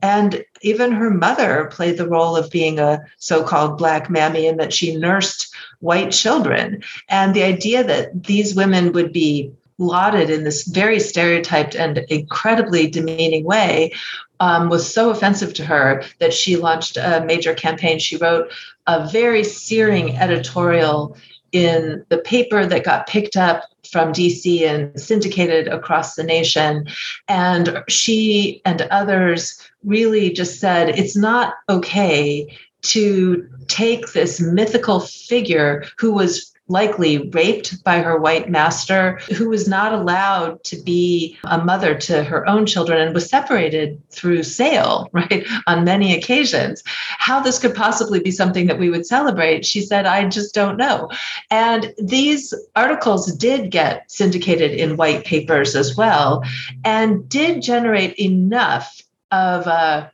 and 0.05 0.45
even 0.65 0.93
her 0.93 1.11
mother 1.11 1.69
played 1.71 1.99
the 1.99 2.09
role 2.09 2.37
of 2.37 2.51
being 2.51 2.79
a 2.79 3.05
so 3.19 3.45
called 3.45 3.79
Black 3.79 4.09
mammy 4.09 4.47
in 4.47 4.57
that 4.57 4.73
she 4.73 4.97
nursed 4.97 5.55
white 5.81 6.11
children. 6.11 6.83
And 7.09 7.35
the 7.35 7.43
idea 7.43 7.85
that 7.85 8.25
these 8.25 8.55
women 8.55 8.93
would 8.93 9.13
be 9.13 9.53
lauded 9.79 10.31
in 10.31 10.45
this 10.45 10.67
very 10.67 11.01
stereotyped 11.01 11.75
and 11.75 11.99
incredibly 12.09 12.87
demeaning 12.87 13.45
way 13.45 13.93
um, 14.41 14.69
was 14.69 14.93
so 14.93 15.11
offensive 15.11 15.55
to 15.55 15.65
her 15.65 16.03
that 16.21 16.33
she 16.33 16.57
launched 16.57 16.97
a 16.97 17.23
major 17.27 17.55
campaign. 17.55 17.99
She 17.99 18.17
wrote 18.17 18.53
a 18.87 19.09
very 19.09 19.45
searing 19.45 20.17
editorial 20.17 21.17
in 21.53 22.05
the 22.09 22.19
paper 22.19 22.67
that 22.67 22.85
got 22.85 23.07
picked 23.07 23.37
up 23.37 23.65
from 23.91 24.13
DC 24.13 24.63
and 24.63 25.01
syndicated 25.01 25.69
across 25.69 26.15
the 26.15 26.25
nation. 26.25 26.89
And 27.29 27.83
she 27.89 28.61
and 28.65 28.83
others 28.91 29.61
really 29.85 30.33
just 30.33 30.61
said 30.61 30.91
it's 30.91 31.17
not 31.17 31.55
okay 31.69 32.57
to 32.83 33.49
take 33.69 34.13
this 34.13 34.41
mythical 34.41 35.01
figure 35.01 35.85
who 35.99 36.13
was 36.13 36.55
likely 36.69 37.29
raped 37.31 37.85
by 37.85 37.99
her 37.99 38.19
white 38.19 38.49
master, 38.49 39.19
who 39.37 39.51
was 39.51 39.69
not 39.69 39.93
allowed 39.93 40.63
to 40.65 40.77
be 40.83 41.37
a 41.45 41.63
mother 41.63 41.95
to 41.95 42.25
her 42.25 42.49
own 42.49 42.65
children 42.65 43.01
and 43.01 43.15
was 43.15 43.29
separated 43.29 44.03
through 44.11 44.43
sale, 44.43 45.11
right, 45.13 45.47
on 45.67 45.85
many 45.85 46.17
occasions. 46.17 46.83
How 47.19 47.41
this 47.41 47.59
could 47.59 47.75
possibly 47.75 48.21
be 48.21 48.31
something 48.31 48.67
that 48.67 48.79
we 48.79 48.89
would 48.89 49.07
celebrate, 49.07 49.67
she 49.67 49.83
said, 49.83 50.07
I 50.07 50.27
just 50.29 50.55
don't 50.55 50.79
know. 50.79 51.11
And 51.51 51.93
these 51.99 52.55
articles 52.75 53.31
did 53.37 53.71
get 53.71 54.11
syndicated 54.11 54.71
in 54.71 54.97
white 54.97 55.25
papers 55.25 55.77
as 55.77 55.97
well 55.97 56.43
and 56.85 57.29
did 57.29 57.61
generate 57.61 58.19
enough 58.19 59.04
of 59.35 59.67
a 59.67 60.13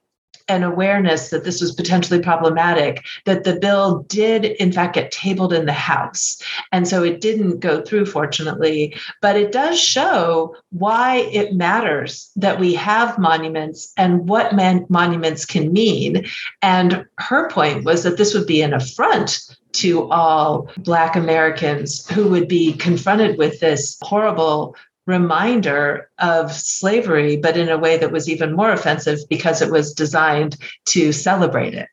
an 0.48 0.64
awareness 0.64 1.30
that 1.30 1.44
this 1.44 1.60
was 1.60 1.72
potentially 1.72 2.20
problematic, 2.20 3.04
that 3.24 3.44
the 3.44 3.54
bill 3.54 4.00
did, 4.08 4.44
in 4.44 4.72
fact, 4.72 4.94
get 4.94 5.12
tabled 5.12 5.52
in 5.52 5.64
the 5.64 5.72
House. 5.72 6.42
And 6.72 6.88
so 6.88 7.04
it 7.04 7.20
didn't 7.20 7.60
go 7.60 7.82
through, 7.82 8.06
fortunately. 8.06 8.96
But 9.22 9.36
it 9.36 9.52
does 9.52 9.80
show 9.80 10.56
why 10.70 11.18
it 11.32 11.54
matters 11.54 12.32
that 12.34 12.58
we 12.58 12.74
have 12.74 13.16
monuments 13.16 13.92
and 13.96 14.28
what 14.28 14.54
man- 14.54 14.86
monuments 14.88 15.46
can 15.46 15.72
mean. 15.72 16.26
And 16.62 17.06
her 17.18 17.48
point 17.48 17.84
was 17.84 18.02
that 18.02 18.16
this 18.16 18.34
would 18.34 18.46
be 18.46 18.60
an 18.60 18.74
affront 18.74 19.56
to 19.72 20.10
all 20.10 20.68
Black 20.78 21.14
Americans 21.14 22.08
who 22.10 22.28
would 22.28 22.48
be 22.48 22.72
confronted 22.72 23.38
with 23.38 23.60
this 23.60 23.96
horrible 24.02 24.74
reminder 25.06 26.08
of 26.18 26.52
slavery, 26.52 27.36
but 27.36 27.56
in 27.56 27.68
a 27.68 27.78
way 27.78 27.96
that 27.96 28.12
was 28.12 28.28
even 28.28 28.54
more 28.54 28.72
offensive 28.72 29.18
because 29.28 29.62
it 29.62 29.70
was 29.70 29.92
designed 29.92 30.56
to 30.86 31.12
celebrate 31.12 31.74
it. 31.74 31.88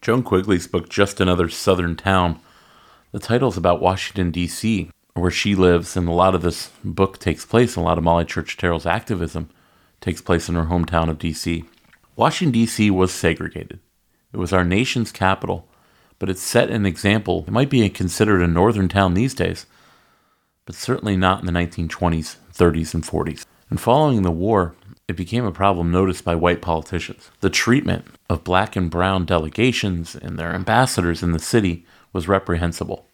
Joan 0.00 0.22
Quigley's 0.22 0.66
book, 0.66 0.88
Just 0.88 1.20
Another 1.20 1.48
Southern 1.48 1.96
Town, 1.96 2.40
the 3.12 3.18
title 3.18 3.48
is 3.48 3.56
about 3.56 3.80
Washington, 3.80 4.30
D.C., 4.30 4.90
where 5.14 5.30
she 5.30 5.54
lives, 5.54 5.96
and 5.96 6.08
a 6.08 6.12
lot 6.12 6.34
of 6.34 6.42
this 6.42 6.70
book 6.84 7.18
takes 7.18 7.46
place, 7.46 7.76
And 7.76 7.84
a 7.84 7.88
lot 7.88 7.98
of 7.98 8.04
Molly 8.04 8.24
Church 8.24 8.56
Terrell's 8.56 8.86
activism 8.86 9.48
takes 10.00 10.20
place 10.20 10.48
in 10.48 10.54
her 10.54 10.66
hometown 10.66 11.08
of 11.08 11.18
D.C. 11.18 11.64
Washington, 12.16 12.52
D.C. 12.52 12.90
was 12.90 13.12
segregated. 13.12 13.80
It 14.32 14.36
was 14.36 14.52
our 14.52 14.64
nation's 14.64 15.12
capital, 15.12 15.66
but 16.18 16.28
it 16.28 16.38
set 16.38 16.70
an 16.70 16.84
example. 16.84 17.44
It 17.46 17.52
might 17.52 17.70
be 17.70 17.88
considered 17.88 18.42
a 18.42 18.46
northern 18.46 18.88
town 18.88 19.14
these 19.14 19.34
days, 19.34 19.66
but 20.66 20.74
certainly 20.74 21.16
not 21.16 21.40
in 21.40 21.46
the 21.46 21.52
1920s 21.52 22.36
30s, 22.56 22.94
and 22.94 23.04
40s. 23.04 23.44
And 23.70 23.80
following 23.80 24.22
the 24.22 24.30
war, 24.30 24.74
it 25.08 25.16
became 25.16 25.44
a 25.44 25.52
problem 25.52 25.90
noticed 25.90 26.24
by 26.24 26.34
white 26.34 26.62
politicians. 26.62 27.30
The 27.40 27.50
treatment 27.50 28.06
of 28.28 28.44
black 28.44 28.76
and 28.76 28.90
brown 28.90 29.24
delegations 29.24 30.16
and 30.16 30.38
their 30.38 30.54
ambassadors 30.54 31.22
in 31.22 31.32
the 31.32 31.38
city 31.38 31.84
was 32.12 32.28
reprehensible. 32.28 33.06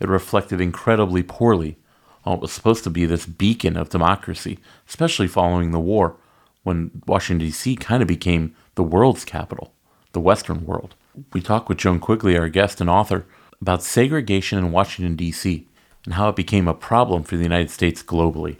It 0.00 0.08
reflected 0.08 0.60
incredibly 0.60 1.22
poorly 1.22 1.76
on 2.24 2.32
what 2.32 2.42
was 2.42 2.52
supposed 2.52 2.84
to 2.84 2.90
be 2.90 3.06
this 3.06 3.26
beacon 3.26 3.76
of 3.76 3.88
democracy, 3.88 4.58
especially 4.88 5.28
following 5.28 5.70
the 5.70 5.80
war, 5.80 6.16
when 6.62 7.02
Washington, 7.06 7.46
D.C. 7.46 7.76
kind 7.76 8.02
of 8.02 8.08
became 8.08 8.54
the 8.74 8.82
world's 8.82 9.24
capital, 9.24 9.72
the 10.12 10.20
Western 10.20 10.66
world. 10.66 10.94
We 11.32 11.40
talked 11.40 11.68
with 11.68 11.78
Joan 11.78 11.98
Quigley, 11.98 12.36
our 12.36 12.48
guest 12.48 12.80
and 12.80 12.90
author, 12.90 13.24
about 13.60 13.82
segregation 13.82 14.58
in 14.58 14.72
Washington, 14.72 15.16
D.C., 15.16 15.66
and 16.04 16.14
how 16.14 16.28
it 16.28 16.36
became 16.36 16.68
a 16.68 16.74
problem 16.74 17.22
for 17.22 17.36
the 17.36 17.42
United 17.42 17.70
States 17.70 18.02
globally. 18.02 18.56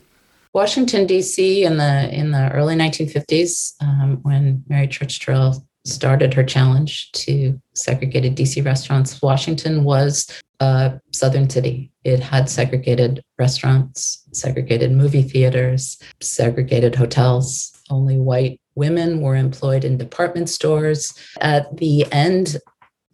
Washington 0.53 1.07
D.C. 1.07 1.65
in 1.65 1.77
the 1.77 2.13
in 2.13 2.31
the 2.31 2.51
early 2.53 2.75
1950s, 2.75 3.75
um, 3.81 4.19
when 4.23 4.65
Mary 4.69 4.89
Church 4.89 5.21
Terrell 5.21 5.65
started 5.85 6.35
her 6.35 6.45
challenge 6.45 7.11
to 7.13 7.61
segregated 7.75 8.37
DC 8.37 8.65
restaurants, 8.65 9.21
Washington 9.23 9.85
was 9.85 10.29
a 10.61 11.01
southern 11.13 11.49
city. 11.49 11.91
It 12.05 12.21
had 12.21 12.49
segregated 12.49 13.23
restaurants, 13.39 14.25
segregated 14.33 14.93
movie 14.93 15.23
theaters, 15.23 15.99
segregated 16.21 16.95
hotels. 16.95 17.73
Only 17.91 18.19
white 18.19 18.61
women 18.75 19.21
were 19.21 19.37
employed 19.37 19.85
in 19.85 19.99
department 19.99 20.49
stores. 20.49 21.15
At 21.41 21.77
the 21.77 22.11
end 22.13 22.59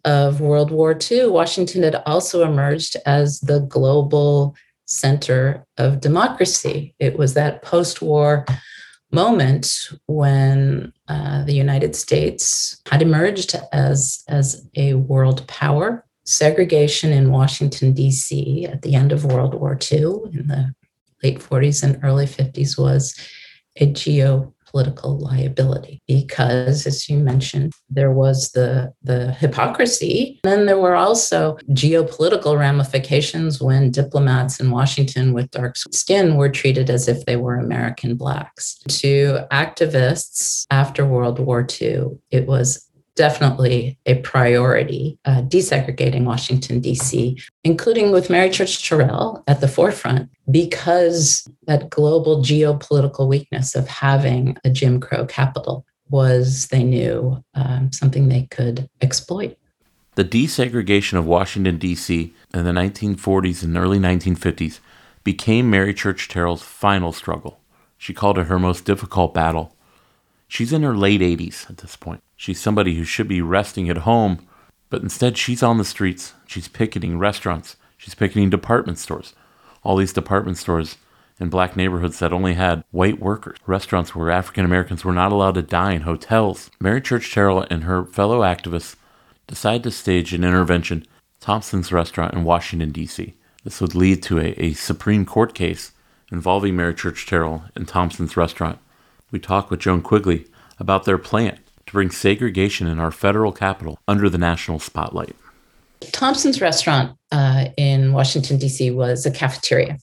of 0.03 0.39
World 0.39 0.71
War 0.71 0.97
II, 0.99 1.27
Washington 1.27 1.83
had 1.83 2.01
also 2.05 2.43
emerged 2.43 2.97
as 3.05 3.39
the 3.39 3.59
global 3.61 4.55
center 4.85 5.65
of 5.77 5.99
democracy. 5.99 6.95
It 6.99 7.17
was 7.17 7.33
that 7.33 7.61
post 7.61 8.01
war 8.01 8.45
moment 9.11 9.89
when 10.07 10.93
uh, 11.07 11.43
the 11.45 11.53
United 11.53 11.95
States 11.95 12.81
had 12.89 13.01
emerged 13.01 13.55
as, 13.71 14.23
as 14.27 14.67
a 14.75 14.95
world 14.95 15.45
power. 15.47 16.05
Segregation 16.25 17.11
in 17.11 17.31
Washington, 17.31 17.93
D.C. 17.93 18.65
at 18.65 18.81
the 18.81 18.95
end 18.95 19.11
of 19.11 19.25
World 19.25 19.53
War 19.53 19.77
II 19.91 20.31
in 20.33 20.47
the 20.47 20.73
late 21.23 21.39
40s 21.39 21.83
and 21.83 21.99
early 22.03 22.25
50s 22.25 22.77
was 22.77 23.15
a 23.77 23.85
geo 23.85 24.54
political 24.75 25.17
liability 25.17 26.01
because, 26.05 26.85
as 26.85 27.07
you 27.07 27.17
mentioned, 27.17 27.71
there 27.89 28.11
was 28.11 28.51
the, 28.51 28.91
the 29.03 29.31
hypocrisy. 29.31 30.37
Then 30.43 30.65
there 30.65 30.77
were 30.77 30.95
also 30.95 31.57
geopolitical 31.69 32.59
ramifications 32.59 33.61
when 33.61 33.89
diplomats 33.89 34.59
in 34.59 34.71
Washington 34.71 35.31
with 35.31 35.49
dark 35.51 35.77
skin 35.77 36.35
were 36.35 36.49
treated 36.49 36.89
as 36.89 37.07
if 37.07 37.25
they 37.25 37.37
were 37.37 37.55
American 37.55 38.15
blacks. 38.15 38.77
To 38.89 39.47
activists 39.49 40.65
after 40.69 41.05
World 41.05 41.39
War 41.39 41.65
II, 41.81 42.07
it 42.31 42.45
was 42.45 42.84
definitely 43.15 43.97
a 44.05 44.15
priority, 44.15 45.17
uh, 45.25 45.41
desegregating 45.41 46.23
Washington, 46.23 46.79
D.C., 46.79 47.37
including 47.63 48.11
with 48.11 48.29
Mary 48.29 48.49
Church 48.49 48.87
Terrell 48.87 49.43
at 49.47 49.61
the 49.61 49.67
forefront, 49.67 50.29
because 50.51 51.47
that 51.67 51.89
global 51.89 52.43
geopolitical 52.43 53.27
weakness 53.27 53.75
of 53.75 53.87
having 53.87 54.57
a 54.63 54.69
Jim 54.69 54.99
Crow 54.99 55.25
capital 55.25 55.85
was, 56.09 56.67
they 56.67 56.83
knew, 56.83 57.43
um, 57.55 57.91
something 57.91 58.27
they 58.27 58.47
could 58.51 58.87
exploit. 59.01 59.57
The 60.15 60.23
desegregation 60.23 61.17
of 61.17 61.25
Washington, 61.25 61.77
D.C. 61.77 62.33
in 62.53 62.63
the 62.63 62.71
1940s 62.71 63.63
and 63.63 63.75
early 63.75 63.99
1950s 63.99 64.79
became 65.23 65.69
Mary 65.69 65.93
Church 65.93 66.29
Terrell's 66.29 66.61
final 66.61 67.11
struggle. 67.11 67.59
She 67.97 68.13
called 68.13 68.37
it 68.37 68.47
her 68.47 68.59
most 68.59 68.85
difficult 68.85 69.33
battle. 69.33 69.74
She's 70.47 70.73
in 70.73 70.83
her 70.83 70.95
late 70.95 71.21
80s 71.21 71.69
at 71.69 71.77
this 71.77 71.95
point. 71.95 72.21
She's 72.35 72.59
somebody 72.59 72.95
who 72.95 73.03
should 73.03 73.27
be 73.27 73.41
resting 73.41 73.89
at 73.89 73.99
home, 73.99 74.45
but 74.89 75.01
instead 75.01 75.37
she's 75.37 75.63
on 75.63 75.77
the 75.77 75.85
streets. 75.85 76.33
She's 76.45 76.67
picketing 76.67 77.17
restaurants. 77.17 77.75
She's 77.97 78.15
picketing 78.15 78.49
department 78.49 78.99
stores. 78.99 79.33
All 79.83 79.97
these 79.97 80.13
department 80.13 80.57
stores 80.57 80.97
in 81.39 81.49
black 81.49 81.75
neighborhoods 81.75 82.19
that 82.19 82.31
only 82.31 82.53
had 82.53 82.83
white 82.91 83.19
workers, 83.19 83.57
restaurants 83.65 84.15
where 84.15 84.31
African 84.31 84.65
Americans 84.65 85.03
were 85.03 85.13
not 85.13 85.31
allowed 85.31 85.55
to 85.55 85.61
dine, 85.61 86.01
hotels. 86.01 86.69
Mary 86.79 87.01
Church 87.01 87.31
Terrell 87.33 87.65
and 87.69 87.83
her 87.83 88.05
fellow 88.05 88.41
activists 88.41 88.95
decided 89.47 89.83
to 89.83 89.91
stage 89.91 90.33
an 90.33 90.43
intervention, 90.43 91.05
Thompson's 91.39 91.91
Restaurant 91.91 92.33
in 92.33 92.43
Washington, 92.43 92.91
D.C. 92.91 93.33
This 93.63 93.81
would 93.81 93.95
lead 93.95 94.23
to 94.23 94.39
a, 94.39 94.53
a 94.57 94.73
Supreme 94.73 95.25
Court 95.25 95.53
case 95.53 95.91
involving 96.31 96.75
Mary 96.75 96.95
Church 96.95 97.25
Terrell 97.25 97.65
and 97.75 97.87
Thompson's 97.87 98.37
Restaurant. 98.37 98.79
We 99.35 99.39
talked 99.39 99.69
with 99.69 99.81
Joan 99.81 100.01
Quigley 100.01 100.45
about 100.79 101.03
their 101.03 101.17
plan 101.17 101.59
to 101.87 101.91
bring 101.91 102.09
segregation 102.09 102.87
in 102.87 102.99
our 102.99 103.11
federal 103.11 103.51
capital 103.51 103.99
under 104.07 104.29
the 104.29 104.37
national 104.37 104.79
spotlight. 104.79 105.35
Thompson's 106.13 106.61
restaurant 106.61 107.17
uh, 107.33 107.65
in 107.75 108.13
Washington, 108.13 108.57
D.C. 108.57 108.91
was 108.91 109.25
a 109.25 109.31
cafeteria 109.31 109.97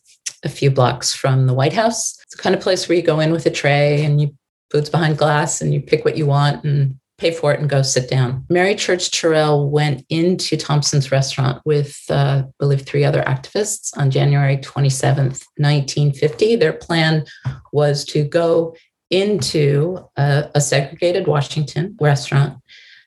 a 0.45 0.51
few 0.51 0.71
blocks 0.71 1.15
from 1.15 1.47
the 1.47 1.55
White 1.55 1.73
House. 1.73 2.21
It's 2.25 2.37
the 2.37 2.43
kind 2.43 2.55
of 2.55 2.61
place 2.61 2.87
where 2.87 2.99
you 2.99 3.03
go 3.03 3.21
in 3.21 3.33
with 3.33 3.47
a 3.47 3.51
tray 3.51 4.05
and 4.05 4.21
you 4.21 4.37
food's 4.71 4.91
behind 4.91 5.17
glass 5.17 5.63
and 5.63 5.73
you 5.73 5.81
pick 5.81 6.05
what 6.05 6.19
you 6.19 6.27
want 6.27 6.63
and 6.63 6.99
pay 7.17 7.31
for 7.31 7.55
it 7.55 7.61
and 7.61 7.71
go 7.71 7.81
sit 7.81 8.11
down. 8.11 8.45
Mary 8.51 8.75
Church 8.75 9.11
Terrell 9.11 9.71
went 9.71 10.05
into 10.11 10.59
Thompson's 10.59 11.11
restaurant 11.11 11.63
with, 11.65 11.99
uh, 12.11 12.43
I 12.45 12.53
believe, 12.59 12.83
three 12.83 13.05
other 13.05 13.23
activists 13.23 13.97
on 13.97 14.11
January 14.11 14.59
27th, 14.59 15.47
1950. 15.57 16.57
Their 16.57 16.75
plan 16.75 17.25
was 17.73 18.05
to 18.07 18.25
go 18.25 18.75
into 19.13 19.99
a, 20.17 20.51
a 20.55 20.61
segregated 20.61 21.29
Washington 21.29 21.97
restaurant 22.01 22.59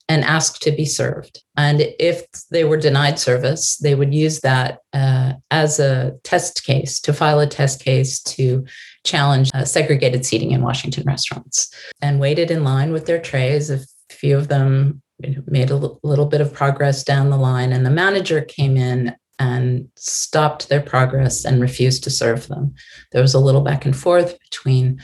and 0.08 0.24
ask 0.24 0.60
to 0.60 0.72
be 0.72 0.86
served. 0.86 1.42
And 1.58 1.82
if 2.00 2.26
they 2.52 2.64
were 2.64 2.78
denied 2.78 3.18
service, 3.18 3.78
they 3.78 3.96
would 3.96 4.14
use 4.14 4.42
that 4.42 4.80
uh, 4.94 5.34
as 5.50 5.80
a 5.80 6.14
test 6.24 6.64
case 6.64 7.00
to 7.02 7.14
file 7.14 7.40
a 7.40 7.48
test 7.48 7.84
case 7.84 8.22
to 8.22 8.66
challenge 9.04 9.50
uh, 9.56 9.66
segregated 9.66 10.24
seating 10.24 10.52
in 10.52 10.62
Washington 10.62 11.04
restaurants 11.08 11.74
and 12.04 12.20
waited 12.20 12.52
in 12.52 12.64
line 12.64 12.94
with 12.94 13.08
their 13.08 13.20
trays. 13.20 13.72
A 13.72 13.80
few 14.12 14.38
of 14.38 14.48
them 14.48 15.02
made 15.48 15.72
a 15.72 15.74
l- 15.74 16.00
little 16.04 16.28
bit 16.28 16.42
of 16.42 16.54
progress 16.54 17.04
down 17.04 17.32
the 17.32 17.38
line, 17.38 17.74
and 17.74 17.84
the 17.84 17.90
manager 17.90 18.42
came 18.42 18.78
in 18.78 19.16
and 19.40 19.90
stopped 19.96 20.70
their 20.70 20.82
progress 20.82 21.46
and 21.46 21.62
refused 21.62 22.04
to 22.04 22.10
serve 22.10 22.48
them. 22.48 22.74
There 23.12 23.22
was 23.22 23.34
a 23.34 23.40
little 23.40 23.62
back 23.62 23.86
and 23.86 23.96
forth 23.96 24.40
between 24.40 25.02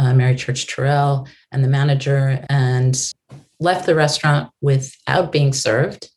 uh, 0.00 0.14
Mary 0.14 0.34
Church 0.34 0.66
Terrell 0.66 1.28
and 1.52 1.62
the 1.62 1.68
manager, 1.68 2.42
and 2.48 3.12
left 3.60 3.84
the 3.84 3.94
restaurant 3.94 4.50
without 4.62 5.30
being 5.30 5.52
served 5.52 6.08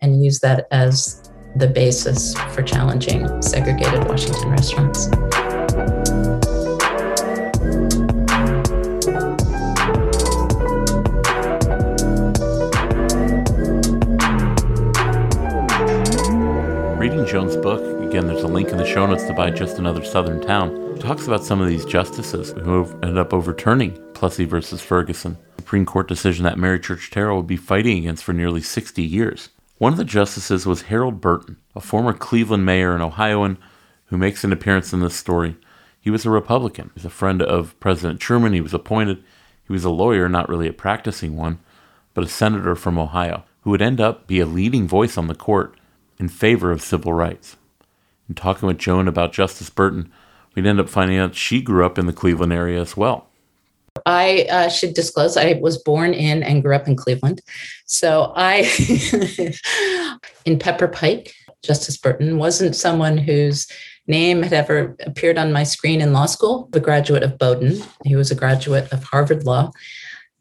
and 0.00 0.24
used 0.24 0.42
that 0.42 0.66
as 0.72 1.30
the 1.54 1.68
basis 1.68 2.34
for 2.50 2.62
challenging 2.62 3.40
segregated 3.40 4.08
Washington 4.08 4.50
restaurants. 4.50 5.08
Again, 18.22 18.34
there's 18.34 18.44
a 18.44 18.48
link 18.48 18.68
in 18.68 18.76
the 18.76 18.86
show 18.86 19.04
notes 19.04 19.24
to 19.24 19.32
buy 19.32 19.50
Just 19.50 19.78
Another 19.78 20.04
Southern 20.04 20.40
Town. 20.40 20.76
It 20.94 21.00
talks 21.00 21.26
about 21.26 21.42
some 21.42 21.60
of 21.60 21.66
these 21.66 21.84
justices 21.84 22.52
who 22.52 22.84
ended 23.02 23.18
up 23.18 23.34
overturning 23.34 23.98
Plessy 24.12 24.44
versus 24.44 24.80
Ferguson, 24.80 25.36
Supreme 25.58 25.84
Court 25.84 26.06
decision 26.06 26.44
that 26.44 26.56
Mary 26.56 26.78
Church 26.78 27.10
Terrell 27.10 27.38
would 27.38 27.48
be 27.48 27.56
fighting 27.56 27.98
against 27.98 28.22
for 28.22 28.32
nearly 28.32 28.60
60 28.60 29.02
years. 29.02 29.48
One 29.78 29.92
of 29.92 29.98
the 29.98 30.04
justices 30.04 30.66
was 30.66 30.82
Harold 30.82 31.20
Burton, 31.20 31.56
a 31.74 31.80
former 31.80 32.12
Cleveland 32.12 32.64
mayor 32.64 32.94
and 32.94 33.02
Ohioan 33.02 33.58
who 34.06 34.16
makes 34.16 34.44
an 34.44 34.52
appearance 34.52 34.92
in 34.92 35.00
this 35.00 35.16
story. 35.16 35.56
He 36.00 36.10
was 36.10 36.24
a 36.24 36.30
Republican. 36.30 36.92
He 36.94 37.00
was 37.00 37.04
a 37.04 37.10
friend 37.10 37.42
of 37.42 37.78
President 37.80 38.20
Truman. 38.20 38.52
He 38.52 38.60
was 38.60 38.74
appointed. 38.74 39.24
He 39.66 39.72
was 39.72 39.84
a 39.84 39.90
lawyer, 39.90 40.28
not 40.28 40.48
really 40.48 40.68
a 40.68 40.72
practicing 40.72 41.36
one, 41.36 41.58
but 42.14 42.22
a 42.22 42.28
senator 42.28 42.76
from 42.76 42.98
Ohio, 42.98 43.42
who 43.62 43.70
would 43.70 43.82
end 43.82 44.00
up 44.00 44.28
be 44.28 44.38
a 44.38 44.46
leading 44.46 44.86
voice 44.86 45.18
on 45.18 45.26
the 45.26 45.34
court 45.34 45.76
in 46.18 46.28
favor 46.28 46.70
of 46.70 46.82
civil 46.82 47.12
rights. 47.12 47.56
In 48.32 48.36
talking 48.36 48.66
with 48.66 48.78
Joan 48.78 49.08
about 49.08 49.34
Justice 49.34 49.68
Burton, 49.68 50.10
we'd 50.54 50.64
end 50.64 50.80
up 50.80 50.88
finding 50.88 51.18
out 51.18 51.34
she 51.34 51.60
grew 51.60 51.84
up 51.84 51.98
in 51.98 52.06
the 52.06 52.14
Cleveland 52.14 52.50
area 52.50 52.80
as 52.80 52.96
well. 52.96 53.28
I 54.06 54.46
uh, 54.50 54.68
should 54.70 54.94
disclose 54.94 55.36
I 55.36 55.58
was 55.60 55.76
born 55.76 56.14
in 56.14 56.42
and 56.42 56.62
grew 56.62 56.74
up 56.74 56.88
in 56.88 56.96
Cleveland. 56.96 57.42
So 57.84 58.32
I, 58.34 58.62
in 60.46 60.58
Pepper 60.58 60.88
Pike, 60.88 61.34
Justice 61.62 61.98
Burton 61.98 62.38
wasn't 62.38 62.74
someone 62.74 63.18
whose 63.18 63.66
name 64.06 64.42
had 64.42 64.54
ever 64.54 64.96
appeared 65.00 65.36
on 65.36 65.52
my 65.52 65.64
screen 65.64 66.00
in 66.00 66.14
law 66.14 66.24
school, 66.24 66.70
the 66.72 66.80
graduate 66.80 67.22
of 67.22 67.36
Bowdoin. 67.36 67.82
He 68.06 68.16
was 68.16 68.30
a 68.30 68.34
graduate 68.34 68.90
of 68.94 69.04
Harvard 69.04 69.44
Law 69.44 69.72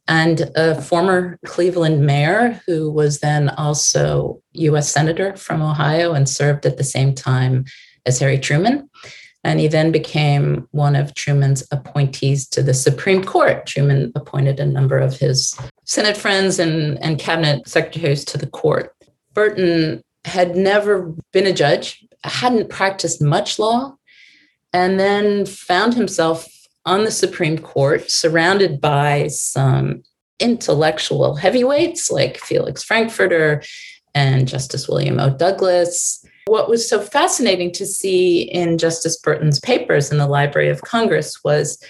and 0.08 0.52
a 0.56 0.82
former 0.82 1.40
Cleveland 1.46 2.06
mayor 2.06 2.62
who 2.66 2.92
was 2.92 3.20
then 3.20 3.50
also 3.50 4.42
US 4.54 4.92
Senator 4.92 5.36
from 5.36 5.62
Ohio 5.62 6.14
and 6.14 6.28
served 6.28 6.66
at 6.66 6.78
the 6.78 6.84
same 6.84 7.14
time 7.14 7.66
as 8.06 8.20
Harry 8.20 8.38
Truman. 8.38 8.90
And 9.44 9.60
he 9.60 9.68
then 9.68 9.92
became 9.92 10.68
one 10.72 10.96
of 10.96 11.16
Truman's 11.16 11.64
appointees 11.72 12.48
to 12.50 12.62
the 12.62 12.76
Supreme 12.76 13.24
Court. 13.24 13.66
Truman 13.66 14.12
appointed 14.16 14.60
a 14.60 14.66
number 14.66 15.00
of 15.00 15.18
his 15.18 15.58
Senate 15.86 16.18
friends 16.18 16.60
and, 16.60 17.02
and 17.04 17.18
cabinet 17.18 17.68
secretaries 17.68 18.24
to 18.26 18.38
the 18.38 18.48
court. 18.48 18.96
Burton 19.34 20.02
had 20.26 20.56
never 20.56 21.14
been 21.34 21.48
a 21.48 21.54
judge, 21.54 22.06
hadn't 22.24 22.70
practiced 22.70 23.22
much 23.22 23.58
law, 23.58 23.96
and 24.74 25.00
then 25.00 25.46
found 25.46 25.96
himself 25.96 26.48
on 26.86 27.04
the 27.04 27.12
Supreme 27.12 27.58
Court 27.58 28.10
surrounded 28.10 28.82
by 28.82 29.28
some 29.28 30.04
intellectual 30.40 31.36
heavyweights 31.36 32.10
like 32.10 32.38
Felix 32.38 32.84
Frankfurter 32.84 33.64
and 34.16 34.48
Justice 34.48 34.88
William 34.88 35.20
O. 35.20 35.30
Douglas 35.30 36.26
what 36.52 36.70
was 36.70 36.88
so 36.88 37.00
fascinating 37.00 37.72
to 37.72 37.86
see 37.86 38.42
in 38.42 38.78
Justice 38.78 39.18
Burton's 39.18 39.60
papers 39.60 40.12
in 40.12 40.18
the 40.18 40.28
Library 40.28 40.70
of 40.70 40.82
Congress 40.82 41.44
was, 41.44 41.82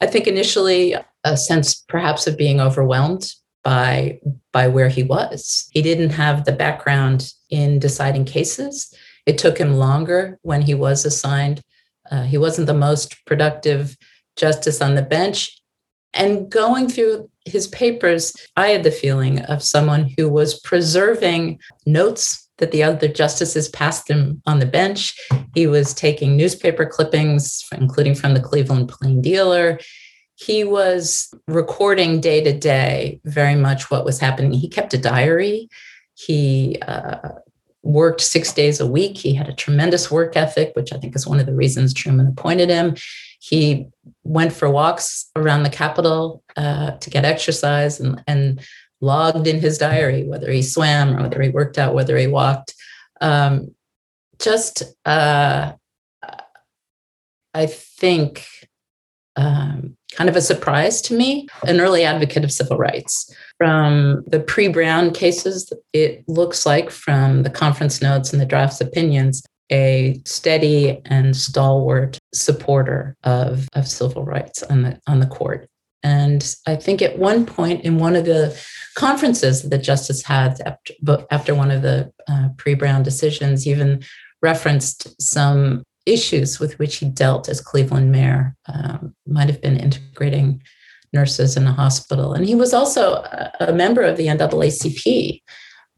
I 0.00 0.06
think, 0.06 0.26
initially 0.26 0.94
a 1.24 1.36
sense 1.36 1.84
perhaps 1.88 2.26
of 2.26 2.36
being 2.36 2.60
overwhelmed 2.60 3.32
by 3.62 4.20
by 4.52 4.68
where 4.68 4.88
he 4.88 5.02
was. 5.02 5.68
He 5.72 5.82
didn't 5.82 6.10
have 6.10 6.44
the 6.44 6.52
background 6.52 7.32
in 7.50 7.78
deciding 7.78 8.24
cases. 8.24 8.92
It 9.26 9.38
took 9.38 9.58
him 9.58 9.74
longer 9.74 10.38
when 10.42 10.62
he 10.62 10.74
was 10.74 11.04
assigned. 11.04 11.60
Uh, 12.10 12.24
he 12.24 12.38
wasn't 12.38 12.66
the 12.66 12.74
most 12.74 13.24
productive 13.26 13.96
justice 14.40 14.80
on 14.80 14.94
the 14.94 15.02
bench. 15.02 15.56
And 16.12 16.50
going 16.50 16.88
through 16.88 17.30
his 17.44 17.68
papers, 17.68 18.34
I 18.56 18.68
had 18.68 18.82
the 18.82 18.90
feeling 18.90 19.40
of 19.42 19.62
someone 19.62 20.12
who 20.16 20.28
was 20.28 20.58
preserving 20.60 21.60
notes 21.86 22.48
that 22.58 22.72
the 22.72 22.82
other 22.82 23.08
justices 23.08 23.68
passed 23.68 24.08
him 24.08 24.42
on 24.46 24.58
the 24.58 24.66
bench. 24.66 25.14
He 25.54 25.66
was 25.66 25.94
taking 25.94 26.36
newspaper 26.36 26.84
clippings, 26.84 27.64
including 27.72 28.14
from 28.14 28.34
the 28.34 28.40
Cleveland 28.40 28.88
Plain 28.88 29.22
Dealer. 29.22 29.78
He 30.34 30.64
was 30.64 31.32
recording 31.46 32.20
day 32.20 32.42
to 32.42 32.52
day 32.52 33.20
very 33.24 33.54
much 33.54 33.90
what 33.90 34.04
was 34.04 34.18
happening. 34.18 34.52
He 34.52 34.68
kept 34.68 34.94
a 34.94 34.98
diary. 34.98 35.68
He 36.14 36.76
uh, 36.86 37.28
worked 37.82 38.20
six 38.20 38.52
days 38.52 38.80
a 38.80 38.86
week. 38.86 39.16
He 39.16 39.34
had 39.34 39.48
a 39.48 39.54
tremendous 39.54 40.10
work 40.10 40.36
ethic, 40.36 40.72
which 40.74 40.92
I 40.92 40.98
think 40.98 41.16
is 41.16 41.26
one 41.26 41.40
of 41.40 41.46
the 41.46 41.54
reasons 41.54 41.94
Truman 41.94 42.26
appointed 42.26 42.68
him. 42.68 42.94
He 43.40 43.88
went 44.22 44.52
for 44.52 44.70
walks 44.70 45.30
around 45.34 45.62
the 45.62 45.70
Capitol 45.70 46.44
uh, 46.56 46.92
to 46.92 47.10
get 47.10 47.24
exercise 47.24 47.98
and, 47.98 48.22
and 48.26 48.60
logged 49.00 49.46
in 49.46 49.60
his 49.60 49.78
diary, 49.78 50.24
whether 50.24 50.52
he 50.52 50.62
swam 50.62 51.16
or 51.16 51.22
whether 51.22 51.40
he 51.40 51.48
worked 51.48 51.78
out, 51.78 51.94
whether 51.94 52.16
he 52.18 52.26
walked. 52.26 52.74
Um, 53.20 53.74
just, 54.38 54.82
uh, 55.06 55.72
I 57.54 57.66
think, 57.66 58.46
um, 59.36 59.96
kind 60.12 60.28
of 60.28 60.36
a 60.36 60.42
surprise 60.42 61.00
to 61.02 61.14
me, 61.14 61.48
an 61.66 61.80
early 61.80 62.04
advocate 62.04 62.44
of 62.44 62.52
civil 62.52 62.76
rights. 62.76 63.34
From 63.56 64.22
the 64.26 64.40
pre 64.40 64.68
Brown 64.68 65.12
cases, 65.12 65.72
it 65.92 66.28
looks 66.28 66.66
like 66.66 66.90
from 66.90 67.42
the 67.42 67.50
conference 67.50 68.02
notes 68.02 68.32
and 68.32 68.40
the 68.40 68.46
draft's 68.46 68.80
opinions, 68.80 69.42
a 69.70 70.20
steady 70.24 71.00
and 71.06 71.36
stalwart 71.36 72.18
supporter 72.34 73.16
of, 73.24 73.68
of 73.74 73.86
civil 73.86 74.24
rights 74.24 74.62
on 74.64 74.82
the 74.82 75.00
on 75.06 75.20
the 75.20 75.26
court. 75.26 75.68
And 76.02 76.54
I 76.66 76.76
think 76.76 77.02
at 77.02 77.18
one 77.18 77.44
point 77.44 77.84
in 77.84 77.98
one 77.98 78.16
of 78.16 78.24
the 78.24 78.58
conferences 78.96 79.68
that 79.68 79.78
justice 79.78 80.22
had 80.22 80.60
after, 80.62 81.26
after 81.30 81.54
one 81.54 81.70
of 81.70 81.82
the 81.82 82.10
uh, 82.26 82.48
pre 82.56 82.74
Brown 82.74 83.02
decisions, 83.02 83.66
even 83.66 84.02
referenced 84.42 85.20
some 85.20 85.82
issues 86.06 86.58
with 86.58 86.78
which 86.78 86.96
he 86.96 87.06
dealt 87.06 87.48
as 87.48 87.60
Cleveland 87.60 88.10
mayor, 88.10 88.56
um, 88.66 89.14
might 89.26 89.48
have 89.48 89.60
been 89.60 89.76
integrating 89.76 90.62
nurses 91.12 91.56
in 91.56 91.66
a 91.66 91.72
hospital. 91.72 92.32
And 92.32 92.46
he 92.46 92.54
was 92.54 92.72
also 92.72 93.14
a, 93.60 93.72
member 93.72 94.02
of 94.02 94.16
the 94.16 94.26
NAACP 94.26 95.42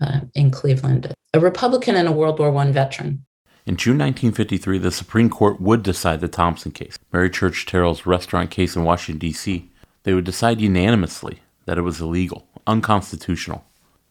uh, 0.01 0.21
in 0.35 0.51
Cleveland, 0.51 1.13
a 1.33 1.41
Republican 1.41 1.97
and 1.97 2.09
a 2.09 2.13
World 2.13 2.39
War 2.39 2.55
I 2.57 2.71
veteran. 2.73 3.25
In 3.65 3.77
June 3.77 3.99
1953, 3.99 4.79
the 4.79 4.91
Supreme 4.91 5.31
Court 5.31 5.61
would 5.61 5.83
decide 5.83 6.21
the 6.21 6.29
Thompson 6.29 6.73
case, 6.73 6.99
Mary 7.13 7.31
Church 7.31 7.65
Terrell's 7.65 8.07
restaurant 8.07 8.51
case 8.51 8.75
in 8.75 8.83
Washington, 8.83 9.19
D.C 9.21 9.69
they 10.05 10.15
would 10.15 10.25
decide 10.25 10.61
unanimously 10.61 11.41
that 11.67 11.79
it 11.79 11.83
was 11.83 12.01
illegal, 12.01 12.47
unconstitutional. 12.67 13.65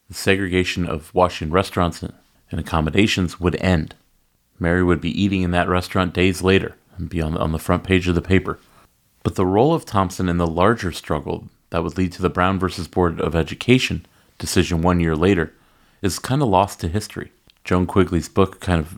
The 0.07 0.13
segregation 0.13 0.87
of 0.87 1.13
Washington 1.13 1.53
restaurants 1.53 2.01
and 2.01 2.13
accommodations 2.59 3.39
would 3.39 3.55
end. 3.57 3.95
Mary 4.59 4.83
would 4.83 5.01
be 5.01 5.21
eating 5.21 5.41
in 5.41 5.51
that 5.51 5.67
restaurant 5.67 6.13
days 6.13 6.41
later 6.41 6.75
and 6.97 7.09
be 7.09 7.21
on, 7.21 7.37
on 7.37 7.51
the 7.51 7.59
front 7.59 7.83
page 7.83 8.07
of 8.07 8.15
the 8.15 8.21
paper. 8.21 8.59
But 9.23 9.35
the 9.35 9.45
role 9.45 9.73
of 9.73 9.85
Thompson 9.85 10.29
in 10.29 10.37
the 10.37 10.47
larger 10.47 10.91
struggle 10.91 11.47
that 11.69 11.83
would 11.83 11.97
lead 11.97 12.11
to 12.13 12.21
the 12.21 12.29
Brown 12.29 12.59
versus 12.59 12.87
Board 12.87 13.21
of 13.21 13.35
Education 13.35 14.05
decision 14.37 14.81
one 14.81 14.99
year 14.99 15.15
later 15.15 15.53
is 16.01 16.19
kind 16.19 16.41
of 16.41 16.47
lost 16.47 16.79
to 16.79 16.87
history. 16.87 17.31
Joan 17.63 17.85
Quigley's 17.85 18.29
book 18.29 18.59
kind 18.59 18.79
of 18.79 18.97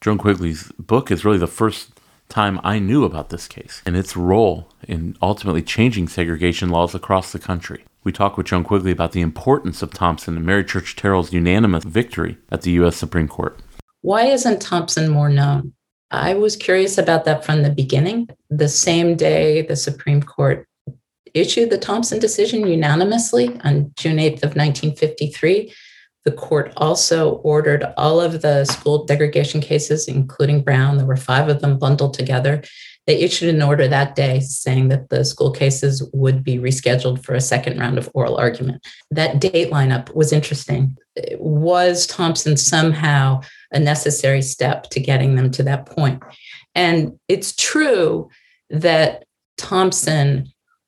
Joan 0.00 0.16
Quigley's 0.16 0.72
book 0.78 1.10
is 1.10 1.26
really 1.26 1.36
the 1.36 1.46
first 1.46 1.90
time 2.30 2.58
I 2.64 2.78
knew 2.78 3.04
about 3.04 3.28
this 3.28 3.46
case 3.46 3.82
and 3.84 3.94
its 3.94 4.16
role 4.16 4.70
in 4.88 5.14
ultimately 5.20 5.60
changing 5.60 6.08
segregation 6.08 6.70
laws 6.70 6.94
across 6.94 7.32
the 7.32 7.38
country. 7.38 7.84
We 8.02 8.10
talk 8.10 8.38
with 8.38 8.46
Joan 8.46 8.64
Quigley 8.64 8.92
about 8.92 9.12
the 9.12 9.20
importance 9.20 9.82
of 9.82 9.92
Thompson 9.92 10.38
and 10.38 10.46
Mary 10.46 10.64
Church 10.64 10.96
Terrell's 10.96 11.34
unanimous 11.34 11.84
victory 11.84 12.38
at 12.50 12.62
the 12.62 12.70
U.S. 12.72 12.96
Supreme 12.96 13.28
Court. 13.28 13.60
Why 14.00 14.24
isn't 14.24 14.62
Thompson 14.62 15.10
more 15.10 15.28
known? 15.28 15.74
I 16.10 16.32
was 16.32 16.56
curious 16.56 16.96
about 16.96 17.26
that 17.26 17.44
from 17.44 17.62
the 17.62 17.70
beginning. 17.70 18.30
The 18.48 18.68
same 18.68 19.16
day 19.16 19.60
the 19.60 19.76
Supreme 19.76 20.22
Court 20.22 20.66
issued 21.34 21.68
the 21.68 21.78
Thompson 21.78 22.18
decision 22.18 22.66
unanimously 22.66 23.60
on 23.64 23.92
June 23.98 24.16
8th 24.16 24.42
of 24.44 24.56
1953, 24.56 25.74
the 26.30 26.36
court 26.36 26.72
also 26.76 27.32
ordered 27.38 27.84
all 27.96 28.20
of 28.20 28.40
the 28.40 28.64
school 28.64 29.04
segregation 29.08 29.60
cases, 29.60 30.06
including 30.06 30.62
Brown, 30.62 30.96
there 30.96 31.06
were 31.06 31.16
five 31.16 31.48
of 31.48 31.60
them 31.60 31.76
bundled 31.76 32.14
together. 32.14 32.62
They 33.08 33.20
issued 33.20 33.52
an 33.52 33.62
order 33.62 33.88
that 33.88 34.14
day 34.14 34.38
saying 34.38 34.90
that 34.90 35.08
the 35.08 35.24
school 35.24 35.50
cases 35.50 36.08
would 36.12 36.44
be 36.44 36.58
rescheduled 36.58 37.24
for 37.24 37.34
a 37.34 37.40
second 37.40 37.80
round 37.80 37.98
of 37.98 38.08
oral 38.14 38.36
argument. 38.36 38.86
That 39.10 39.40
date 39.40 39.72
lineup 39.72 40.14
was 40.14 40.32
interesting. 40.32 40.96
Was 41.38 42.06
Thompson 42.06 42.56
somehow 42.56 43.40
a 43.72 43.80
necessary 43.80 44.42
step 44.42 44.84
to 44.90 45.00
getting 45.00 45.34
them 45.34 45.50
to 45.52 45.64
that 45.64 45.86
point? 45.86 46.22
And 46.76 47.18
it's 47.26 47.56
true 47.56 48.28
that 48.68 49.24
Thompson 49.58 50.46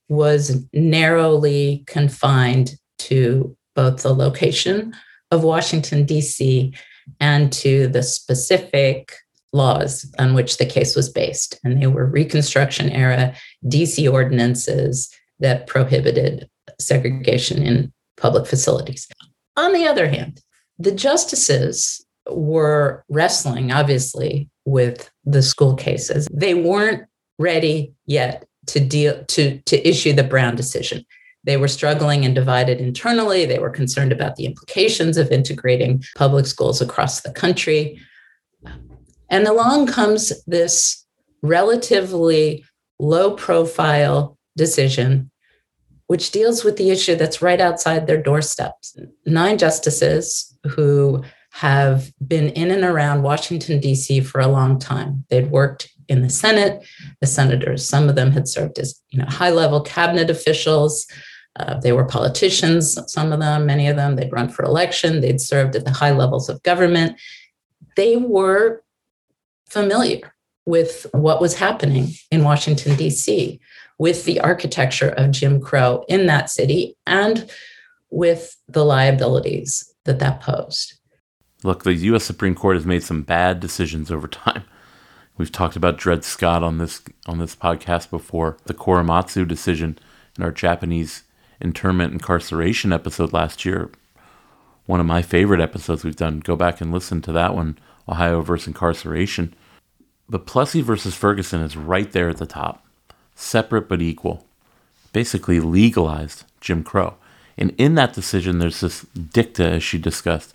was 0.09 0.65
narrowly 0.73 1.83
confined 1.89 2.77
to 2.99 3.57
both 3.75 4.03
the 4.03 4.15
location 4.15 4.95
of 5.33 5.43
Washington, 5.43 6.05
D.C., 6.05 6.73
and 7.19 7.53
to 7.53 7.89
the 7.89 8.03
specific 8.03 9.13
laws 9.53 10.07
on 10.19 10.35
which 10.35 10.59
the 10.59 10.67
case 10.67 10.95
was 10.95 11.09
based. 11.09 11.59
And 11.65 11.83
they 11.83 11.89
were 11.89 12.07
Reconstruction 12.07 12.91
era 12.91 13.35
DC 13.67 14.11
ordinances 14.11 15.13
that 15.41 15.67
prohibited 15.67 16.49
segregation 16.79 17.63
in 17.63 17.93
public 18.17 18.47
facilities. 18.47 19.09
On 19.57 19.73
the 19.73 19.87
other 19.87 20.09
hand, 20.09 20.41
the 20.79 20.93
justices 20.93 22.05
were 22.31 23.05
wrestling, 23.09 23.73
obviously, 23.73 24.49
with 24.65 25.11
the 25.25 25.43
school 25.43 25.75
cases. 25.75 26.29
They 26.33 26.55
weren't 26.55 27.05
ready 27.39 27.93
yet 28.07 28.47
to 28.69 28.81
deal 28.81 29.25
to, 29.25 29.59
to 29.59 29.89
issue 29.89 30.13
the 30.13 30.23
Brown 30.23 30.55
decision. 30.55 31.05
They 31.45 31.57
were 31.57 31.69
struggling 31.69 32.25
and 32.25 32.35
divided 32.35 32.81
internally. 32.81 33.45
They 33.45 33.59
were 33.59 33.71
concerned 33.71 34.13
about 34.13 34.37
the 34.37 34.47
implications 34.47 35.17
of 35.17 35.31
integrating 35.31 36.05
public 36.17 36.47
schools 36.47 36.81
across 36.81 37.21
the 37.21 37.33
country. 37.33 38.01
And 39.29 39.47
along 39.47 39.87
comes 39.87 40.33
this 40.45 41.05
relatively 41.43 42.65
low 42.99 43.35
profile 43.35 44.39
decision, 44.57 45.31
which 46.07 46.31
deals 46.31 46.63
with 46.63 46.77
the 46.77 46.91
issue 46.91 47.17
that's 47.17 47.43
right 47.43 47.61
outside 47.61 48.07
their 48.07 48.23
doorsteps. 48.23 48.97
Nine 49.27 49.59
justices 49.59 50.57
who 50.77 51.25
have 51.53 52.13
been 52.27 52.49
in 52.51 52.71
and 52.71 52.85
around 52.85 53.23
Washington, 53.23 53.81
D.C. 53.81 54.21
for 54.21 54.41
a 54.41 54.49
long 54.49 54.79
time. 54.79 55.25
They'd 55.29 55.51
worked 55.51 55.91
in 56.09 56.23
the 56.23 56.31
Senate, 56.31 56.85
the 57.21 57.27
senators, 57.27 57.87
some 57.89 58.09
of 58.09 58.15
them 58.15 58.33
had 58.33 58.49
served 58.49 58.79
as 58.79 59.01
you 59.11 59.19
know, 59.19 59.27
high 59.27 59.51
level 59.51 59.81
cabinet 59.81 60.31
officials. 60.31 61.07
Uh, 61.57 61.79
they 61.81 61.93
were 61.93 62.05
politicians, 62.05 62.99
some 63.13 63.33
of 63.33 63.41
them, 63.41 63.67
many 63.67 63.87
of 63.87 63.97
them. 63.97 64.17
They'd 64.17 64.33
run 64.33 64.49
for 64.49 64.65
election, 64.65 65.21
they'd 65.21 65.41
served 65.41 65.77
at 65.77 65.85
the 65.85 65.91
high 65.91 66.13
levels 66.13 66.49
of 66.49 66.63
government. 66.63 67.21
They 67.97 68.17
were 68.17 68.83
familiar 69.69 70.35
with 70.65 71.07
what 71.13 71.41
was 71.41 71.55
happening 71.55 72.09
in 72.31 72.45
Washington, 72.45 72.97
D.C., 72.97 73.61
with 73.99 74.25
the 74.25 74.41
architecture 74.41 75.11
of 75.11 75.31
Jim 75.31 75.61
Crow 75.61 76.05
in 76.09 76.27
that 76.27 76.51
city, 76.51 76.97
and 77.07 77.51
with 78.11 78.57
the 78.69 78.85
liabilities 78.85 79.93
that 80.05 80.19
that 80.21 80.41
posed. 80.41 80.95
Look, 81.63 81.85
the 81.85 81.95
U.S. 81.95 82.25
Supreme 82.25 82.55
Court 82.55 82.77
has 82.77 82.87
made 82.87 83.03
some 83.03 83.23
bad 83.23 83.61
decisions 83.61 84.11
over 84.11 84.27
time. 84.27 84.65
We've 85.37 85.53
talked 85.53 85.77
about 85.77 85.99
Dred 85.99 86.25
Scott 86.25 86.63
on 86.63 86.79
this 86.79 87.03
on 87.27 87.39
this 87.39 87.57
podcast 87.57 88.11
before. 88.11 88.59
The 88.65 88.75
Korematsu 88.75 89.47
decision 89.47 89.99
in 90.37 90.45
our 90.45 90.53
Japanese 90.53 91.23
internment 91.63 92.13
incarceration 92.13 92.93
episode 92.93 93.33
last 93.33 93.65
year. 93.65 93.91
One 94.87 95.01
of 95.01 95.07
my 95.07 95.23
favorite 95.23 95.61
episodes 95.61 96.05
we've 96.05 96.17
done. 96.17 96.41
Go 96.41 96.57
back 96.57 96.81
and 96.81 96.93
listen 96.93 97.23
to 97.23 97.33
that 97.33 97.55
one, 97.55 97.79
Ohio 98.09 98.43
versus 98.43 98.69
incarceration. 98.69 99.55
But 100.29 100.47
Plessy 100.47 100.81
versus 100.81 101.15
Ferguson 101.15 101.63
is 101.63 101.77
right 101.77 102.11
there 102.11 102.31
at 102.31 102.39
the 102.39 102.47
top, 102.47 102.85
separate 103.35 103.89
but 103.89 104.03
equal. 104.03 104.47
Basically 105.13 105.61
legalized 105.61 106.45
Jim 106.61 106.83
Crow. 106.83 107.15
And 107.57 107.75
in 107.79 107.95
that 107.97 108.15
decision, 108.15 108.59
there's 108.59 108.81
this 108.81 109.03
dicta, 109.03 109.65
as 109.65 109.83
she 109.83 109.99
discussed, 109.99 110.55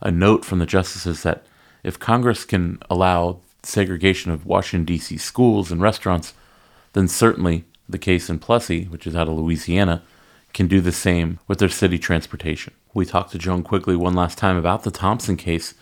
a 0.00 0.10
note 0.10 0.44
from 0.44 0.58
the 0.58 0.66
justices 0.66 1.22
that 1.22 1.46
if 1.82 1.98
Congress 1.98 2.44
can 2.44 2.78
allow 2.88 3.40
segregation 3.62 4.32
of 4.32 4.46
Washington, 4.46 4.84
D.C. 4.84 5.18
schools 5.18 5.70
and 5.70 5.80
restaurants, 5.80 6.34
then 6.94 7.06
certainly 7.06 7.64
the 7.88 7.98
case 7.98 8.30
in 8.30 8.38
Plessy, 8.38 8.84
which 8.84 9.06
is 9.06 9.14
out 9.14 9.28
of 9.28 9.34
Louisiana, 9.34 10.02
can 10.58 10.66
do 10.66 10.80
the 10.80 10.90
same 10.90 11.38
with 11.46 11.60
their 11.60 11.68
city 11.68 12.00
transportation. 12.00 12.74
We 12.92 13.06
talked 13.06 13.30
to 13.30 13.38
Joan 13.38 13.62
Quigley 13.62 13.94
one 13.94 14.16
last 14.16 14.36
time 14.36 14.56
about 14.56 14.82
the 14.82 14.90
Thompson 14.90 15.36
case 15.36 15.72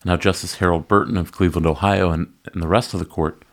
and 0.00 0.10
how 0.10 0.16
Justice 0.16 0.54
Harold 0.54 0.88
Burton 0.88 1.18
of 1.18 1.32
Cleveland, 1.32 1.66
Ohio, 1.66 2.10
and, 2.10 2.32
and 2.50 2.62
the 2.62 2.66
rest 2.66 2.94
of 2.94 2.98
the 2.98 3.04
court, 3.04 3.44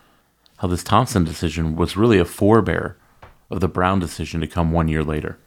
how 0.59 0.69
this 0.69 0.81
Thompson 0.81 1.25
decision 1.25 1.75
was 1.75 1.97
really 1.97 2.17
a 2.17 2.23
forebear 2.23 2.95
of 3.51 3.59
the 3.59 3.67
Brown 3.67 3.99
decision 3.99 4.39
to 4.39 4.47
come 4.47 4.71
one 4.71 4.87
year 4.87 5.03
later. 5.03 5.37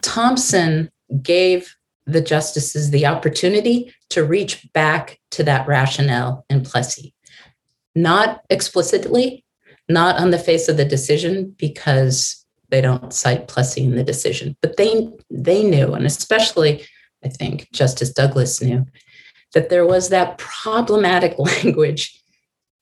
Thompson 0.00 0.90
gave 1.22 1.76
the 2.06 2.22
justices 2.22 2.90
the 2.90 3.04
opportunity 3.04 3.92
to 4.08 4.24
reach 4.24 4.66
back 4.72 5.20
to 5.32 5.44
that 5.44 5.68
rationale 5.68 6.46
in 6.48 6.62
Plessy. 6.62 7.12
Not 7.94 8.40
explicitly, 8.48 9.44
not 9.90 10.18
on 10.18 10.30
the 10.30 10.38
face 10.38 10.66
of 10.66 10.78
the 10.78 10.86
decision, 10.86 11.54
because 11.58 12.39
they 12.70 12.80
don't 12.80 13.12
cite 13.12 13.48
Plessy 13.48 13.84
in 13.84 13.96
the 13.96 14.04
decision, 14.04 14.56
but 14.62 14.76
they 14.76 15.08
they 15.30 15.62
knew, 15.62 15.92
and 15.94 16.06
especially 16.06 16.84
I 17.24 17.28
think 17.28 17.70
Justice 17.72 18.12
Douglas 18.12 18.62
knew 18.62 18.86
that 19.54 19.68
there 19.68 19.86
was 19.86 20.08
that 20.08 20.38
problematic 20.38 21.38
language 21.38 22.20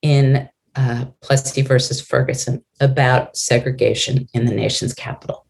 in 0.03 0.49
uh, 0.76 1.07
Plessy 1.22 1.62
versus 1.62 2.01
Ferguson 2.01 2.64
about 2.80 3.36
segregation 3.36 4.28
in 4.32 4.47
the 4.47 4.55
nation's 4.55 4.95
capital. 4.95 5.47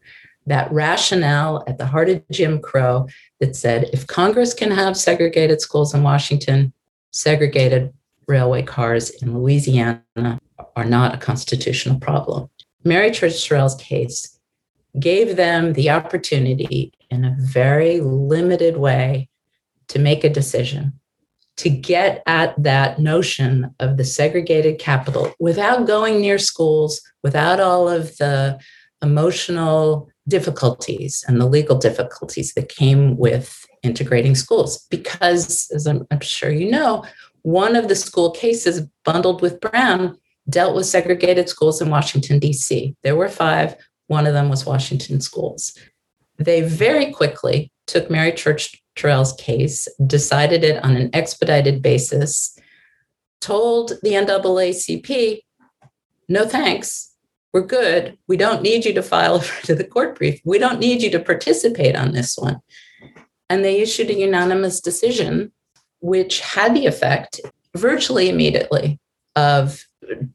That 0.47 0.71
rationale 0.71 1.63
at 1.67 1.77
the 1.77 1.85
heart 1.85 2.09
of 2.09 2.23
Jim 2.31 2.59
Crow 2.59 3.07
that 3.39 3.55
said 3.55 3.89
if 3.93 4.07
Congress 4.07 4.53
can 4.53 4.71
have 4.71 4.97
segregated 4.97 5.61
schools 5.61 5.93
in 5.93 6.01
Washington, 6.01 6.73
segregated 7.11 7.93
railway 8.27 8.63
cars 8.63 9.09
in 9.09 9.37
Louisiana 9.37 10.01
are 10.75 10.85
not 10.85 11.13
a 11.13 11.17
constitutional 11.17 11.99
problem. 11.99 12.49
Mary 12.83 13.11
Church 13.11 13.47
Terrell's 13.47 13.75
case 13.75 14.39
gave 14.99 15.35
them 15.35 15.73
the 15.73 15.89
opportunity 15.89 16.93
in 17.09 17.25
a 17.25 17.35
very 17.39 17.99
limited 18.01 18.77
way 18.77 19.29
to 19.87 19.99
make 19.99 20.23
a 20.23 20.29
decision 20.29 20.93
to 21.57 21.69
get 21.69 22.23
at 22.25 22.55
that 22.63 22.99
notion 22.99 23.75
of 23.81 23.97
the 23.97 24.05
segregated 24.05 24.79
capital 24.79 25.33
without 25.39 25.85
going 25.85 26.21
near 26.21 26.37
schools, 26.37 27.01
without 27.21 27.59
all 27.59 27.89
of 27.89 28.15
the 28.15 28.57
emotional 29.01 30.09
difficulties 30.29 31.23
and 31.27 31.41
the 31.41 31.45
legal 31.45 31.77
difficulties 31.77 32.53
that 32.53 32.69
came 32.69 33.17
with 33.17 33.65
integrating 33.83 34.35
schools. 34.35 34.85
Because, 34.89 35.69
as 35.75 35.85
I'm, 35.85 36.07
I'm 36.11 36.21
sure 36.21 36.49
you 36.49 36.71
know, 36.71 37.03
one 37.41 37.75
of 37.75 37.89
the 37.89 37.95
school 37.95 38.31
cases 38.31 38.87
bundled 39.03 39.41
with 39.41 39.59
Brown 39.59 40.17
dealt 40.49 40.75
with 40.75 40.85
segregated 40.85 41.49
schools 41.49 41.81
in 41.81 41.89
Washington, 41.89 42.39
D.C. 42.39 42.95
There 43.03 43.15
were 43.15 43.29
five, 43.29 43.75
one 44.07 44.27
of 44.27 44.33
them 44.33 44.49
was 44.49 44.65
Washington 44.65 45.21
schools. 45.21 45.77
They 46.37 46.61
very 46.61 47.11
quickly 47.11 47.71
took 47.87 48.09
Mary 48.09 48.31
Church 48.31 48.81
Terrell's 48.95 49.33
case, 49.33 49.87
decided 50.05 50.63
it 50.63 50.83
on 50.83 50.95
an 50.95 51.09
expedited 51.13 51.81
basis, 51.81 52.57
told 53.41 53.93
the 54.01 54.13
NAACP, 54.13 55.41
no 56.27 56.45
thanks, 56.45 57.09
we're 57.53 57.61
good. 57.61 58.17
We 58.27 58.37
don't 58.37 58.61
need 58.61 58.85
you 58.85 58.93
to 58.93 59.01
file 59.01 59.39
to 59.63 59.75
the 59.75 59.83
court 59.83 60.17
brief. 60.17 60.39
We 60.45 60.59
don't 60.59 60.79
need 60.79 61.01
you 61.01 61.09
to 61.11 61.19
participate 61.19 61.95
on 61.95 62.11
this 62.11 62.37
one. 62.37 62.59
And 63.49 63.65
they 63.65 63.81
issued 63.81 64.09
a 64.09 64.13
unanimous 64.13 64.79
decision, 64.79 65.51
which 66.01 66.41
had 66.41 66.75
the 66.75 66.85
effect 66.85 67.41
virtually 67.75 68.29
immediately 68.29 68.99
of 69.35 69.83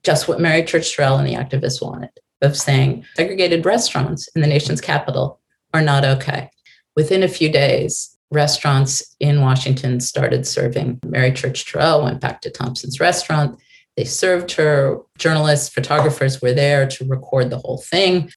just 0.03 0.29
what 0.29 0.41
Mary 0.41 0.65
Church 0.65 0.95
Terrell 0.95 1.19
and 1.19 1.27
the 1.27 1.35
activists 1.35 1.83
wanted 1.83 2.11
of 2.43 2.57
saying 2.57 3.05
segregated 3.17 3.65
restaurants 3.65 4.29
in 4.35 4.43
the 4.43 4.47
nation's 4.47 4.81
capital 4.81 5.41
are 5.73 5.83
not 5.83 6.05
okay. 6.05 6.51
Within 6.97 7.23
a 7.23 7.29
few 7.29 7.51
days, 7.51 8.17
restaurants 8.31 9.17
in 9.21 9.41
Washington 9.41 10.01
started 10.01 10.47
serving. 10.47 11.01
Mary 11.05 11.33
Church 11.33 11.71
Terrell 11.71 12.05
went 12.05 12.21
back 12.21 12.41
to 12.43 12.51
Thompson's 12.51 13.01
restaurant. 13.01 13.61
They 13.97 14.05
served 14.05 14.53
her. 14.53 14.99
Journalists, 15.19 15.69
photographers 15.69 16.43
were 16.43 16.53
there 16.53 16.87
to 16.89 17.05
record 17.05 17.51
the 17.51 17.59
whole 17.59 17.79
thing. 17.79 18.31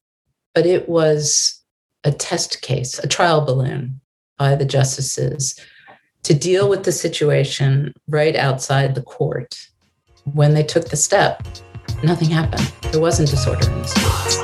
But 0.54 0.66
it 0.66 0.88
was 0.88 1.64
a 2.04 2.12
test 2.12 2.62
case, 2.62 3.00
a 3.00 3.08
trial 3.08 3.42
balloon 3.42 4.02
by 4.38 4.56
the 4.56 4.66
justices 4.66 5.60
to 6.24 6.34
deal 6.34 6.68
with 6.70 6.84
the 6.84 6.92
situation 6.92 7.94
right 8.08 8.36
outside 8.36 8.96
the 8.96 9.02
court. 9.02 9.58
When 10.34 10.54
they 10.54 10.64
took 10.64 10.90
the 10.90 10.98
step, 10.98 11.42
nothing 12.04 12.30
happened. 12.30 12.74
There 12.92 13.00
wasn't 13.00 13.30
disorder 13.30 13.66
in 13.72 13.82
the 13.82 13.88
streets. 13.88 14.38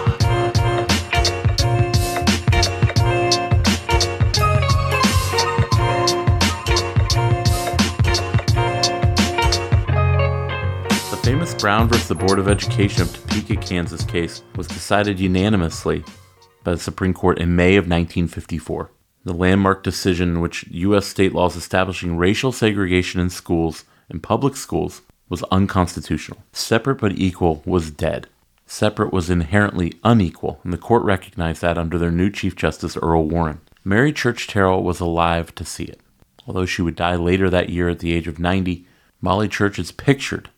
The 11.09 11.17
famous 11.21 11.53
Brown 11.55 11.89
versus 11.89 12.07
the 12.07 12.15
Board 12.15 12.39
of 12.39 12.47
Education 12.47 13.01
of 13.01 13.11
Topeka, 13.11 13.57
Kansas 13.57 14.05
case 14.05 14.41
was 14.55 14.67
decided 14.67 15.19
unanimously 15.19 16.05
by 16.63 16.71
the 16.71 16.79
Supreme 16.79 17.13
Court 17.13 17.39
in 17.39 17.57
May 17.57 17.75
of 17.75 17.83
1954. 17.83 18.89
The 19.25 19.33
landmark 19.33 19.83
decision 19.83 20.29
in 20.29 20.39
which 20.39 20.65
U.S. 20.69 21.07
state 21.07 21.33
laws 21.33 21.57
establishing 21.57 22.15
racial 22.15 22.53
segregation 22.53 23.19
in 23.19 23.29
schools 23.29 23.83
and 24.09 24.23
public 24.23 24.55
schools 24.55 25.01
was 25.29 25.43
unconstitutional. 25.43 26.43
Separate 26.51 26.99
but 26.99 27.13
equal 27.13 27.61
was 27.65 27.91
dead. 27.91 28.27
Separate 28.65 29.13
was 29.13 29.29
inherently 29.29 29.93
unequal, 30.03 30.59
and 30.63 30.71
the 30.71 30.77
court 30.77 31.03
recognized 31.03 31.61
that 31.61 31.77
under 31.77 31.97
their 31.97 32.11
new 32.11 32.29
Chief 32.29 32.55
Justice 32.55 32.97
Earl 32.97 33.27
Warren. 33.27 33.61
Mary 33.83 34.13
Church 34.13 34.47
Terrell 34.47 34.83
was 34.83 34.99
alive 34.99 35.53
to 35.55 35.65
see 35.65 35.83
it. 35.83 35.99
Although 36.47 36.65
she 36.65 36.81
would 36.81 36.95
die 36.95 37.15
later 37.15 37.49
that 37.49 37.69
year 37.69 37.89
at 37.89 37.99
the 37.99 38.13
age 38.13 38.27
of 38.27 38.39
90, 38.39 38.85
Molly 39.21 39.47
Church 39.47 39.79
is 39.79 39.91
pictured 39.91 40.49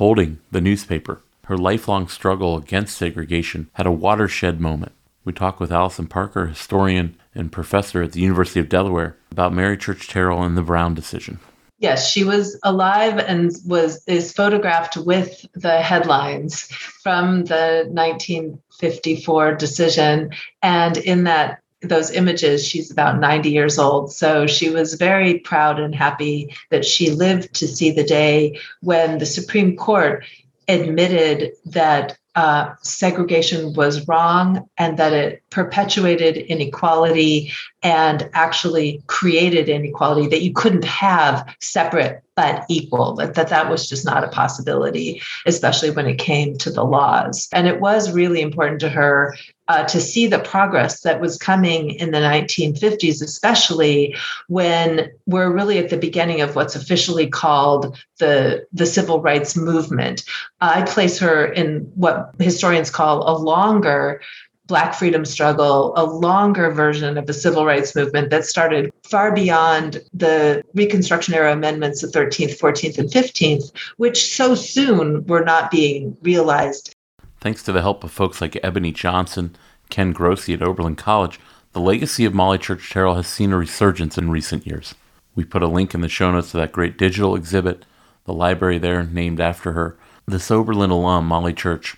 holding 0.00 0.38
the 0.50 0.62
newspaper. 0.62 1.20
Her 1.44 1.58
lifelong 1.58 2.08
struggle 2.08 2.56
against 2.56 2.96
segregation 2.96 3.68
had 3.74 3.86
a 3.86 3.92
watershed 3.92 4.58
moment. 4.58 4.92
We 5.24 5.34
talk 5.34 5.60
with 5.60 5.70
Alison 5.70 6.06
Parker, 6.06 6.46
historian 6.46 7.16
and 7.34 7.52
professor 7.52 8.02
at 8.02 8.12
the 8.12 8.20
University 8.20 8.60
of 8.60 8.70
Delaware, 8.70 9.16
about 9.30 9.52
Mary 9.52 9.76
Church 9.76 10.08
Terrell 10.08 10.42
and 10.42 10.56
the 10.56 10.62
Brown 10.62 10.94
decision. 10.94 11.38
Yes, 11.80 12.10
she 12.10 12.24
was 12.24 12.58
alive 12.62 13.16
and 13.18 13.50
was 13.64 14.04
is 14.06 14.34
photographed 14.34 14.98
with 14.98 15.46
the 15.54 15.80
headlines 15.80 16.64
from 16.66 17.46
the 17.46 17.86
1954 17.88 19.54
decision. 19.54 20.30
And 20.62 20.98
in 20.98 21.24
that 21.24 21.62
those 21.82 22.10
images 22.10 22.66
she's 22.66 22.90
about 22.90 23.18
90 23.18 23.50
years 23.50 23.78
old. 23.78 24.12
So 24.12 24.46
she 24.46 24.68
was 24.68 24.94
very 24.94 25.38
proud 25.38 25.80
and 25.80 25.94
happy 25.94 26.54
that 26.68 26.84
she 26.84 27.10
lived 27.10 27.54
to 27.54 27.66
see 27.66 27.90
the 27.90 28.04
day 28.04 28.60
when 28.82 29.16
the 29.16 29.24
supreme 29.24 29.74
court 29.76 30.26
admitted 30.68 31.52
that 31.64 32.18
uh, 32.36 32.72
segregation 32.82 33.72
was 33.74 34.06
wrong 34.06 34.68
and 34.78 34.98
that 34.98 35.12
it 35.12 35.42
perpetuated 35.50 36.36
inequality 36.36 37.52
and 37.82 38.28
actually 38.34 39.02
created 39.08 39.68
inequality 39.68 40.28
that 40.28 40.42
you 40.42 40.52
couldn't 40.52 40.84
have 40.84 41.44
separate 41.60 42.22
but 42.36 42.64
equal 42.68 43.14
that, 43.14 43.34
that 43.34 43.48
that 43.48 43.68
was 43.68 43.88
just 43.88 44.04
not 44.04 44.22
a 44.22 44.28
possibility 44.28 45.20
especially 45.44 45.90
when 45.90 46.06
it 46.06 46.18
came 46.18 46.56
to 46.58 46.70
the 46.70 46.84
laws. 46.84 47.48
And 47.52 47.66
it 47.66 47.80
was 47.80 48.12
really 48.12 48.40
important 48.40 48.80
to 48.80 48.88
her 48.88 49.36
uh, 49.70 49.84
to 49.84 50.00
see 50.00 50.26
the 50.26 50.40
progress 50.40 51.02
that 51.02 51.20
was 51.20 51.38
coming 51.38 51.90
in 51.90 52.10
the 52.10 52.18
1950s 52.18 53.22
especially 53.22 54.16
when 54.48 55.08
we're 55.26 55.52
really 55.52 55.78
at 55.78 55.90
the 55.90 55.96
beginning 55.96 56.40
of 56.40 56.56
what's 56.56 56.74
officially 56.74 57.28
called 57.28 57.96
the 58.18 58.66
the 58.72 58.84
civil 58.84 59.20
rights 59.20 59.56
movement 59.56 60.24
i 60.60 60.82
place 60.82 61.20
her 61.20 61.44
in 61.52 61.88
what 61.94 62.34
historians 62.40 62.90
call 62.90 63.16
a 63.30 63.34
longer 63.38 64.20
Black 64.66 64.94
freedom 64.94 65.24
struggle, 65.24 65.92
a 65.96 66.04
longer 66.04 66.70
version 66.70 67.18
of 67.18 67.26
the 67.26 67.32
civil 67.32 67.66
rights 67.66 67.96
movement 67.96 68.30
that 68.30 68.44
started 68.44 68.92
far 69.02 69.34
beyond 69.34 70.00
the 70.14 70.62
Reconstruction 70.74 71.34
era 71.34 71.52
amendments, 71.52 72.02
the 72.02 72.06
13th, 72.06 72.56
14th, 72.56 72.96
and 72.96 73.10
15th, 73.10 73.72
which 73.96 74.32
so 74.32 74.54
soon 74.54 75.26
were 75.26 75.42
not 75.42 75.72
being 75.72 76.16
realized. 76.22 76.94
Thanks 77.40 77.62
to 77.62 77.72
the 77.72 77.80
help 77.80 78.04
of 78.04 78.12
folks 78.12 78.40
like 78.40 78.58
Ebony 78.62 78.92
Johnson, 78.92 79.56
Ken 79.88 80.12
Grossi 80.12 80.52
at 80.52 80.62
Oberlin 80.62 80.96
College, 80.96 81.40
the 81.72 81.80
legacy 81.80 82.24
of 82.26 82.34
Molly 82.34 82.58
Church 82.58 82.90
Terrell 82.90 83.14
has 83.14 83.26
seen 83.26 83.52
a 83.52 83.56
resurgence 83.56 84.18
in 84.18 84.30
recent 84.30 84.66
years. 84.66 84.94
We 85.34 85.44
put 85.44 85.62
a 85.62 85.68
link 85.68 85.94
in 85.94 86.02
the 86.02 86.08
show 86.08 86.30
notes 86.30 86.50
to 86.50 86.58
that 86.58 86.72
great 86.72 86.98
digital 86.98 87.34
exhibit, 87.34 87.86
the 88.24 88.34
library 88.34 88.76
there 88.76 89.04
named 89.04 89.40
after 89.40 89.72
her. 89.72 89.96
This 90.26 90.50
Oberlin 90.50 90.90
alum, 90.90 91.26
Molly 91.26 91.54
Church, 91.54 91.96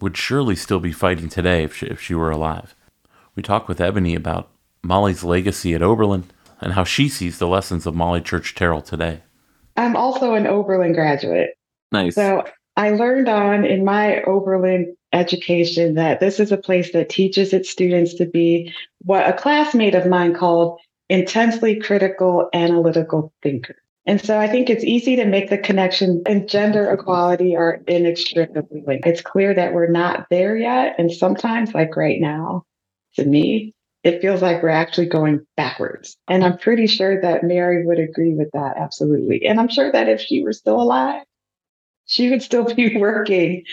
would 0.00 0.16
surely 0.16 0.54
still 0.54 0.80
be 0.80 0.92
fighting 0.92 1.28
today 1.30 1.64
if 1.64 1.76
she, 1.76 1.86
if 1.86 2.00
she 2.00 2.14
were 2.14 2.30
alive. 2.30 2.74
We 3.34 3.42
talk 3.42 3.68
with 3.68 3.80
Ebony 3.80 4.14
about 4.14 4.50
Molly's 4.82 5.24
legacy 5.24 5.74
at 5.74 5.82
Oberlin 5.82 6.24
and 6.60 6.74
how 6.74 6.84
she 6.84 7.08
sees 7.08 7.38
the 7.38 7.48
lessons 7.48 7.86
of 7.86 7.94
Molly 7.94 8.20
Church 8.20 8.54
Terrell 8.54 8.82
today. 8.82 9.22
I'm 9.76 9.96
also 9.96 10.34
an 10.34 10.46
Oberlin 10.46 10.92
graduate. 10.92 11.56
Nice. 11.90 12.16
So 12.16 12.44
I 12.76 12.90
learned 12.90 13.28
on 13.28 13.64
in 13.64 13.84
my 13.84 14.22
Oberlin 14.22 14.96
education 15.12 15.94
that 15.94 16.20
this 16.20 16.40
is 16.40 16.50
a 16.50 16.56
place 16.56 16.92
that 16.92 17.08
teaches 17.08 17.52
its 17.52 17.70
students 17.70 18.14
to 18.14 18.26
be 18.26 18.72
what 19.02 19.28
a 19.28 19.32
classmate 19.32 19.94
of 19.94 20.06
mine 20.06 20.34
called 20.34 20.80
intensely 21.08 21.78
critical 21.80 22.48
analytical 22.52 23.32
thinkers. 23.42 23.76
And 24.06 24.20
so 24.20 24.38
I 24.38 24.48
think 24.48 24.68
it's 24.68 24.84
easy 24.84 25.16
to 25.16 25.24
make 25.24 25.48
the 25.48 25.56
connection 25.56 26.22
and 26.26 26.48
gender 26.48 26.90
equality 26.90 27.56
are 27.56 27.80
inextricably 27.86 28.82
linked. 28.86 29.06
It's 29.06 29.22
clear 29.22 29.54
that 29.54 29.72
we're 29.72 29.90
not 29.90 30.26
there 30.28 30.56
yet. 30.56 30.96
And 30.98 31.10
sometimes, 31.10 31.72
like 31.72 31.96
right 31.96 32.20
now, 32.20 32.64
to 33.14 33.24
me, 33.24 33.72
it 34.02 34.20
feels 34.20 34.42
like 34.42 34.62
we're 34.62 34.68
actually 34.68 35.06
going 35.06 35.46
backwards. 35.56 36.18
And 36.28 36.44
I'm 36.44 36.58
pretty 36.58 36.86
sure 36.86 37.18
that 37.22 37.44
Mary 37.44 37.86
would 37.86 37.98
agree 37.98 38.34
with 38.34 38.50
that. 38.52 38.76
Absolutely. 38.76 39.46
And 39.46 39.58
I'm 39.58 39.70
sure 39.70 39.90
that 39.90 40.08
if 40.10 40.20
she 40.20 40.42
were 40.42 40.52
still 40.52 40.82
alive, 40.82 41.22
she 42.06 42.30
would 42.30 42.42
still 42.42 42.64
be 42.74 42.96
working 42.98 43.64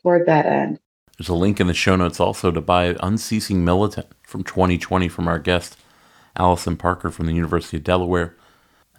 toward 0.00 0.26
that 0.26 0.46
end. 0.46 0.78
There's 1.18 1.28
a 1.28 1.34
link 1.34 1.60
in 1.60 1.66
the 1.66 1.74
show 1.74 1.96
notes 1.96 2.20
also 2.20 2.50
to 2.50 2.60
buy 2.60 2.96
Unceasing 3.02 3.64
Militant 3.64 4.06
from 4.22 4.44
2020 4.44 5.08
from 5.08 5.28
our 5.28 5.38
guest, 5.38 5.78
Alison 6.36 6.76
Parker 6.76 7.10
from 7.10 7.26
the 7.26 7.32
University 7.32 7.78
of 7.78 7.84
Delaware. 7.84 8.36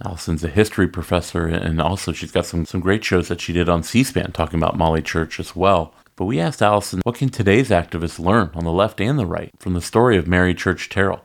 Alison's 0.03 0.43
a 0.43 0.47
history 0.47 0.87
professor, 0.87 1.45
and 1.47 1.81
also 1.81 2.11
she's 2.11 2.31
got 2.31 2.45
some, 2.45 2.65
some 2.65 2.79
great 2.79 3.03
shows 3.03 3.27
that 3.27 3.41
she 3.41 3.53
did 3.53 3.69
on 3.69 3.83
C 3.83 4.03
SPAN 4.03 4.31
talking 4.31 4.59
about 4.59 4.77
Molly 4.77 5.01
Church 5.01 5.39
as 5.39 5.55
well. 5.55 5.93
But 6.15 6.25
we 6.25 6.39
asked 6.39 6.63
Alison, 6.63 7.01
what 7.03 7.15
can 7.15 7.29
today's 7.29 7.69
activists 7.69 8.17
learn 8.19 8.49
on 8.55 8.63
the 8.63 8.71
left 8.71 8.99
and 8.99 9.19
the 9.19 9.25
right 9.25 9.51
from 9.59 9.73
the 9.73 9.81
story 9.81 10.17
of 10.17 10.27
Mary 10.27 10.55
Church 10.55 10.89
Terrell? 10.89 11.23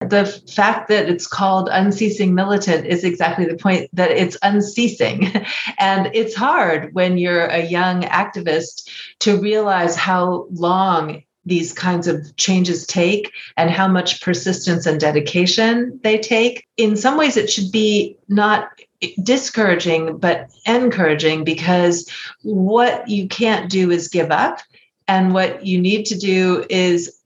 The 0.00 0.24
fact 0.54 0.88
that 0.88 1.08
it's 1.08 1.26
called 1.26 1.68
unceasing 1.70 2.34
militant 2.34 2.86
is 2.86 3.04
exactly 3.04 3.44
the 3.44 3.56
point 3.56 3.90
that 3.92 4.10
it's 4.10 4.36
unceasing. 4.42 5.30
and 5.78 6.10
it's 6.14 6.34
hard 6.34 6.94
when 6.94 7.18
you're 7.18 7.46
a 7.46 7.66
young 7.66 8.02
activist 8.02 8.88
to 9.20 9.38
realize 9.38 9.96
how 9.96 10.46
long 10.52 11.22
these 11.44 11.72
kinds 11.72 12.06
of 12.06 12.34
changes 12.36 12.86
take 12.86 13.32
and 13.56 13.70
how 13.70 13.88
much 13.88 14.22
persistence 14.22 14.86
and 14.86 15.00
dedication 15.00 15.98
they 16.02 16.18
take. 16.18 16.66
In 16.76 16.96
some 16.96 17.16
ways, 17.16 17.36
it 17.36 17.50
should 17.50 17.72
be 17.72 18.16
not 18.28 18.68
discouraging, 19.22 20.18
but 20.18 20.50
encouraging 20.66 21.44
because 21.44 22.08
what 22.42 23.08
you 23.08 23.28
can't 23.28 23.70
do 23.70 23.90
is 23.90 24.08
give 24.08 24.30
up. 24.30 24.60
And 25.08 25.34
what 25.34 25.66
you 25.66 25.80
need 25.80 26.06
to 26.06 26.18
do 26.18 26.64
is 26.70 27.19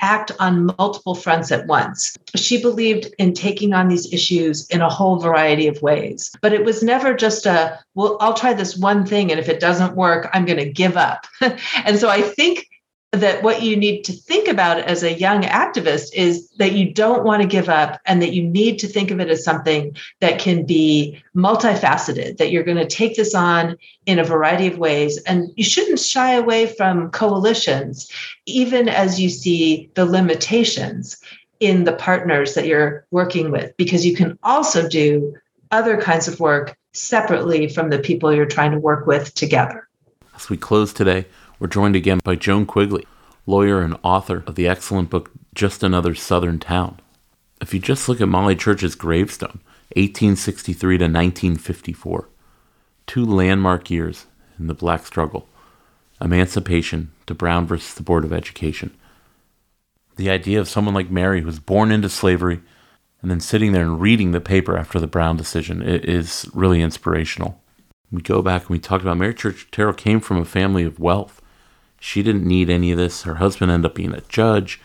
act 0.00 0.32
on 0.38 0.66
multiple 0.78 1.14
fronts 1.14 1.52
at 1.52 1.66
once. 1.66 2.16
She 2.36 2.60
believed 2.60 3.12
in 3.18 3.32
taking 3.32 3.72
on 3.72 3.88
these 3.88 4.12
issues 4.12 4.68
in 4.68 4.80
a 4.80 4.88
whole 4.88 5.18
variety 5.18 5.66
of 5.66 5.82
ways, 5.82 6.34
but 6.40 6.52
it 6.52 6.64
was 6.64 6.82
never 6.82 7.14
just 7.14 7.46
a, 7.46 7.78
well, 7.94 8.16
I'll 8.20 8.34
try 8.34 8.52
this 8.52 8.76
one 8.76 9.04
thing, 9.04 9.30
and 9.30 9.40
if 9.40 9.48
it 9.48 9.60
doesn't 9.60 9.96
work, 9.96 10.28
I'm 10.32 10.44
going 10.44 10.58
to 10.58 10.70
give 10.70 10.96
up. 10.96 11.26
and 11.84 11.98
so 11.98 12.08
I 12.08 12.22
think 12.22 12.69
that 13.12 13.42
what 13.42 13.62
you 13.62 13.76
need 13.76 14.02
to 14.04 14.12
think 14.12 14.46
about 14.46 14.78
as 14.78 15.02
a 15.02 15.18
young 15.18 15.42
activist 15.42 16.14
is 16.14 16.48
that 16.58 16.72
you 16.72 16.92
don't 16.92 17.24
want 17.24 17.42
to 17.42 17.48
give 17.48 17.68
up 17.68 18.00
and 18.06 18.22
that 18.22 18.32
you 18.32 18.42
need 18.42 18.78
to 18.78 18.86
think 18.86 19.10
of 19.10 19.18
it 19.18 19.28
as 19.28 19.42
something 19.42 19.96
that 20.20 20.38
can 20.38 20.64
be 20.64 21.20
multifaceted, 21.34 22.36
that 22.36 22.52
you're 22.52 22.62
going 22.62 22.76
to 22.76 22.86
take 22.86 23.16
this 23.16 23.34
on 23.34 23.76
in 24.06 24.20
a 24.20 24.24
variety 24.24 24.68
of 24.68 24.78
ways. 24.78 25.20
And 25.24 25.50
you 25.56 25.64
shouldn't 25.64 25.98
shy 25.98 26.34
away 26.34 26.66
from 26.66 27.10
coalitions, 27.10 28.08
even 28.46 28.88
as 28.88 29.20
you 29.20 29.28
see 29.28 29.90
the 29.94 30.06
limitations 30.06 31.20
in 31.58 31.84
the 31.84 31.92
partners 31.92 32.54
that 32.54 32.66
you're 32.66 33.04
working 33.10 33.50
with, 33.50 33.76
because 33.76 34.06
you 34.06 34.14
can 34.14 34.38
also 34.44 34.88
do 34.88 35.34
other 35.72 36.00
kinds 36.00 36.28
of 36.28 36.38
work 36.38 36.76
separately 36.92 37.68
from 37.68 37.90
the 37.90 37.98
people 37.98 38.32
you're 38.32 38.46
trying 38.46 38.70
to 38.70 38.78
work 38.78 39.06
with 39.06 39.34
together. 39.34 39.88
As 40.34 40.48
we 40.48 40.56
close 40.56 40.92
today, 40.92 41.26
we're 41.60 41.68
joined 41.68 41.94
again 41.94 42.20
by 42.24 42.36
Joan 42.36 42.64
Quigley, 42.64 43.06
lawyer 43.46 43.82
and 43.82 43.98
author 44.02 44.42
of 44.46 44.54
the 44.54 44.66
excellent 44.66 45.10
book 45.10 45.30
Just 45.54 45.82
Another 45.82 46.14
Southern 46.14 46.58
Town. 46.58 46.98
If 47.60 47.74
you 47.74 47.80
just 47.80 48.08
look 48.08 48.20
at 48.20 48.28
Molly 48.28 48.56
Church's 48.56 48.94
gravestone, 48.94 49.60
1863 49.94 50.98
to 50.98 51.04
1954, 51.04 52.28
two 53.06 53.26
landmark 53.26 53.90
years 53.90 54.24
in 54.58 54.66
the 54.68 54.74
black 54.74 55.04
struggle 55.06 55.46
emancipation 56.20 57.12
to 57.26 57.34
Brown 57.34 57.66
versus 57.66 57.94
the 57.94 58.02
Board 58.02 58.24
of 58.24 58.32
Education. 58.32 58.94
The 60.16 60.30
idea 60.30 60.60
of 60.60 60.68
someone 60.68 60.94
like 60.94 61.10
Mary, 61.10 61.40
who 61.40 61.46
was 61.46 61.58
born 61.58 61.90
into 61.90 62.08
slavery, 62.08 62.60
and 63.22 63.30
then 63.30 63.40
sitting 63.40 63.72
there 63.72 63.82
and 63.82 64.00
reading 64.00 64.32
the 64.32 64.40
paper 64.40 64.76
after 64.76 64.98
the 64.98 65.06
Brown 65.06 65.36
decision 65.36 65.82
is 65.82 66.48
really 66.54 66.80
inspirational. 66.80 67.62
We 68.10 68.22
go 68.22 68.42
back 68.42 68.62
and 68.62 68.70
we 68.70 68.78
talked 68.78 69.02
about 69.02 69.18
Mary 69.18 69.34
Church 69.34 69.68
Terrell 69.70 69.92
came 69.92 70.20
from 70.20 70.38
a 70.38 70.44
family 70.44 70.84
of 70.84 70.98
wealth. 70.98 71.39
She 72.00 72.22
didn't 72.22 72.46
need 72.46 72.70
any 72.70 72.90
of 72.90 72.98
this. 72.98 73.22
Her 73.22 73.36
husband 73.36 73.70
ended 73.70 73.90
up 73.90 73.94
being 73.94 74.14
a 74.14 74.22
judge. 74.22 74.80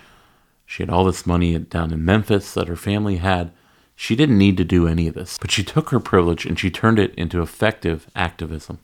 She 0.66 0.84
had 0.84 0.90
all 0.90 1.06
this 1.06 1.26
money 1.26 1.58
down 1.58 1.94
in 1.94 2.06
Memphis 2.06 2.54
that 2.54 2.68
her 2.68 2.76
family 2.76 3.18
had. 3.18 3.52
She 3.96 4.16
didn't 4.16 4.38
need 4.38 4.58
to 4.58 4.66
do 4.66 4.88
any 4.88 5.08
of 5.08 5.16
this, 5.16 5.38
but 5.40 5.50
she 5.50 5.64
took 5.64 5.90
her 5.90 6.02
privilege 6.02 6.46
and 6.46 6.60
she 6.60 6.70
turned 6.70 7.00
it 7.00 7.16
into 7.16 7.42
effective 7.42 8.08
activism. 8.16 8.80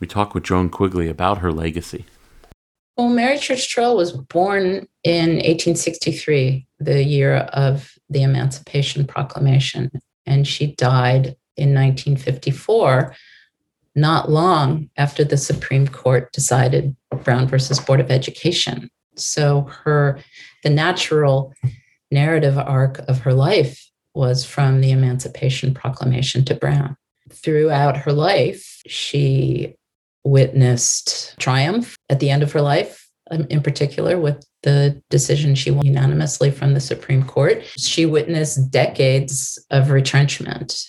We 0.00 0.08
talk 0.08 0.34
with 0.34 0.42
Joan 0.42 0.68
Quigley 0.68 1.08
about 1.08 1.38
her 1.38 1.52
legacy. 1.52 2.06
Well, 2.96 3.08
Mary 3.08 3.38
Church 3.38 3.72
Terrell 3.72 3.96
was 3.96 4.12
born 4.12 4.88
in 5.04 5.36
1863, 5.36 6.66
the 6.80 7.04
year 7.04 7.36
of 7.36 7.94
the 8.10 8.22
Emancipation 8.22 9.06
Proclamation, 9.06 9.90
and 10.26 10.46
she 10.46 10.74
died 10.74 11.36
in 11.56 11.72
1954, 11.72 13.14
not 13.94 14.30
long 14.30 14.88
after 14.96 15.24
the 15.24 15.36
Supreme 15.36 15.86
Court 15.86 16.32
decided 16.32 16.96
Brown 17.24 17.46
versus 17.46 17.80
Board 17.80 18.00
of 18.00 18.10
Education. 18.10 18.90
So 19.16 19.62
her 19.84 20.18
the 20.62 20.70
natural 20.70 21.52
narrative 22.10 22.58
arc 22.58 22.98
of 23.08 23.20
her 23.20 23.34
life 23.34 23.90
was 24.14 24.44
from 24.44 24.80
the 24.80 24.90
Emancipation 24.90 25.74
Proclamation 25.74 26.44
to 26.44 26.54
Brown. 26.54 26.96
Throughout 27.32 27.96
her 27.96 28.12
life, 28.12 28.80
she 28.86 29.74
witnessed 30.24 31.38
triumph 31.38 31.96
at 32.08 32.20
the 32.20 32.30
end 32.30 32.42
of 32.42 32.52
her 32.52 32.60
life, 32.60 33.08
um, 33.30 33.46
in 33.50 33.62
particular 33.62 34.18
with 34.18 34.44
the 34.62 35.02
decision 35.10 35.54
she 35.54 35.70
won 35.70 35.84
unanimously 35.84 36.50
from 36.50 36.74
the 36.74 36.80
Supreme 36.80 37.24
Court. 37.24 37.64
She 37.64 38.06
witnessed 38.06 38.70
decades 38.70 39.58
of 39.70 39.90
retrenchment. 39.90 40.88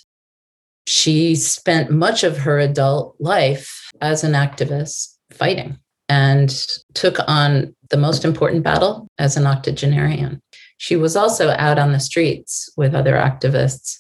She 0.86 1.36
spent 1.36 1.92
much 1.92 2.24
of 2.24 2.40
her 2.40 2.60
adult 2.60 3.16
life 3.20 3.90
as 4.02 4.24
an 4.24 4.34
activist 4.34 5.16
fighting 5.32 5.78
and 6.10 6.66
took 6.94 7.18
on 7.28 7.76
the 7.90 7.98
most 7.98 8.26
important 8.26 8.64
battle 8.64 9.08
as 9.18 9.38
an 9.38 9.48
octogenarian. 9.48 10.42
She 10.78 10.96
was 10.96 11.16
also 11.16 11.50
out 11.52 11.80
on 11.80 11.94
the 11.94 12.00
streets 12.00 12.70
with 12.76 12.94
other 12.94 13.14
activists 13.14 14.00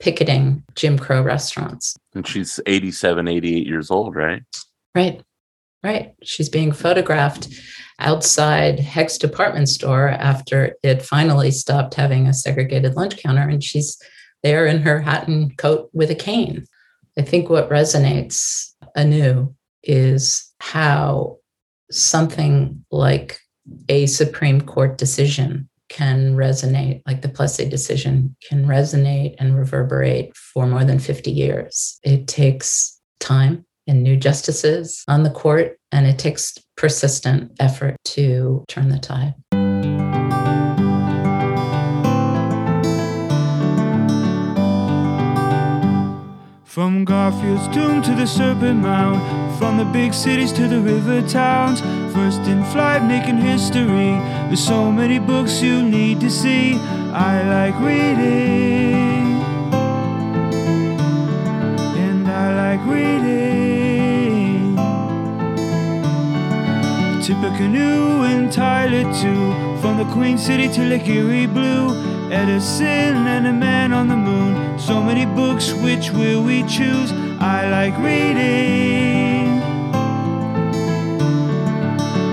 picketing 0.00 0.62
Jim 0.74 0.98
Crow 0.98 1.22
restaurants. 1.22 1.96
And 2.14 2.26
she's 2.26 2.60
87, 2.66 3.26
88 3.26 3.66
years 3.66 3.90
old, 3.90 4.14
right? 4.14 4.42
Right, 4.94 5.22
right. 5.82 6.14
She's 6.22 6.48
being 6.48 6.72
photographed 6.72 7.48
outside 7.98 8.78
Hecht's 8.78 9.18
department 9.18 9.68
store 9.68 10.08
after 10.08 10.74
it 10.82 11.02
finally 11.02 11.50
stopped 11.50 11.94
having 11.94 12.26
a 12.26 12.34
segregated 12.34 12.94
lunch 12.94 13.16
counter. 13.16 13.48
And 13.48 13.62
she's 13.62 14.00
there 14.42 14.66
in 14.66 14.82
her 14.82 15.00
hat 15.00 15.28
and 15.28 15.56
coat 15.56 15.90
with 15.92 16.10
a 16.10 16.14
cane. 16.14 16.64
I 17.18 17.22
think 17.22 17.48
what 17.48 17.70
resonates 17.70 18.72
anew 18.94 19.54
is 19.82 20.52
how 20.60 21.38
something 21.90 22.84
like 22.90 23.40
a 23.88 24.06
Supreme 24.06 24.60
Court 24.60 24.98
decision 24.98 25.68
can 25.88 26.36
resonate, 26.36 27.02
like 27.06 27.22
the 27.22 27.28
Plessy 27.28 27.68
decision 27.68 28.36
can 28.46 28.66
resonate 28.66 29.34
and 29.38 29.56
reverberate 29.56 30.36
for 30.36 30.66
more 30.66 30.84
than 30.84 30.98
50 30.98 31.30
years. 31.30 31.98
It 32.02 32.28
takes 32.28 33.00
time 33.20 33.64
and 33.86 34.02
new 34.02 34.16
justices 34.16 35.02
on 35.08 35.22
the 35.22 35.30
court, 35.30 35.78
and 35.90 36.06
it 36.06 36.18
takes 36.18 36.54
persistent 36.76 37.52
effort 37.58 37.96
to 38.04 38.64
turn 38.68 38.90
the 38.90 38.98
tide. 38.98 39.34
From 46.68 47.06
Garfield's 47.06 47.66
tomb 47.74 48.02
to 48.02 48.14
the 48.14 48.26
Serpent 48.26 48.82
Mound, 48.82 49.58
from 49.58 49.78
the 49.78 49.86
big 49.86 50.12
cities 50.12 50.52
to 50.52 50.68
the 50.68 50.78
river 50.78 51.22
towns, 51.26 51.80
first 52.14 52.42
in 52.42 52.62
flight 52.64 53.02
making 53.04 53.38
history. 53.38 54.12
There's 54.48 54.62
so 54.66 54.92
many 54.92 55.18
books 55.18 55.62
you 55.62 55.82
need 55.82 56.20
to 56.20 56.28
see. 56.28 56.74
I 56.74 57.42
like 57.48 57.74
reading, 57.80 59.40
and 61.96 62.28
I 62.28 62.76
like 62.76 62.84
reading. 62.86 64.76
Tippecanoe 67.22 68.24
and 68.24 68.52
Tyler 68.52 69.04
too, 69.14 69.54
from 69.80 69.96
the 69.96 70.04
Queen 70.12 70.36
City 70.36 70.68
to 70.68 70.82
Lake 70.82 71.08
Erie 71.08 71.46
Blue. 71.46 72.17
Edison 72.30 73.26
and 73.26 73.46
a 73.46 73.52
man 73.52 73.92
on 73.92 74.08
the 74.08 74.16
moon. 74.16 74.78
So 74.78 75.02
many 75.02 75.24
books, 75.24 75.72
which 75.72 76.10
will 76.10 76.42
we 76.42 76.62
choose? 76.64 77.10
I 77.40 77.70
like 77.70 77.96
reading. 77.98 79.62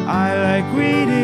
I 0.07 0.35
like 0.35 0.65
reading. 0.77 1.15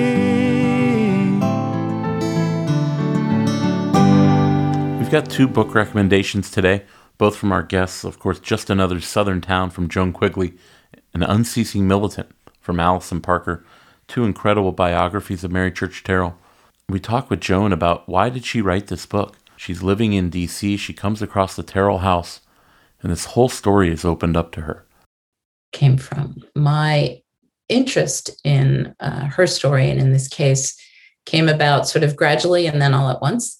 We've 5.00 5.12
got 5.12 5.30
two 5.30 5.48
book 5.48 5.76
recommendations 5.76 6.50
today, 6.50 6.86
both 7.18 7.36
from 7.36 7.52
our 7.52 7.64
guests. 7.64 8.06
Of 8.06 8.20
course, 8.20 8.40
Just 8.40 8.70
Another 8.70 9.02
Southern 9.02 9.42
Town 9.42 9.70
from 9.70 9.90
Joan 9.90 10.14
Quigley 10.14 10.54
and 11.14 11.24
Unceasing 11.24 11.88
Militant 11.88 12.30
from 12.62 12.80
Alison 12.80 13.20
Parker. 13.20 13.66
Two 14.08 14.24
incredible 14.24 14.72
biographies 14.72 15.44
of 15.44 15.52
Mary 15.52 15.72
Church 15.72 16.04
Terrell. 16.04 16.38
We 16.92 17.00
talked 17.00 17.30
with 17.30 17.40
Joan 17.40 17.72
about 17.72 18.10
why 18.10 18.30
did 18.30 18.44
she 18.44 18.62
write 18.62 18.88
this 18.88 19.06
book. 19.06 19.38
She's 19.56 19.82
living 19.82 20.12
in 20.12 20.30
D.C. 20.30 20.76
She 20.76 20.92
comes 20.92 21.22
across 21.22 21.56
the 21.56 21.64
Terrell 21.64 22.00
house, 22.00 22.42
and 23.02 23.10
this 23.10 23.26
whole 23.26 23.48
story 23.48 23.90
is 23.90 24.04
opened 24.04 24.36
up 24.36 24.52
to 24.54 24.62
her. 24.62 24.86
Came 25.72 25.96
from 25.96 26.44
my 26.54 27.22
interest 27.70 28.32
in 28.44 28.94
uh, 29.00 29.28
her 29.28 29.48
story, 29.48 29.90
and 29.90 30.02
in 30.02 30.12
this 30.12 30.28
case, 30.28 30.78
came 31.26 31.48
about 31.48 31.88
sort 31.88 32.04
of 32.04 32.18
gradually 32.18 32.68
and 32.68 32.82
then 32.82 32.94
all 32.94 33.10
at 33.10 33.22
once. 33.22 33.58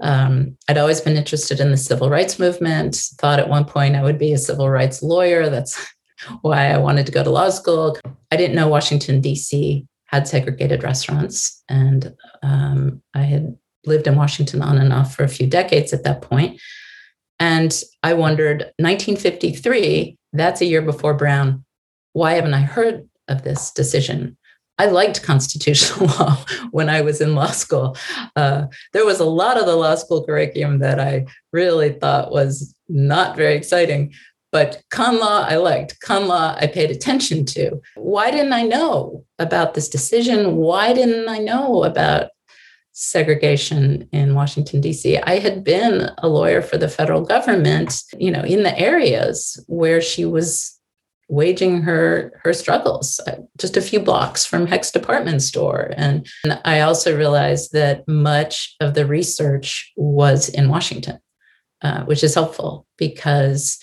Um, 0.00 0.58
I'd 0.68 0.76
always 0.76 1.00
been 1.00 1.16
interested 1.16 1.60
in 1.60 1.70
the 1.70 1.78
civil 1.78 2.10
rights 2.10 2.38
movement. 2.38 2.96
Thought 3.18 3.38
at 3.38 3.48
one 3.48 3.64
point 3.64 3.96
I 3.96 4.02
would 4.02 4.18
be 4.18 4.34
a 4.34 4.38
civil 4.38 4.68
rights 4.68 5.02
lawyer. 5.02 5.48
That's 5.48 5.90
why 6.42 6.66
I 6.66 6.76
wanted 6.76 7.06
to 7.06 7.12
go 7.12 7.24
to 7.24 7.30
law 7.30 7.48
school. 7.48 7.96
I 8.30 8.36
didn't 8.36 8.56
know 8.56 8.68
Washington 8.68 9.22
D.C 9.22 9.86
had 10.14 10.28
segregated 10.28 10.82
restaurants. 10.82 11.62
And 11.68 12.14
um, 12.42 13.02
I 13.14 13.22
had 13.22 13.56
lived 13.84 14.06
in 14.06 14.16
Washington 14.16 14.62
on 14.62 14.78
and 14.78 14.92
off 14.92 15.14
for 15.14 15.24
a 15.24 15.28
few 15.28 15.46
decades 15.46 15.92
at 15.92 16.04
that 16.04 16.22
point. 16.22 16.60
And 17.40 17.82
I 18.02 18.14
wondered, 18.14 18.58
1953, 18.78 20.16
that's 20.32 20.60
a 20.60 20.66
year 20.66 20.82
before 20.82 21.14
Brown. 21.14 21.64
Why 22.12 22.34
haven't 22.34 22.54
I 22.54 22.60
heard 22.60 23.08
of 23.28 23.42
this 23.42 23.72
decision? 23.72 24.36
I 24.78 24.86
liked 24.86 25.22
constitutional 25.22 26.06
law 26.18 26.44
when 26.70 26.88
I 26.88 27.00
was 27.00 27.20
in 27.20 27.34
law 27.34 27.50
school. 27.50 27.96
Uh, 28.36 28.66
there 28.92 29.04
was 29.04 29.20
a 29.20 29.24
lot 29.24 29.58
of 29.58 29.66
the 29.66 29.76
law 29.76 29.94
school 29.94 30.24
curriculum 30.24 30.78
that 30.80 30.98
I 30.98 31.26
really 31.52 31.92
thought 31.92 32.32
was 32.32 32.74
not 32.88 33.36
very 33.36 33.54
exciting, 33.54 34.12
but 34.54 34.84
con 34.92 35.18
law, 35.18 35.44
I 35.48 35.56
liked. 35.56 35.98
Con 35.98 36.28
law, 36.28 36.54
I 36.56 36.68
paid 36.68 36.92
attention 36.92 37.44
to. 37.46 37.82
Why 37.96 38.30
didn't 38.30 38.52
I 38.52 38.62
know 38.62 39.24
about 39.40 39.74
this 39.74 39.88
decision? 39.88 40.54
Why 40.54 40.92
didn't 40.92 41.28
I 41.28 41.38
know 41.38 41.82
about 41.82 42.30
segregation 42.92 44.08
in 44.12 44.36
Washington, 44.36 44.80
D.C.? 44.80 45.18
I 45.18 45.40
had 45.40 45.64
been 45.64 46.08
a 46.18 46.28
lawyer 46.28 46.62
for 46.62 46.78
the 46.78 46.88
federal 46.88 47.22
government, 47.22 48.00
you 48.16 48.30
know, 48.30 48.42
in 48.42 48.62
the 48.62 48.78
areas 48.78 49.60
where 49.66 50.00
she 50.00 50.24
was 50.24 50.78
waging 51.28 51.82
her 51.82 52.38
her 52.44 52.52
struggles 52.52 53.18
uh, 53.26 53.36
just 53.58 53.78
a 53.78 53.82
few 53.82 53.98
blocks 53.98 54.44
from 54.44 54.66
Hecht's 54.66 54.92
department 54.92 55.40
store 55.40 55.90
and, 55.96 56.28
and 56.44 56.60
I 56.66 56.80
also 56.80 57.16
realized 57.16 57.72
that 57.72 58.06
much 58.06 58.76
of 58.78 58.92
the 58.92 59.06
research 59.06 59.90
was 59.96 60.50
in 60.50 60.68
Washington 60.68 61.18
uh, 61.80 62.04
which 62.04 62.22
is 62.22 62.34
helpful 62.34 62.86
because 62.98 63.78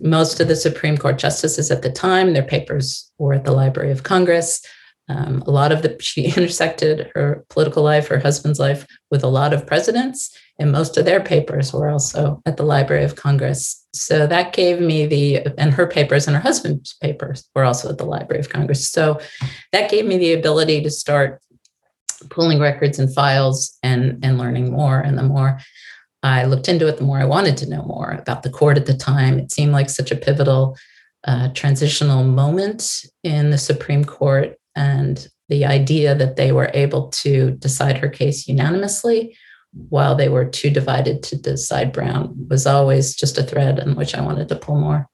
most 0.00 0.40
of 0.40 0.48
the 0.48 0.56
Supreme 0.56 0.96
Court 0.96 1.18
justices 1.18 1.70
at 1.70 1.82
the 1.82 1.90
time, 1.90 2.32
their 2.32 2.42
papers 2.42 3.10
were 3.18 3.34
at 3.34 3.44
the 3.44 3.52
Library 3.52 3.90
of 3.90 4.02
Congress. 4.02 4.64
Um, 5.08 5.42
a 5.46 5.50
lot 5.50 5.70
of 5.72 5.82
the, 5.82 5.96
she 6.00 6.26
intersected 6.26 7.10
her 7.14 7.44
political 7.50 7.82
life, 7.82 8.08
her 8.08 8.18
husband's 8.18 8.58
life 8.58 8.86
with 9.10 9.22
a 9.22 9.28
lot 9.28 9.52
of 9.52 9.66
presidents, 9.66 10.36
and 10.58 10.72
most 10.72 10.96
of 10.96 11.04
their 11.04 11.20
papers 11.20 11.72
were 11.72 11.88
also 11.88 12.40
at 12.46 12.56
the 12.56 12.62
Library 12.62 13.04
of 13.04 13.16
Congress. 13.16 13.84
So 13.92 14.26
that 14.26 14.52
gave 14.52 14.80
me 14.80 15.06
the, 15.06 15.46
and 15.58 15.74
her 15.74 15.86
papers 15.86 16.26
and 16.26 16.36
her 16.36 16.42
husband's 16.42 16.94
papers 16.94 17.44
were 17.54 17.64
also 17.64 17.90
at 17.90 17.98
the 17.98 18.06
Library 18.06 18.40
of 18.40 18.48
Congress. 18.48 18.88
So 18.88 19.20
that 19.72 19.90
gave 19.90 20.06
me 20.06 20.16
the 20.16 20.32
ability 20.32 20.82
to 20.82 20.90
start 20.90 21.40
pulling 22.30 22.58
records 22.58 22.98
and 22.98 23.12
files 23.14 23.76
and 23.82 24.24
and 24.24 24.38
learning 24.38 24.72
more. 24.72 25.00
And 25.00 25.18
the 25.18 25.22
more 25.22 25.60
I 26.24 26.44
looked 26.46 26.68
into 26.68 26.88
it, 26.88 26.96
the 26.96 27.04
more 27.04 27.18
I 27.18 27.26
wanted 27.26 27.58
to 27.58 27.68
know 27.68 27.82
more 27.82 28.12
about 28.12 28.42
the 28.42 28.50
court 28.50 28.78
at 28.78 28.86
the 28.86 28.96
time. 28.96 29.38
It 29.38 29.52
seemed 29.52 29.72
like 29.72 29.90
such 29.90 30.10
a 30.10 30.16
pivotal 30.16 30.76
uh, 31.24 31.50
transitional 31.52 32.24
moment 32.24 33.04
in 33.22 33.50
the 33.50 33.58
Supreme 33.58 34.06
Court, 34.06 34.56
and 34.74 35.28
the 35.50 35.66
idea 35.66 36.14
that 36.14 36.36
they 36.36 36.50
were 36.50 36.70
able 36.72 37.08
to 37.08 37.50
decide 37.52 37.98
her 37.98 38.08
case 38.08 38.48
unanimously 38.48 39.36
while 39.90 40.14
they 40.14 40.30
were 40.30 40.46
too 40.46 40.70
divided 40.70 41.22
to 41.24 41.36
decide 41.36 41.92
Brown 41.92 42.34
was 42.48 42.66
always 42.66 43.14
just 43.14 43.36
a 43.36 43.42
thread 43.42 43.78
in 43.78 43.94
which 43.94 44.14
I 44.14 44.22
wanted 44.22 44.48
to 44.48 44.56
pull 44.56 44.76
more. 44.76 45.06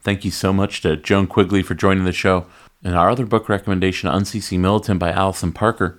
Thank 0.00 0.26
you 0.26 0.30
so 0.30 0.52
much 0.52 0.82
to 0.82 0.96
Joan 0.96 1.26
Quigley 1.26 1.62
for 1.62 1.74
joining 1.74 2.04
the 2.04 2.12
show. 2.12 2.46
And 2.84 2.96
our 2.96 3.08
other 3.08 3.24
book 3.24 3.48
recommendation, 3.48 4.10
Unceasing 4.10 4.60
Militant 4.60 5.00
by 5.00 5.10
Alison 5.10 5.52
Parker. 5.52 5.98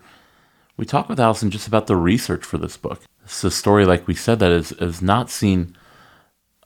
We 0.78 0.86
talked 0.86 1.10
with 1.10 1.20
Alison 1.20 1.50
just 1.50 1.68
about 1.68 1.88
the 1.88 1.96
research 1.96 2.46
for 2.46 2.58
this 2.58 2.78
book. 2.78 3.02
It's 3.30 3.44
a 3.44 3.52
story, 3.52 3.86
like 3.86 4.08
we 4.08 4.16
said, 4.16 4.40
that 4.40 4.52
is, 4.52 4.72
is 4.72 5.04
not 5.04 5.30
seen 5.30 5.78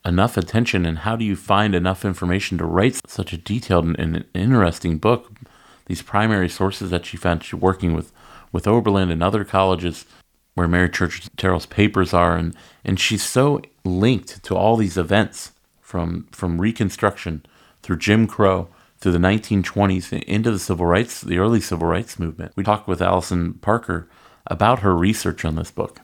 enough 0.06 0.38
attention. 0.38 0.85
And 0.85 0.99
how 0.99 1.18
do 1.18 1.26
you 1.26 1.35
find 1.35 1.76
enough 1.76 2.06
information 2.06 2.57
to 2.57 2.65
write 2.65 3.02
such 3.06 3.34
a 3.34 3.38
detailed 3.38 3.84
and, 3.84 3.99
and 3.99 4.26
interesting 4.34 4.98
book? 4.98 5.30
These 5.88 6.02
primary 6.03 6.48
sources 6.48 6.90
that 6.90 7.06
she 7.06 7.18
found, 7.18 7.44
she 7.44 7.57
working 7.57 7.94
with, 7.94 8.14
with 8.53 8.65
Oberlin 8.65 9.11
and 9.11 9.22
other 9.22 9.44
colleges 9.44 10.06
where 10.53 10.69
Mary 10.69 10.90
Church 10.90 11.27
Terrell's 11.35 11.65
papers 11.65 12.14
are, 12.14 12.38
and, 12.38 12.56
and 12.85 12.98
she's 12.98 13.23
so 13.23 13.61
linked 13.84 14.41
to 14.45 14.56
all 14.56 14.77
these 14.77 14.98
events 14.98 15.52
from 15.81 16.27
from 16.31 16.61
Reconstruction 16.61 17.45
through 17.81 17.98
Jim 17.98 18.26
Crow 18.26 18.69
through 18.99 19.11
the 19.11 19.18
1920s 19.18 20.23
into 20.23 20.49
the 20.49 20.60
civil 20.60 20.85
rights, 20.85 21.19
the 21.19 21.40
early 21.40 21.60
civil 21.60 21.88
rights 21.88 22.18
movement. 22.18 22.53
We 22.56 22.64
talked 22.64 22.88
with 22.88 23.02
Alison 23.02 23.56
Parker 23.56 24.07
about 24.48 24.80
her 24.80 24.95
research 24.95 25.44
on 25.44 25.56
this 25.56 25.69
book. 25.69 25.99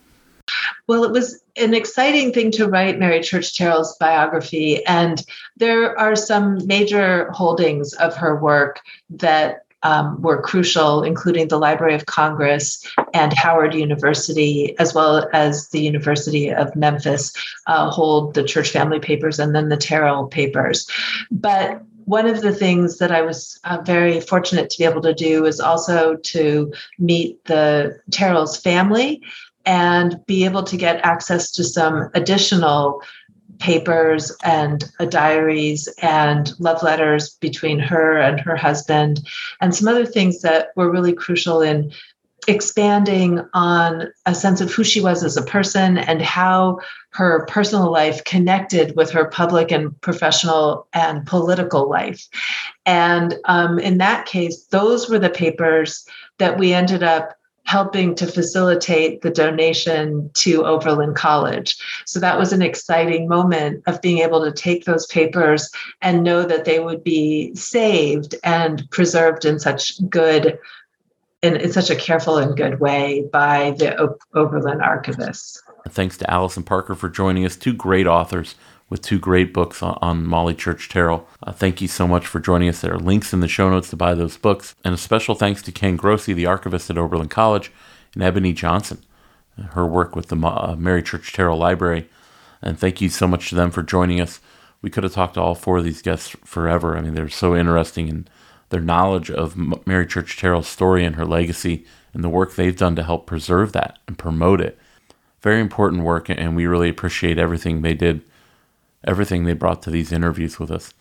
Well, 0.90 1.04
it 1.04 1.12
was 1.12 1.40
an 1.56 1.76
exciting 1.76 2.34
thing 2.34 2.50
to 2.54 2.68
write 2.68 2.98
Mary 2.98 3.22
Church 3.22 3.56
Terrell's 3.56 3.96
biography, 4.00 4.84
and 4.88 5.24
there 5.56 5.96
are 6.00 6.16
some 6.16 6.66
major 6.66 7.30
holdings 7.30 7.94
of 7.94 8.16
her 8.16 8.42
work 8.42 8.80
that 9.12 9.66
um, 9.84 10.20
were 10.20 10.42
crucial, 10.42 11.04
including 11.04 11.48
the 11.48 11.60
Library 11.60 11.94
of 11.94 12.08
Congress 12.08 12.84
and 13.14 13.32
Howard 13.34 13.76
University, 13.76 14.76
as 14.80 14.96
well 14.96 15.30
as 15.32 15.70
the 15.70 15.80
University 15.80 16.50
of 16.50 16.76
Memphis, 16.76 17.34
uh, 17.68 17.92
hold 17.92 18.34
the 18.34 18.44
church 18.44 18.72
family 18.72 19.00
papers 19.00 19.38
and 19.38 19.54
then 19.54 19.70
the 19.70 19.78
Terrell 19.78 20.26
papers. 20.26 20.90
But 21.30 21.84
one 22.06 22.26
of 22.26 22.42
the 22.42 22.52
things 22.52 22.98
that 22.98 23.12
I 23.12 23.22
was 23.22 23.60
uh, 23.64 23.78
very 23.86 24.20
fortunate 24.20 24.72
to 24.72 24.78
be 24.80 24.86
able 24.86 25.04
to 25.04 25.14
do 25.14 25.46
is 25.46 25.60
also 25.60 26.16
to 26.16 26.74
meet 26.98 27.46
the 27.46 28.00
Terrell's 28.10 28.58
family 28.58 29.22
and 29.66 30.24
be 30.26 30.46
able 30.46 30.64
to 30.64 30.78
get 30.78 31.06
access 31.06 31.52
to 31.52 31.64
some 31.64 32.10
additional 32.14 33.02
papers 33.60 34.36
and 34.44 34.90
uh, 35.00 35.06
diaries 35.06 35.88
and 36.02 36.54
love 36.60 36.82
letters 36.82 37.32
between 37.42 37.78
her 37.80 38.18
and 38.18 38.40
her 38.40 38.56
husband, 38.56 39.20
and 39.62 39.76
some 39.76 39.88
other 39.88 40.06
things 40.06 40.42
that 40.42 40.70
were 40.76 40.92
really 40.92 41.14
crucial 41.14 41.62
in 41.62 41.92
expanding 42.48 43.42
on 43.54 44.08
a 44.26 44.34
sense 44.34 44.62
of 44.62 44.72
who 44.72 44.84
she 44.84 45.02
was 45.02 45.24
as 45.24 45.38
a 45.38 45.44
person 45.44 45.98
and 45.98 46.22
how 46.22 46.80
her 47.12 47.46
personal 47.46 47.92
life 47.92 48.24
connected 48.24 48.96
with 48.96 49.12
her 49.12 49.26
public 49.26 49.72
and 49.72 50.00
professional 50.02 50.88
and 50.94 51.26
political 51.26 51.90
life. 51.90 52.28
And 52.86 53.36
um, 53.46 53.78
in 53.78 53.98
that 54.00 54.26
case, 54.26 54.66
those 54.68 55.10
were 55.10 55.20
the 55.20 55.30
papers 55.30 56.06
that 56.38 56.58
we 56.58 56.74
ended 56.74 57.04
up 57.04 57.36
helping 57.70 58.16
to 58.16 58.26
facilitate 58.26 59.22
the 59.22 59.30
donation 59.30 60.28
to 60.34 60.66
Oberlin 60.66 61.14
College. 61.14 61.78
So 62.08 62.20
that 62.20 62.40
was 62.40 62.52
an 62.52 62.64
exciting 62.64 63.28
moment 63.28 63.84
of 63.86 64.02
being 64.02 64.20
able 64.20 64.44
to 64.44 64.52
take 64.52 64.86
those 64.86 65.06
papers 65.06 65.70
and 66.02 66.24
know 66.24 66.42
that 66.46 66.66
they 66.66 66.80
would 66.80 67.04
be 67.04 67.54
saved 67.54 68.34
and 68.44 68.90
preserved 68.90 69.46
in 69.46 69.60
such 69.60 70.02
good 70.10 70.58
in, 71.44 71.58
in 71.58 71.72
such 71.72 71.92
a 71.92 71.96
careful 71.96 72.38
and 72.38 72.58
good 72.58 72.80
way 72.80 73.24
by 73.32 73.76
the 73.78 73.96
o- 74.02 74.18
Oberlin 74.34 74.80
archivists. 74.80 75.60
Thanks 75.88 76.18
to 76.18 76.30
Alison 76.30 76.64
Parker 76.64 76.96
for 76.96 77.08
joining 77.08 77.46
us, 77.46 77.56
two 77.56 77.74
great 77.74 78.08
authors 78.08 78.56
with 78.90 79.02
two 79.02 79.20
great 79.20 79.54
books 79.54 79.84
on, 79.84 79.98
on 80.02 80.26
Molly 80.26 80.56
Church 80.56 80.90
Terrell. 80.90 81.28
Uh, 81.44 81.52
thank 81.52 81.82
you 81.82 81.88
so 81.88 82.08
much 82.08 82.26
for 82.26 82.40
joining 82.40 82.70
us. 82.70 82.82
There 82.82 82.94
are 82.94 83.00
links 83.00 83.34
in 83.34 83.40
the 83.40 83.48
show 83.48 83.70
notes 83.70 83.90
to 83.92 83.96
buy 83.96 84.14
those 84.14 84.38
books. 84.38 84.76
And 84.84 84.94
a 84.94 84.98
special 84.98 85.36
thanks 85.36 85.62
to 85.64 85.72
Ken 85.72 85.96
Grossi, 85.96 86.34
the 86.34 86.46
archivist 86.46 86.90
at 86.90 86.98
Oberlin 86.98 87.30
College, 87.30 87.72
and 88.14 88.24
Ebony 88.24 88.54
Johnson, 88.54 89.04
her 89.72 89.86
work 89.86 90.16
with 90.16 90.28
the 90.28 90.38
uh, 90.38 90.76
Mary 90.78 91.04
Church 91.04 91.32
Terrell 91.32 91.58
Library. 91.58 92.10
And 92.62 92.80
thank 92.80 93.00
you 93.00 93.10
so 93.10 93.28
much 93.28 93.50
to 93.50 93.56
them 93.56 93.72
for 93.72 93.84
joining 93.84 94.20
us. 94.20 94.40
We 94.82 94.90
could 94.90 95.04
have 95.04 95.14
talked 95.14 95.36
to 95.36 95.42
all 95.42 95.56
four 95.56 95.78
of 95.78 95.84
these 95.84 96.02
guests 96.02 96.36
forever. 96.44 96.98
I 96.98 97.02
mean, 97.02 97.14
they're 97.14 97.30
so 97.30 97.56
interesting 97.56 98.08
in 98.08 98.28
their 98.70 98.82
knowledge 98.82 99.30
of 99.30 99.56
Mary 99.86 100.06
Church 100.06 100.38
Terrell's 100.38 100.68
story 100.68 101.04
and 101.04 101.16
her 101.16 101.26
legacy 101.26 101.86
and 102.14 102.24
the 102.24 102.30
work 102.30 102.56
they've 102.56 102.78
done 102.78 102.96
to 102.96 103.04
help 103.04 103.26
preserve 103.26 103.74
that 103.74 104.00
and 104.08 104.18
promote 104.18 104.62
it. 104.62 104.78
Very 105.42 105.62
important 105.62 106.04
work, 106.04 106.30
and 106.30 106.56
we 106.56 106.66
really 106.66 106.90
appreciate 106.90 107.38
everything 107.38 107.82
they 107.82 107.94
did 107.94 108.22
everything 109.04 109.44
they 109.44 109.54
brought 109.54 109.82
to 109.84 109.92
these 109.92 110.12
interviews 110.12 110.60
with 110.60 110.72
us. 110.72 110.94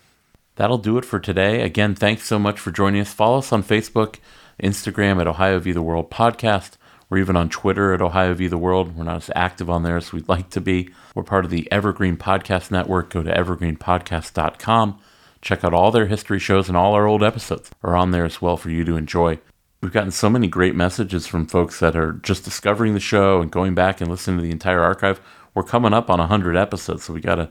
That'll 0.56 0.78
do 0.78 0.98
it 0.98 1.04
for 1.04 1.20
today. 1.20 1.62
Again, 1.62 1.94
thanks 1.94 2.24
so 2.24 2.38
much 2.38 2.58
for 2.58 2.70
joining 2.70 3.00
us. 3.00 3.12
Follow 3.12 3.38
us 3.38 3.52
on 3.52 3.62
Facebook, 3.62 4.16
Instagram 4.62 5.20
at 5.20 5.28
Ohio 5.28 5.58
View 5.60 5.72
the 5.72 5.82
World 5.82 6.10
Podcast. 6.10 6.72
We're 7.08 7.18
even 7.18 7.36
on 7.36 7.48
Twitter 7.48 7.94
at 7.94 8.02
Ohio 8.02 8.34
View 8.34 8.48
the 8.48 8.58
World. 8.58 8.96
We're 8.96 9.04
not 9.04 9.16
as 9.16 9.30
active 9.34 9.70
on 9.70 9.82
there 9.82 9.96
as 9.96 10.12
we'd 10.12 10.28
like 10.28 10.50
to 10.50 10.60
be. 10.60 10.90
We're 11.14 11.22
part 11.22 11.44
of 11.44 11.50
the 11.50 11.70
Evergreen 11.72 12.16
Podcast 12.16 12.70
Network. 12.70 13.10
Go 13.10 13.22
to 13.22 13.32
evergreenpodcast.com. 13.32 14.98
Check 15.40 15.64
out 15.64 15.72
all 15.72 15.90
their 15.90 16.06
history 16.06 16.38
shows 16.38 16.68
and 16.68 16.76
all 16.76 16.94
our 16.94 17.06
old 17.06 17.22
episodes 17.22 17.70
are 17.82 17.96
on 17.96 18.10
there 18.10 18.24
as 18.24 18.42
well 18.42 18.56
for 18.56 18.70
you 18.70 18.84
to 18.84 18.96
enjoy. 18.96 19.38
We've 19.80 19.92
gotten 19.92 20.10
so 20.10 20.28
many 20.28 20.48
great 20.48 20.74
messages 20.74 21.26
from 21.26 21.46
folks 21.46 21.78
that 21.78 21.96
are 21.96 22.14
just 22.14 22.44
discovering 22.44 22.94
the 22.94 23.00
show 23.00 23.40
and 23.40 23.50
going 23.50 23.74
back 23.74 24.00
and 24.00 24.10
listening 24.10 24.38
to 24.38 24.42
the 24.42 24.50
entire 24.50 24.82
archive. 24.82 25.20
We're 25.54 25.62
coming 25.62 25.94
up 25.94 26.10
on 26.10 26.18
100 26.18 26.56
episodes, 26.56 27.04
so 27.04 27.12
we 27.12 27.20
got 27.20 27.36
to 27.36 27.48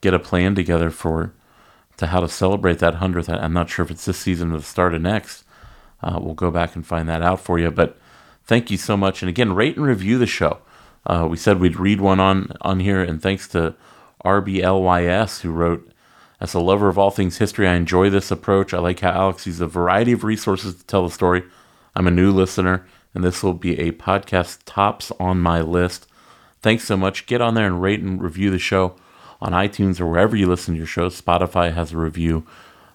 get 0.00 0.14
a 0.14 0.18
plan 0.18 0.54
together 0.54 0.90
for 0.90 1.32
to 1.96 2.06
how 2.06 2.20
to 2.20 2.28
celebrate 2.28 2.78
that 2.78 2.96
hundredth. 2.96 3.28
I'm 3.28 3.52
not 3.52 3.68
sure 3.68 3.84
if 3.84 3.90
it's 3.90 4.06
this 4.06 4.18
season 4.18 4.52
or 4.52 4.58
the 4.58 4.64
start 4.64 4.94
of 4.94 5.02
next. 5.02 5.44
Uh, 6.02 6.18
we'll 6.20 6.34
go 6.34 6.50
back 6.50 6.74
and 6.74 6.86
find 6.86 7.08
that 7.08 7.22
out 7.22 7.40
for 7.40 7.58
you. 7.58 7.70
But 7.70 7.98
thank 8.44 8.70
you 8.70 8.78
so 8.78 8.96
much, 8.96 9.22
and 9.22 9.28
again, 9.28 9.54
rate 9.54 9.76
and 9.76 9.84
review 9.86 10.18
the 10.18 10.26
show. 10.26 10.58
Uh, 11.06 11.26
we 11.30 11.36
said 11.36 11.60
we'd 11.60 11.78
read 11.78 12.00
one 12.00 12.20
on 12.20 12.52
on 12.62 12.80
here, 12.80 13.02
and 13.02 13.22
thanks 13.22 13.46
to 13.48 13.74
RBLYS 14.24 15.40
who 15.40 15.52
wrote. 15.52 15.86
As 16.42 16.54
a 16.54 16.58
lover 16.58 16.88
of 16.88 16.96
all 16.96 17.10
things 17.10 17.36
history, 17.36 17.68
I 17.68 17.74
enjoy 17.74 18.08
this 18.08 18.30
approach. 18.30 18.72
I 18.72 18.78
like 18.78 19.00
how 19.00 19.10
Alex 19.10 19.44
uses 19.44 19.60
a 19.60 19.66
variety 19.66 20.12
of 20.12 20.24
resources 20.24 20.74
to 20.74 20.86
tell 20.86 21.04
the 21.04 21.10
story. 21.10 21.42
I'm 21.94 22.06
a 22.06 22.10
new 22.10 22.32
listener, 22.32 22.86
and 23.14 23.22
this 23.22 23.42
will 23.42 23.52
be 23.52 23.78
a 23.78 23.92
podcast 23.92 24.60
tops 24.64 25.12
on 25.20 25.40
my 25.40 25.60
list. 25.60 26.06
Thanks 26.62 26.84
so 26.84 26.96
much. 26.96 27.26
Get 27.26 27.42
on 27.42 27.52
there 27.52 27.66
and 27.66 27.82
rate 27.82 28.00
and 28.00 28.22
review 28.22 28.50
the 28.50 28.58
show 28.58 28.96
on 29.40 29.52
iTunes 29.52 30.00
or 30.00 30.06
wherever 30.06 30.36
you 30.36 30.46
listen 30.46 30.74
to 30.74 30.78
your 30.78 30.86
shows. 30.86 31.20
Spotify 31.20 31.72
has 31.72 31.92
a 31.92 31.96
review 31.96 32.46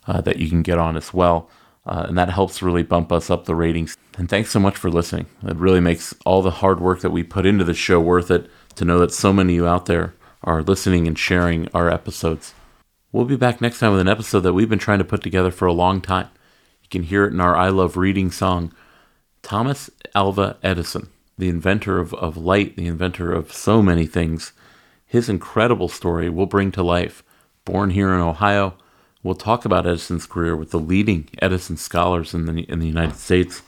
uh, 0.07 0.21
that 0.21 0.37
you 0.37 0.49
can 0.49 0.61
get 0.61 0.77
on 0.77 0.97
as 0.97 1.13
well. 1.13 1.49
Uh, 1.85 2.05
and 2.07 2.17
that 2.17 2.29
helps 2.29 2.63
really 2.63 2.83
bump 2.83 3.11
us 3.11 3.29
up 3.29 3.45
the 3.45 3.55
ratings. 3.55 3.95
And 4.17 4.27
thanks 4.27 4.49
so 4.49 4.59
much 4.59 4.75
for 4.75 4.89
listening. 4.89 5.27
It 5.43 5.55
really 5.55 5.79
makes 5.79 6.15
all 6.25 6.41
the 6.41 6.51
hard 6.51 6.79
work 6.79 7.01
that 7.01 7.11
we 7.11 7.23
put 7.23 7.45
into 7.45 7.63
the 7.63 7.73
show 7.73 7.99
worth 7.99 8.31
it 8.31 8.49
to 8.75 8.85
know 8.85 8.97
that 8.99 9.11
so 9.11 9.31
many 9.31 9.53
of 9.53 9.55
you 9.55 9.67
out 9.67 9.85
there 9.85 10.15
are 10.43 10.63
listening 10.63 11.07
and 11.07 11.17
sharing 11.17 11.67
our 11.73 11.89
episodes. 11.89 12.53
We'll 13.11 13.25
be 13.25 13.35
back 13.35 13.61
next 13.61 13.79
time 13.79 13.91
with 13.91 14.01
an 14.01 14.07
episode 14.07 14.41
that 14.41 14.53
we've 14.53 14.69
been 14.69 14.79
trying 14.79 14.99
to 14.99 15.05
put 15.05 15.21
together 15.21 15.51
for 15.51 15.67
a 15.67 15.73
long 15.73 16.01
time. 16.01 16.29
You 16.81 16.89
can 16.89 17.03
hear 17.03 17.25
it 17.25 17.33
in 17.33 17.39
our 17.39 17.55
I 17.55 17.69
Love 17.69 17.97
Reading 17.97 18.31
song. 18.31 18.73
Thomas 19.41 19.89
Alva 20.13 20.57
Edison, 20.63 21.09
the 21.37 21.49
inventor 21.49 21.99
of, 21.99 22.13
of 22.15 22.35
light, 22.35 22.75
the 22.75 22.87
inventor 22.87 23.31
of 23.31 23.53
so 23.53 23.81
many 23.81 24.05
things, 24.05 24.53
his 25.15 25.29
incredible 25.29 25.87
story 25.87 26.29
we'll 26.29 26.45
bring 26.45 26.71
to 26.73 26.83
life. 26.83 27.23
Born 27.63 27.91
here 27.91 28.13
in 28.13 28.19
Ohio, 28.19 28.75
we'll 29.23 29.33
talk 29.33 29.63
about 29.63 29.87
Edison's 29.87 30.25
career 30.25 30.57
with 30.57 30.71
the 30.71 30.79
leading 30.79 31.29
Edison 31.41 31.77
scholars 31.77 32.33
in 32.33 32.45
the, 32.45 32.63
in 32.63 32.79
the 32.79 32.87
United 32.87 33.15
States 33.15 33.61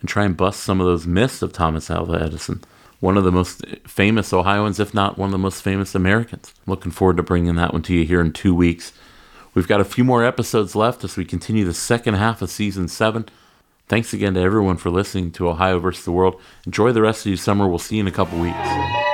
and 0.00 0.08
try 0.08 0.24
and 0.24 0.36
bust 0.36 0.60
some 0.60 0.80
of 0.80 0.86
those 0.86 1.04
myths 1.04 1.42
of 1.42 1.52
Thomas 1.52 1.90
Alva 1.90 2.22
Edison, 2.22 2.62
one 3.00 3.16
of 3.16 3.24
the 3.24 3.32
most 3.32 3.64
famous 3.88 4.32
Ohioans, 4.32 4.78
if 4.78 4.94
not 4.94 5.18
one 5.18 5.26
of 5.28 5.32
the 5.32 5.38
most 5.38 5.62
famous 5.62 5.96
Americans. 5.96 6.54
looking 6.64 6.92
forward 6.92 7.16
to 7.16 7.24
bringing 7.24 7.56
that 7.56 7.72
one 7.72 7.82
to 7.82 7.92
you 7.92 8.04
here 8.04 8.20
in 8.20 8.32
two 8.32 8.54
weeks. 8.54 8.92
We've 9.52 9.68
got 9.68 9.80
a 9.80 9.84
few 9.84 10.04
more 10.04 10.24
episodes 10.24 10.76
left 10.76 11.02
as 11.02 11.16
we 11.16 11.24
continue 11.24 11.64
the 11.64 11.74
second 11.74 12.14
half 12.14 12.40
of 12.40 12.50
season 12.50 12.86
seven. 12.86 13.26
Thanks 13.88 14.12
again 14.12 14.34
to 14.34 14.40
everyone 14.40 14.76
for 14.76 14.90
listening 14.90 15.32
to 15.32 15.48
Ohio 15.48 15.80
versus 15.80 16.04
the 16.04 16.12
World. 16.12 16.40
Enjoy 16.64 16.92
the 16.92 17.02
rest 17.02 17.26
of 17.26 17.30
your 17.30 17.36
summer. 17.36 17.66
We'll 17.66 17.80
see 17.80 17.96
you 17.96 18.02
in 18.02 18.06
a 18.06 18.12
couple 18.12 18.38
weeks. 18.38 19.13